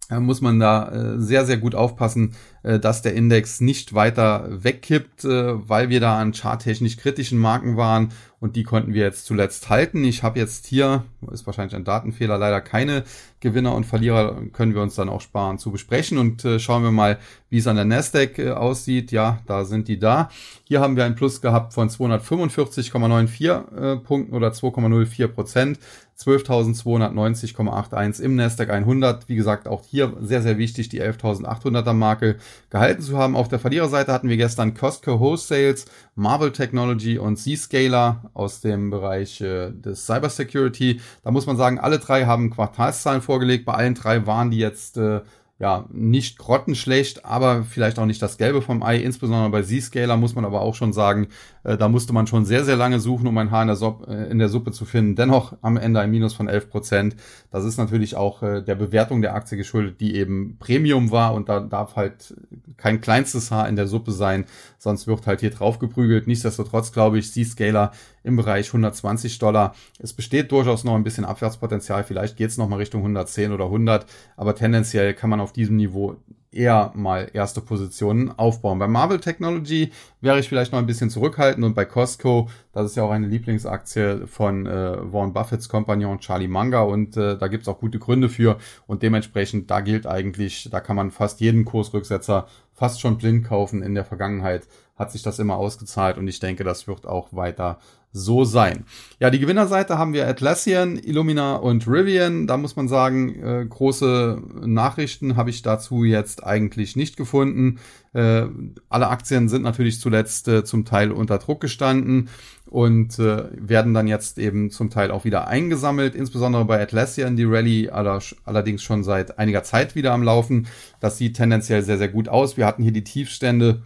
muss 0.09 0.41
man 0.41 0.59
da 0.59 1.15
sehr, 1.15 1.45
sehr 1.45 1.55
gut 1.55 1.73
aufpassen, 1.73 2.35
dass 2.63 3.01
der 3.01 3.13
Index 3.13 3.61
nicht 3.61 3.93
weiter 3.93 4.45
wegkippt, 4.49 5.23
weil 5.23 5.87
wir 5.87 6.01
da 6.01 6.19
an 6.19 6.33
charttechnisch 6.33 6.97
kritischen 6.97 7.39
Marken 7.39 7.77
waren 7.77 8.11
und 8.41 8.57
die 8.57 8.63
konnten 8.63 8.93
wir 8.93 9.03
jetzt 9.03 9.25
zuletzt 9.25 9.69
halten. 9.69 10.03
Ich 10.03 10.21
habe 10.21 10.37
jetzt 10.37 10.65
hier, 10.65 11.05
ist 11.31 11.45
wahrscheinlich 11.45 11.77
ein 11.77 11.85
Datenfehler, 11.85 12.37
leider 12.37 12.59
keine 12.59 13.05
Gewinner 13.41 13.75
und 13.75 13.85
Verlierer, 13.85 14.37
können 14.53 14.73
wir 14.73 14.81
uns 14.81 14.95
dann 14.95 15.09
auch 15.09 15.19
sparen 15.19 15.57
zu 15.57 15.71
besprechen 15.71 16.17
und 16.17 16.45
äh, 16.45 16.59
schauen 16.59 16.83
wir 16.83 16.91
mal, 16.91 17.17
wie 17.49 17.57
es 17.57 17.67
an 17.67 17.75
der 17.75 17.85
Nasdaq 17.85 18.39
äh, 18.39 18.51
aussieht. 18.51 19.11
Ja, 19.11 19.39
da 19.47 19.65
sind 19.65 19.87
die 19.87 19.99
da. 19.99 20.29
Hier 20.63 20.79
haben 20.79 20.95
wir 20.95 21.03
ein 21.03 21.15
Plus 21.15 21.41
gehabt 21.41 21.73
von 21.73 21.89
245,94 21.89 23.93
äh, 23.93 23.97
Punkten 23.97 24.33
oder 24.33 24.49
2,04 24.49 25.27
Prozent. 25.27 25.79
12.290,81 26.25 28.21
im 28.21 28.35
Nasdaq 28.35 28.69
100. 28.69 29.27
Wie 29.27 29.35
gesagt, 29.35 29.67
auch 29.67 29.83
hier 29.83 30.13
sehr, 30.21 30.43
sehr 30.43 30.57
wichtig, 30.57 30.87
die 30.89 31.01
11.800er 31.01 31.93
Marke 31.93 32.35
gehalten 32.69 33.01
zu 33.01 33.17
haben. 33.17 33.35
Auf 33.35 33.47
der 33.47 33.57
Verliererseite 33.59 34.13
hatten 34.13 34.29
wir 34.29 34.37
gestern 34.37 34.75
Costco 34.75 35.19
Wholesales, 35.19 35.85
Marvel 36.15 36.51
Technology 36.51 37.17
und 37.17 37.37
Zscaler 37.37 38.29
aus 38.33 38.61
dem 38.61 38.91
Bereich 38.91 39.41
äh, 39.41 39.71
des 39.71 40.05
Cybersecurity. 40.05 41.01
Da 41.23 41.31
muss 41.31 41.47
man 41.47 41.57
sagen, 41.57 41.79
alle 41.79 41.99
drei 41.99 42.25
haben 42.25 42.51
Quartalszahlen 42.51 43.21
vorgelegt. 43.21 43.30
Bei 43.65 43.73
allen 43.73 43.95
drei 43.95 44.25
waren 44.25 44.51
die 44.51 44.57
jetzt 44.57 44.97
äh, 44.97 45.21
ja, 45.61 45.85
nicht 45.91 46.39
grottenschlecht, 46.39 47.23
aber 47.23 47.61
vielleicht 47.61 47.99
auch 47.99 48.07
nicht 48.07 48.19
das 48.19 48.39
Gelbe 48.39 48.63
vom 48.63 48.81
Ei. 48.81 48.97
Insbesondere 48.97 49.51
bei 49.51 49.61
Z-Scaler 49.61 50.17
muss 50.17 50.33
man 50.33 50.43
aber 50.43 50.61
auch 50.61 50.73
schon 50.73 50.91
sagen, 50.91 51.27
äh, 51.63 51.77
da 51.77 51.87
musste 51.87 52.13
man 52.13 52.25
schon 52.25 52.45
sehr, 52.45 52.65
sehr 52.65 52.75
lange 52.75 52.99
suchen, 52.99 53.27
um 53.27 53.37
ein 53.37 53.51
Haar 53.51 53.61
in 53.61 53.67
der, 53.67 53.75
Suppe, 53.75 54.11
äh, 54.11 54.31
in 54.31 54.39
der 54.39 54.49
Suppe 54.49 54.71
zu 54.71 54.85
finden. 54.85 55.15
Dennoch 55.15 55.55
am 55.61 55.77
Ende 55.77 55.99
ein 55.99 56.09
Minus 56.09 56.33
von 56.33 56.47
11 56.47 56.71
Prozent. 56.71 57.15
Das 57.51 57.63
ist 57.63 57.77
natürlich 57.77 58.15
auch 58.15 58.41
äh, 58.41 58.63
der 58.63 58.73
Bewertung 58.73 59.21
der 59.21 59.35
Aktie 59.35 59.55
geschuldet, 59.55 60.01
die 60.01 60.15
eben 60.15 60.57
Premium 60.57 61.11
war 61.11 61.35
und 61.35 61.47
da 61.47 61.59
darf 61.59 61.95
halt 61.95 62.33
kein 62.77 62.99
kleinstes 62.99 63.51
Haar 63.51 63.69
in 63.69 63.75
der 63.75 63.85
Suppe 63.85 64.13
sein, 64.13 64.45
sonst 64.79 65.05
wird 65.05 65.27
halt 65.27 65.41
hier 65.41 65.51
drauf 65.51 65.77
geprügelt. 65.77 66.25
Nichtsdestotrotz 66.25 66.91
glaube 66.91 67.19
ich, 67.19 67.31
Z-Scaler 67.31 67.91
im 68.23 68.35
Bereich 68.35 68.67
120 68.67 69.39
Dollar. 69.39 69.75
Es 69.99 70.13
besteht 70.13 70.51
durchaus 70.51 70.83
noch 70.83 70.95
ein 70.95 71.03
bisschen 71.03 71.25
Abwärtspotenzial. 71.25 72.03
Vielleicht 72.03 72.37
geht 72.37 72.49
es 72.49 72.57
noch 72.57 72.67
mal 72.67 72.77
Richtung 72.77 73.01
110 73.01 73.51
oder 73.51 73.65
100, 73.65 74.05
aber 74.37 74.55
tendenziell 74.55 75.13
kann 75.13 75.29
man 75.29 75.39
auf 75.39 75.50
diesem 75.51 75.77
Niveau 75.77 76.17
eher 76.51 76.91
mal 76.95 77.29
erste 77.33 77.61
Positionen 77.61 78.31
aufbauen. 78.37 78.77
Bei 78.77 78.87
Marvel 78.87 79.19
Technology 79.19 79.91
wäre 80.19 80.39
ich 80.39 80.49
vielleicht 80.49 80.73
noch 80.73 80.79
ein 80.79 80.85
bisschen 80.85 81.09
zurückhaltend 81.09 81.63
und 81.65 81.75
bei 81.75 81.85
Costco, 81.85 82.49
das 82.73 82.87
ist 82.87 82.97
ja 82.97 83.03
auch 83.03 83.11
eine 83.11 83.27
Lieblingsaktie 83.27 84.27
von 84.27 84.65
äh, 84.65 85.13
Warren 85.13 85.31
Buffetts 85.31 85.69
Kompagnon 85.69 86.19
Charlie 86.19 86.49
Munger 86.49 86.85
und 86.87 87.15
äh, 87.15 87.37
da 87.37 87.47
gibt's 87.47 87.69
auch 87.69 87.79
gute 87.79 87.99
Gründe 87.99 88.27
für 88.27 88.57
und 88.85 89.01
dementsprechend 89.01 89.71
da 89.71 89.79
gilt 89.79 90.05
eigentlich, 90.05 90.67
da 90.69 90.81
kann 90.81 90.97
man 90.97 91.11
fast 91.11 91.39
jeden 91.39 91.63
Kursrücksetzer 91.63 92.47
fast 92.73 92.99
schon 92.99 93.17
blind 93.17 93.45
kaufen. 93.45 93.81
In 93.81 93.95
der 93.95 94.05
Vergangenheit 94.05 94.67
hat 95.01 95.11
sich 95.11 95.23
das 95.23 95.39
immer 95.39 95.57
ausgezahlt 95.57 96.17
und 96.17 96.27
ich 96.27 96.39
denke, 96.39 96.63
das 96.63 96.87
wird 96.87 97.05
auch 97.05 97.33
weiter 97.33 97.79
so 98.13 98.43
sein. 98.43 98.85
Ja, 99.19 99.29
die 99.29 99.39
Gewinnerseite 99.39 99.97
haben 99.97 100.13
wir 100.13 100.27
Atlassian, 100.27 100.97
Illumina 100.97 101.55
und 101.55 101.87
Rivian. 101.87 102.45
Da 102.45 102.57
muss 102.57 102.75
man 102.75 102.87
sagen, 102.87 103.41
äh, 103.41 103.65
große 103.65 104.41
Nachrichten 104.65 105.37
habe 105.37 105.49
ich 105.49 105.61
dazu 105.61 106.03
jetzt 106.03 106.43
eigentlich 106.43 106.95
nicht 106.95 107.15
gefunden. 107.15 107.79
Äh, 108.13 108.47
alle 108.89 109.07
Aktien 109.07 109.47
sind 109.47 109.61
natürlich 109.63 110.01
zuletzt 110.01 110.47
äh, 110.49 110.65
zum 110.65 110.83
Teil 110.83 111.11
unter 111.11 111.37
Druck 111.37 111.61
gestanden 111.61 112.29
und 112.65 113.17
äh, 113.19 113.45
werden 113.53 113.93
dann 113.93 114.07
jetzt 114.07 114.37
eben 114.37 114.71
zum 114.71 114.89
Teil 114.89 115.11
auch 115.11 115.23
wieder 115.23 115.47
eingesammelt. 115.47 116.13
Insbesondere 116.13 116.65
bei 116.65 116.81
Atlassian, 116.81 117.37
die 117.37 117.45
Rallye 117.45 117.89
allerdings 117.91 118.83
schon 118.83 119.03
seit 119.03 119.39
einiger 119.39 119.63
Zeit 119.63 119.95
wieder 119.95 120.11
am 120.11 120.23
Laufen. 120.23 120.67
Das 120.99 121.17
sieht 121.17 121.37
tendenziell 121.37 121.81
sehr, 121.81 121.97
sehr 121.97 122.09
gut 122.09 122.27
aus. 122.27 122.57
Wir 122.57 122.65
hatten 122.65 122.83
hier 122.83 122.93
die 122.93 123.05
Tiefstände 123.05 123.83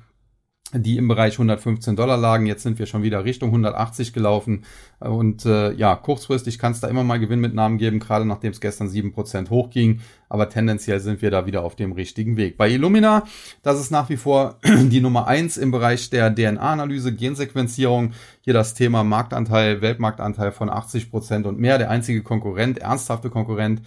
die 0.75 0.97
im 0.97 1.07
Bereich 1.07 1.33
115 1.33 1.95
Dollar 1.95 2.17
lagen. 2.17 2.45
Jetzt 2.45 2.63
sind 2.63 2.79
wir 2.79 2.85
schon 2.85 3.03
wieder 3.03 3.23
Richtung 3.25 3.49
180 3.49 4.13
gelaufen. 4.13 4.63
Und 4.99 5.45
äh, 5.45 5.71
ja, 5.73 5.95
kurzfristig 5.95 6.59
kann 6.59 6.71
es 6.71 6.79
da 6.79 6.87
immer 6.87 7.03
mal 7.03 7.19
Gewinnmitnahmen 7.19 7.77
geben, 7.77 7.99
gerade 7.99 8.25
nachdem 8.25 8.51
es 8.51 8.61
gestern 8.61 8.87
7% 8.87 9.49
hochging. 9.49 10.01
Aber 10.27 10.49
tendenziell 10.49 10.99
sind 10.99 11.21
wir 11.21 11.31
da 11.31 11.45
wieder 11.45 11.63
auf 11.63 11.75
dem 11.75 11.91
richtigen 11.91 12.35
Weg. 12.35 12.57
Bei 12.57 12.69
Illumina, 12.69 13.23
das 13.61 13.79
ist 13.79 13.91
nach 13.91 14.09
wie 14.09 14.17
vor 14.17 14.59
die 14.63 15.01
Nummer 15.01 15.27
eins 15.27 15.57
im 15.57 15.71
Bereich 15.71 16.09
der 16.09 16.33
DNA-Analyse, 16.33 17.13
Gensequenzierung. 17.13 18.13
Hier 18.41 18.53
das 18.53 18.73
Thema 18.73 19.03
Marktanteil, 19.03 19.81
Weltmarktanteil 19.81 20.51
von 20.51 20.69
80% 20.69 21.43
und 21.43 21.59
mehr. 21.59 21.77
Der 21.77 21.89
einzige 21.89 22.21
Konkurrent, 22.21 22.79
ernsthafte 22.79 23.29
Konkurrent, 23.29 23.79
äh, 23.79 23.83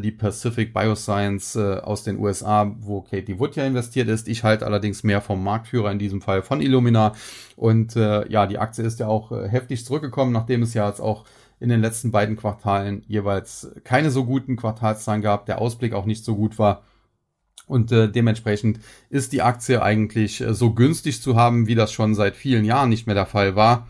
die 0.00 0.10
Pacific 0.10 0.72
Bioscience 0.72 1.56
äh, 1.56 1.78
aus 1.78 2.04
den 2.04 2.18
USA, 2.18 2.74
wo 2.80 3.02
Katie 3.02 3.38
Wood 3.38 3.56
ja 3.56 3.64
investiert 3.64 4.08
ist. 4.08 4.28
Ich 4.28 4.42
halte 4.42 4.66
allerdings 4.66 5.04
mehr 5.04 5.20
vom 5.20 5.44
Marktführer, 5.44 5.92
in 5.92 5.98
diesem 5.98 6.20
Fall 6.20 6.42
von 6.42 6.60
Illumina. 6.60 7.12
Und 7.56 7.94
äh, 7.96 8.28
ja, 8.30 8.46
die 8.46 8.58
Aktie 8.58 8.84
ist 8.84 9.00
ja 9.00 9.08
auch 9.08 9.32
äh, 9.32 9.48
heftig 9.48 9.84
zurückgekommen, 9.84 10.32
nachdem 10.32 10.62
es 10.62 10.74
ja 10.74 10.88
jetzt 10.88 11.00
auch 11.00 11.24
in 11.60 11.68
den 11.68 11.80
letzten 11.80 12.10
beiden 12.10 12.36
Quartalen 12.36 13.04
jeweils 13.06 13.72
keine 13.84 14.10
so 14.10 14.24
guten 14.24 14.56
Quartalszahlen 14.56 15.22
gab, 15.22 15.46
der 15.46 15.60
Ausblick 15.60 15.92
auch 15.92 16.06
nicht 16.06 16.24
so 16.24 16.34
gut 16.34 16.58
war. 16.58 16.82
Und 17.66 17.92
äh, 17.92 18.10
dementsprechend 18.10 18.80
ist 19.08 19.32
die 19.32 19.42
Aktie 19.42 19.82
eigentlich 19.82 20.40
äh, 20.40 20.54
so 20.54 20.74
günstig 20.74 21.22
zu 21.22 21.36
haben, 21.36 21.66
wie 21.66 21.74
das 21.74 21.92
schon 21.92 22.14
seit 22.14 22.36
vielen 22.36 22.64
Jahren 22.64 22.90
nicht 22.90 23.06
mehr 23.06 23.14
der 23.14 23.26
Fall 23.26 23.56
war. 23.56 23.86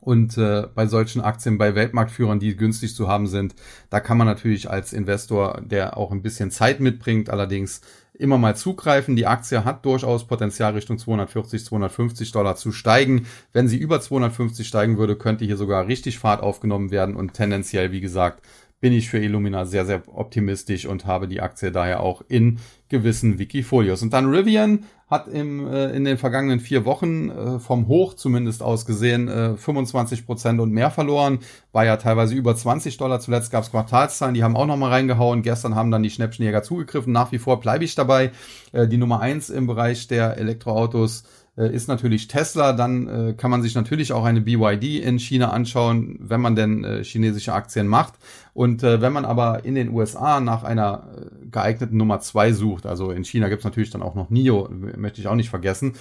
Und 0.00 0.38
äh, 0.38 0.66
bei 0.74 0.86
solchen 0.86 1.20
Aktien 1.20 1.58
bei 1.58 1.74
Weltmarktführern, 1.74 2.40
die 2.40 2.56
günstig 2.56 2.94
zu 2.94 3.06
haben 3.06 3.26
sind, 3.26 3.54
da 3.90 4.00
kann 4.00 4.16
man 4.16 4.26
natürlich 4.26 4.70
als 4.70 4.92
Investor, 4.94 5.60
der 5.62 5.96
auch 5.96 6.10
ein 6.10 6.22
bisschen 6.22 6.50
Zeit 6.50 6.80
mitbringt, 6.80 7.28
allerdings 7.28 7.82
immer 8.20 8.38
mal 8.38 8.56
zugreifen. 8.56 9.16
Die 9.16 9.26
Aktie 9.26 9.64
hat 9.64 9.84
durchaus 9.84 10.26
Potenzial 10.26 10.72
Richtung 10.72 10.98
240, 10.98 11.64
250 11.64 12.32
Dollar 12.32 12.56
zu 12.56 12.72
steigen. 12.72 13.26
Wenn 13.52 13.68
sie 13.68 13.78
über 13.78 14.00
250 14.00 14.66
steigen 14.66 14.98
würde, 14.98 15.16
könnte 15.16 15.44
hier 15.44 15.56
sogar 15.56 15.86
richtig 15.86 16.18
Fahrt 16.18 16.42
aufgenommen 16.42 16.90
werden 16.90 17.16
und 17.16 17.34
tendenziell, 17.34 17.92
wie 17.92 18.00
gesagt, 18.00 18.42
bin 18.80 18.92
ich 18.92 19.10
für 19.10 19.18
Illumina 19.18 19.66
sehr, 19.66 19.84
sehr 19.84 20.02
optimistisch 20.08 20.86
und 20.86 21.06
habe 21.06 21.28
die 21.28 21.40
Aktie 21.40 21.70
daher 21.70 22.00
auch 22.00 22.22
in 22.28 22.58
gewissen 22.88 23.38
Wikifolios. 23.38 24.02
Und 24.02 24.12
dann 24.12 24.30
Rivian 24.30 24.84
hat 25.10 25.28
im, 25.28 25.66
äh, 25.66 25.90
in 25.90 26.04
den 26.04 26.16
vergangenen 26.16 26.60
vier 26.60 26.84
Wochen 26.84 27.30
äh, 27.30 27.58
vom 27.58 27.88
Hoch 27.88 28.14
zumindest 28.14 28.62
aus 28.62 28.86
gesehen 28.86 29.28
äh, 29.28 29.56
25 29.56 30.24
Prozent 30.24 30.60
und 30.60 30.72
mehr 30.72 30.90
verloren. 30.90 31.40
War 31.72 31.84
ja 31.84 31.96
teilweise 31.96 32.34
über 32.34 32.54
20 32.54 32.96
Dollar. 32.96 33.20
Zuletzt 33.20 33.50
gab 33.50 33.64
es 33.64 33.70
Quartalszahlen, 33.70 34.34
die 34.34 34.44
haben 34.44 34.56
auch 34.56 34.66
nochmal 34.66 34.90
reingehauen. 34.90 35.42
Gestern 35.42 35.74
haben 35.74 35.90
dann 35.90 36.02
die 36.02 36.10
Schnäppchenjäger 36.10 36.62
zugegriffen. 36.62 37.12
Nach 37.12 37.32
wie 37.32 37.38
vor 37.38 37.60
bleibe 37.60 37.84
ich 37.84 37.94
dabei. 37.96 38.30
Äh, 38.72 38.86
die 38.86 38.98
Nummer 38.98 39.20
eins 39.20 39.50
im 39.50 39.66
Bereich 39.66 40.06
der 40.06 40.36
Elektroautos 40.38 41.24
äh, 41.56 41.74
ist 41.74 41.88
natürlich 41.88 42.28
Tesla. 42.28 42.72
Dann 42.72 43.08
äh, 43.08 43.32
kann 43.34 43.50
man 43.50 43.62
sich 43.62 43.74
natürlich 43.74 44.12
auch 44.12 44.24
eine 44.24 44.40
BYD 44.40 45.02
in 45.02 45.18
China 45.18 45.50
anschauen, 45.50 46.16
wenn 46.20 46.40
man 46.40 46.54
denn 46.54 46.84
äh, 46.84 47.04
chinesische 47.04 47.52
Aktien 47.52 47.86
macht. 47.86 48.14
Und 48.60 48.82
äh, 48.82 49.00
wenn 49.00 49.14
man 49.14 49.24
aber 49.24 49.64
in 49.64 49.74
den 49.74 49.88
USA 49.88 50.38
nach 50.38 50.64
einer 50.64 51.04
äh, 51.16 51.46
geeigneten 51.50 51.96
Nummer 51.96 52.20
zwei 52.20 52.52
sucht, 52.52 52.84
also 52.84 53.10
in 53.10 53.24
China 53.24 53.48
gibt's 53.48 53.64
natürlich 53.64 53.88
dann 53.88 54.02
auch 54.02 54.14
noch 54.14 54.28
NIO, 54.28 54.68
möchte 54.70 55.18
ich 55.18 55.28
auch 55.28 55.34
nicht 55.34 55.48
vergessen. 55.48 55.94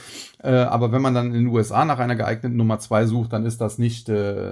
Äh, 0.43 0.49
aber 0.49 0.91
wenn 0.91 1.01
man 1.01 1.13
dann 1.13 1.27
in 1.27 1.45
den 1.45 1.47
USA 1.47 1.85
nach 1.85 1.99
einer 1.99 2.17
geeigneten 2.17 2.57
Nummer 2.57 2.77
zwei 2.79 3.05
sucht, 3.05 3.31
dann 3.31 3.45
ist 3.45 3.61
das 3.61 3.77
nicht 3.77 4.09
äh, 4.09 4.51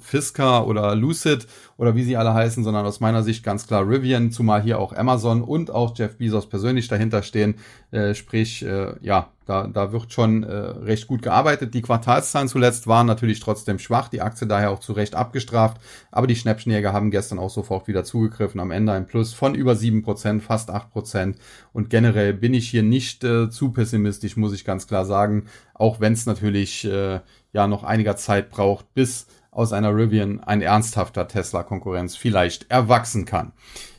Fisker 0.00 0.66
oder 0.66 0.96
Lucid 0.96 1.46
oder 1.76 1.94
wie 1.94 2.02
sie 2.02 2.16
alle 2.16 2.34
heißen, 2.34 2.64
sondern 2.64 2.86
aus 2.86 2.98
meiner 2.98 3.22
Sicht 3.22 3.44
ganz 3.44 3.68
klar 3.68 3.88
Rivian, 3.88 4.32
zumal 4.32 4.60
hier 4.60 4.80
auch 4.80 4.92
Amazon 4.92 5.40
und 5.40 5.70
auch 5.70 5.96
Jeff 5.96 6.18
Bezos 6.18 6.48
persönlich 6.48 6.88
dahinter 6.88 7.22
stehen. 7.22 7.54
Äh, 7.92 8.14
sprich, 8.14 8.64
äh, 8.64 8.94
ja, 9.00 9.28
da, 9.46 9.66
da 9.66 9.92
wird 9.92 10.12
schon 10.12 10.42
äh, 10.42 10.52
recht 10.52 11.06
gut 11.06 11.22
gearbeitet. 11.22 11.74
Die 11.74 11.82
Quartalszahlen 11.82 12.48
zuletzt 12.48 12.86
waren 12.86 13.06
natürlich 13.06 13.40
trotzdem 13.40 13.78
schwach, 13.78 14.08
die 14.08 14.22
Aktie 14.22 14.46
daher 14.46 14.70
auch 14.70 14.80
zu 14.80 14.94
Recht 14.94 15.14
abgestraft, 15.14 15.80
aber 16.10 16.26
die 16.26 16.36
Schnäppchenjäger 16.36 16.92
haben 16.92 17.10
gestern 17.10 17.38
auch 17.44 17.50
sofort 17.50 17.86
wieder 17.86 18.04
zugegriffen. 18.04 18.60
Am 18.60 18.70
Ende 18.70 18.92
ein 18.92 19.06
Plus 19.06 19.32
von 19.32 19.54
über 19.54 19.76
sieben 19.76 20.02
Prozent, 20.02 20.42
fast 20.42 20.70
acht 20.70 20.90
Prozent. 20.90 21.38
Und 21.72 21.90
generell 21.90 22.32
bin 22.32 22.54
ich 22.54 22.68
hier 22.68 22.82
nicht 22.82 23.22
äh, 23.24 23.50
zu 23.50 23.70
pessimistisch, 23.70 24.36
muss 24.36 24.52
ich 24.52 24.64
ganz 24.64 24.86
klar 24.86 25.04
sagen. 25.04 25.44
Auch 25.74 26.00
wenn 26.00 26.12
es 26.12 26.26
natürlich 26.26 26.84
äh, 26.84 27.20
ja 27.52 27.66
noch 27.66 27.84
einiger 27.84 28.16
Zeit 28.16 28.50
braucht, 28.50 28.92
bis 28.94 29.26
aus 29.50 29.72
einer 29.72 29.94
Rivian 29.94 30.40
ein 30.40 30.62
ernsthafter 30.62 31.28
Tesla-Konkurrenz 31.28 32.16
vielleicht 32.16 32.70
erwachsen 32.70 33.24
kann. 33.24 33.52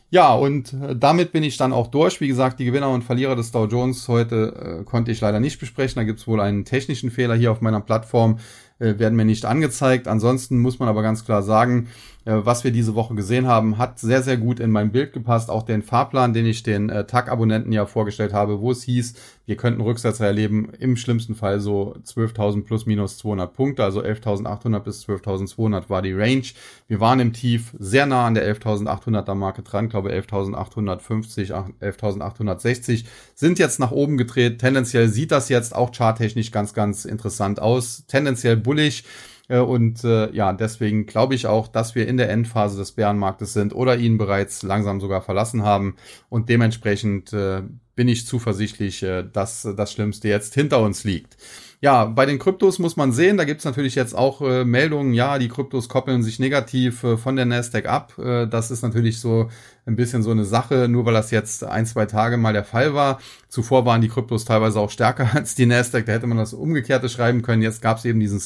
Ja, 0.09 0.33
und 0.33 0.73
äh, 0.73 0.95
damit 0.95 1.31
bin 1.31 1.43
ich 1.43 1.57
dann 1.57 1.73
auch 1.73 1.87
durch. 1.87 2.21
Wie 2.21 2.27
gesagt, 2.27 2.59
die 2.59 2.65
Gewinner 2.65 2.89
und 2.89 3.03
Verlierer 3.03 3.35
des 3.35 3.51
Dow 3.51 3.65
Jones 3.65 4.07
heute 4.07 4.79
äh, 4.81 4.83
konnte 4.83 5.11
ich 5.11 5.21
leider 5.21 5.39
nicht 5.39 5.59
besprechen. 5.59 5.99
Da 5.99 6.03
gibt 6.03 6.19
es 6.19 6.27
wohl 6.27 6.41
einen 6.41 6.65
technischen 6.65 7.11
Fehler 7.11 7.35
hier 7.35 7.51
auf 7.51 7.61
meiner 7.61 7.81
Plattform 7.81 8.39
äh, 8.79 8.99
werden 8.99 9.15
mir 9.15 9.25
nicht 9.25 9.45
angezeigt. 9.45 10.07
Ansonsten 10.07 10.59
muss 10.59 10.79
man 10.79 10.89
aber 10.89 11.01
ganz 11.01 11.25
klar 11.25 11.43
sagen, 11.43 11.87
was 12.25 12.63
wir 12.63 12.71
diese 12.71 12.95
Woche 12.95 13.13
gesehen 13.13 13.45
haben, 13.45 13.77
hat 13.77 13.99
sehr, 13.99 14.23
sehr 14.23 14.37
gut 14.37 14.59
in 14.59 14.71
mein 14.71 14.91
Bild 14.91 15.13
gepasst. 15.13 15.51
Auch 15.51 15.61
den 15.61 15.83
Fahrplan, 15.83 16.33
den 16.33 16.47
ich 16.47 16.63
den 16.63 16.89
äh, 16.89 17.05
TAG-Abonnenten 17.05 17.71
ja 17.71 17.85
vorgestellt 17.85 18.33
habe, 18.33 18.61
wo 18.61 18.71
es 18.71 18.81
hieß, 18.83 19.13
wir 19.45 19.57
könnten 19.57 19.81
Rücksetzer 19.81 20.25
erleben, 20.25 20.71
im 20.79 20.97
schlimmsten 20.97 21.35
Fall 21.35 21.59
so 21.59 21.95
12.000 22.03 22.63
plus 22.63 22.87
minus 22.87 23.19
200 23.19 23.53
Punkte, 23.53 23.83
also 23.83 24.01
11.800 24.01 24.79
bis 24.79 25.05
12.200 25.07 25.87
war 25.89 26.01
die 26.01 26.13
Range. 26.13 26.45
Wir 26.87 26.99
waren 26.99 27.19
im 27.19 27.31
Tief 27.31 27.75
sehr 27.77 28.07
nah 28.07 28.25
an 28.25 28.33
der 28.33 28.51
11.800er 28.51 29.35
Marke 29.35 29.61
dran, 29.61 29.89
glaube 29.89 30.11
11.850, 30.11 31.51
11.860, 31.79 33.05
sind 33.35 33.59
jetzt 33.59 33.79
nach 33.79 33.91
oben 33.91 34.17
gedreht. 34.17 34.59
Tendenziell 34.59 35.09
sieht 35.09 35.31
das 35.31 35.49
jetzt 35.49 35.75
auch 35.75 35.91
charttechnisch 35.93 36.51
ganz, 36.51 36.73
ganz 36.73 37.05
interessant 37.05 37.61
aus. 37.61 38.05
Tendenziell 38.07 38.57
bullig. 38.57 39.03
Äh, 39.47 39.59
und 39.59 40.03
äh, 40.03 40.31
ja, 40.33 40.53
deswegen 40.53 41.05
glaube 41.05 41.35
ich 41.35 41.47
auch, 41.47 41.67
dass 41.67 41.95
wir 41.95 42.07
in 42.07 42.17
der 42.17 42.29
Endphase 42.29 42.77
des 42.77 42.93
Bärenmarktes 42.93 43.53
sind 43.53 43.73
oder 43.73 43.97
ihn 43.97 44.17
bereits 44.17 44.63
langsam 44.63 44.99
sogar 44.99 45.21
verlassen 45.21 45.63
haben. 45.63 45.95
Und 46.29 46.49
dementsprechend 46.49 47.33
äh, 47.33 47.61
bin 47.95 48.07
ich 48.07 48.25
zuversichtlich, 48.27 49.03
äh, 49.03 49.23
dass 49.23 49.67
das 49.75 49.91
Schlimmste 49.91 50.27
jetzt 50.27 50.53
hinter 50.53 50.81
uns 50.81 51.03
liegt. 51.03 51.37
Ja, 51.81 52.05
bei 52.05 52.25
den 52.25 52.39
Kryptos 52.39 52.79
muss 52.79 52.95
man 52.95 53.11
sehen, 53.11 53.37
da 53.37 53.43
gibt's 53.43 53.65
natürlich 53.65 53.95
jetzt 53.95 54.15
auch 54.15 54.41
äh, 54.41 54.65
Meldungen, 54.65 55.13
ja, 55.13 55.37
die 55.37 55.49
Kryptos 55.49 55.89
koppeln 55.89 56.23
sich 56.23 56.39
negativ 56.39 57.03
äh, 57.03 57.17
von 57.17 57.35
der 57.35 57.45
Nasdaq 57.45 57.85
ab. 57.85 58.17
Äh, 58.17 58.47
das 58.47 58.71
ist 58.71 58.81
natürlich 58.81 59.19
so 59.19 59.49
ein 59.85 59.95
bisschen 59.95 60.23
so 60.23 60.31
eine 60.31 60.45
Sache, 60.45 60.87
nur 60.87 61.05
weil 61.05 61.13
das 61.13 61.31
jetzt 61.31 61.63
ein, 61.63 61.85
zwei 61.85 62.05
Tage 62.05 62.37
mal 62.37 62.53
der 62.53 62.63
Fall 62.63 62.93
war. 62.95 63.19
Zuvor 63.49 63.85
waren 63.85 64.01
die 64.01 64.07
Kryptos 64.07 64.45
teilweise 64.45 64.79
auch 64.79 64.89
stärker 64.89 65.29
als 65.35 65.53
die 65.55 65.65
Nasdaq, 65.65 66.05
da 66.05 66.13
hätte 66.13 66.27
man 66.27 66.37
das 66.37 66.53
Umgekehrte 66.53 67.09
schreiben 67.09 67.41
können. 67.41 67.61
Jetzt 67.61 67.81
gab's 67.81 68.05
eben 68.05 68.19
diesen 68.19 68.39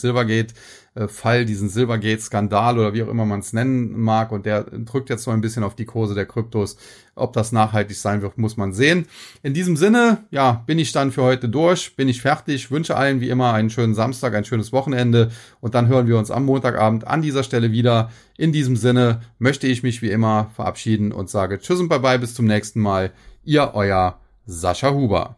Silvergate-Fall, 1.00 1.46
diesen 1.46 1.70
Silvergate-Skandal 1.70 2.78
oder 2.78 2.94
wie 2.94 3.04
auch 3.04 3.08
immer 3.08 3.26
man 3.26 3.40
es 3.40 3.54
nennen 3.54 4.00
mag 4.00 4.32
und 4.32 4.46
der 4.46 4.64
drückt 4.64 5.10
jetzt 5.10 5.24
so 5.24 5.32
ein 5.32 5.42
bisschen 5.42 5.64
auf 5.64 5.76
die 5.76 5.86
Kurse 5.86 6.14
der 6.14 6.26
Kryptos. 6.26 6.78
Ob 7.16 7.34
das 7.34 7.52
nachhaltig 7.52 7.98
sein 7.98 8.22
wird, 8.22 8.38
muss 8.38 8.58
man 8.58 8.74
sehen. 8.74 9.06
In 9.44 9.54
diesem 9.54 9.76
Sinne, 9.76 10.26
ja, 10.32 10.64
bin 10.66 10.80
ich 10.80 10.92
dann 10.92 11.12
für 11.12 11.24
heute 11.24 11.50
durch, 11.50 11.96
bin 11.96 12.08
ich 12.08 12.22
fertig, 12.22 12.72
wünsche 12.72 12.96
allen 12.96 13.22
wie 13.22 13.30
immer 13.30 13.54
einen 13.54 13.70
schönen 13.70 13.96
Samstag, 13.96 14.36
ein 14.36 14.46
schönes 14.46 14.72
Wochenende 14.72 15.32
und 15.60 15.76
dann 15.76 15.88
hören 15.88 16.08
wir 16.08 16.18
uns 16.18 16.32
am 16.32 16.46
Montagabend 16.46 17.08
an 17.08 17.22
dieser 17.22 17.44
Stelle 17.44 17.72
wieder. 17.72 18.12
In 18.38 18.52
diesem 18.54 18.76
Sinne 18.76 19.22
möchte 19.38 19.68
ich 19.68 19.84
mich 19.84 20.02
wie 20.02 20.12
immer 20.12 20.52
verabschieden 20.56 21.12
und 21.12 21.30
sage 21.30 21.60
Tschüss 21.60 21.80
und 21.80 21.90
Bye-bye, 21.90 22.20
bis 22.20 22.34
zum 22.34 22.46
nächsten 22.46 22.80
Mal. 22.80 23.12
Ihr, 23.44 23.72
euer 23.74 24.20
Sascha 24.46 24.92
Huber. 24.92 25.38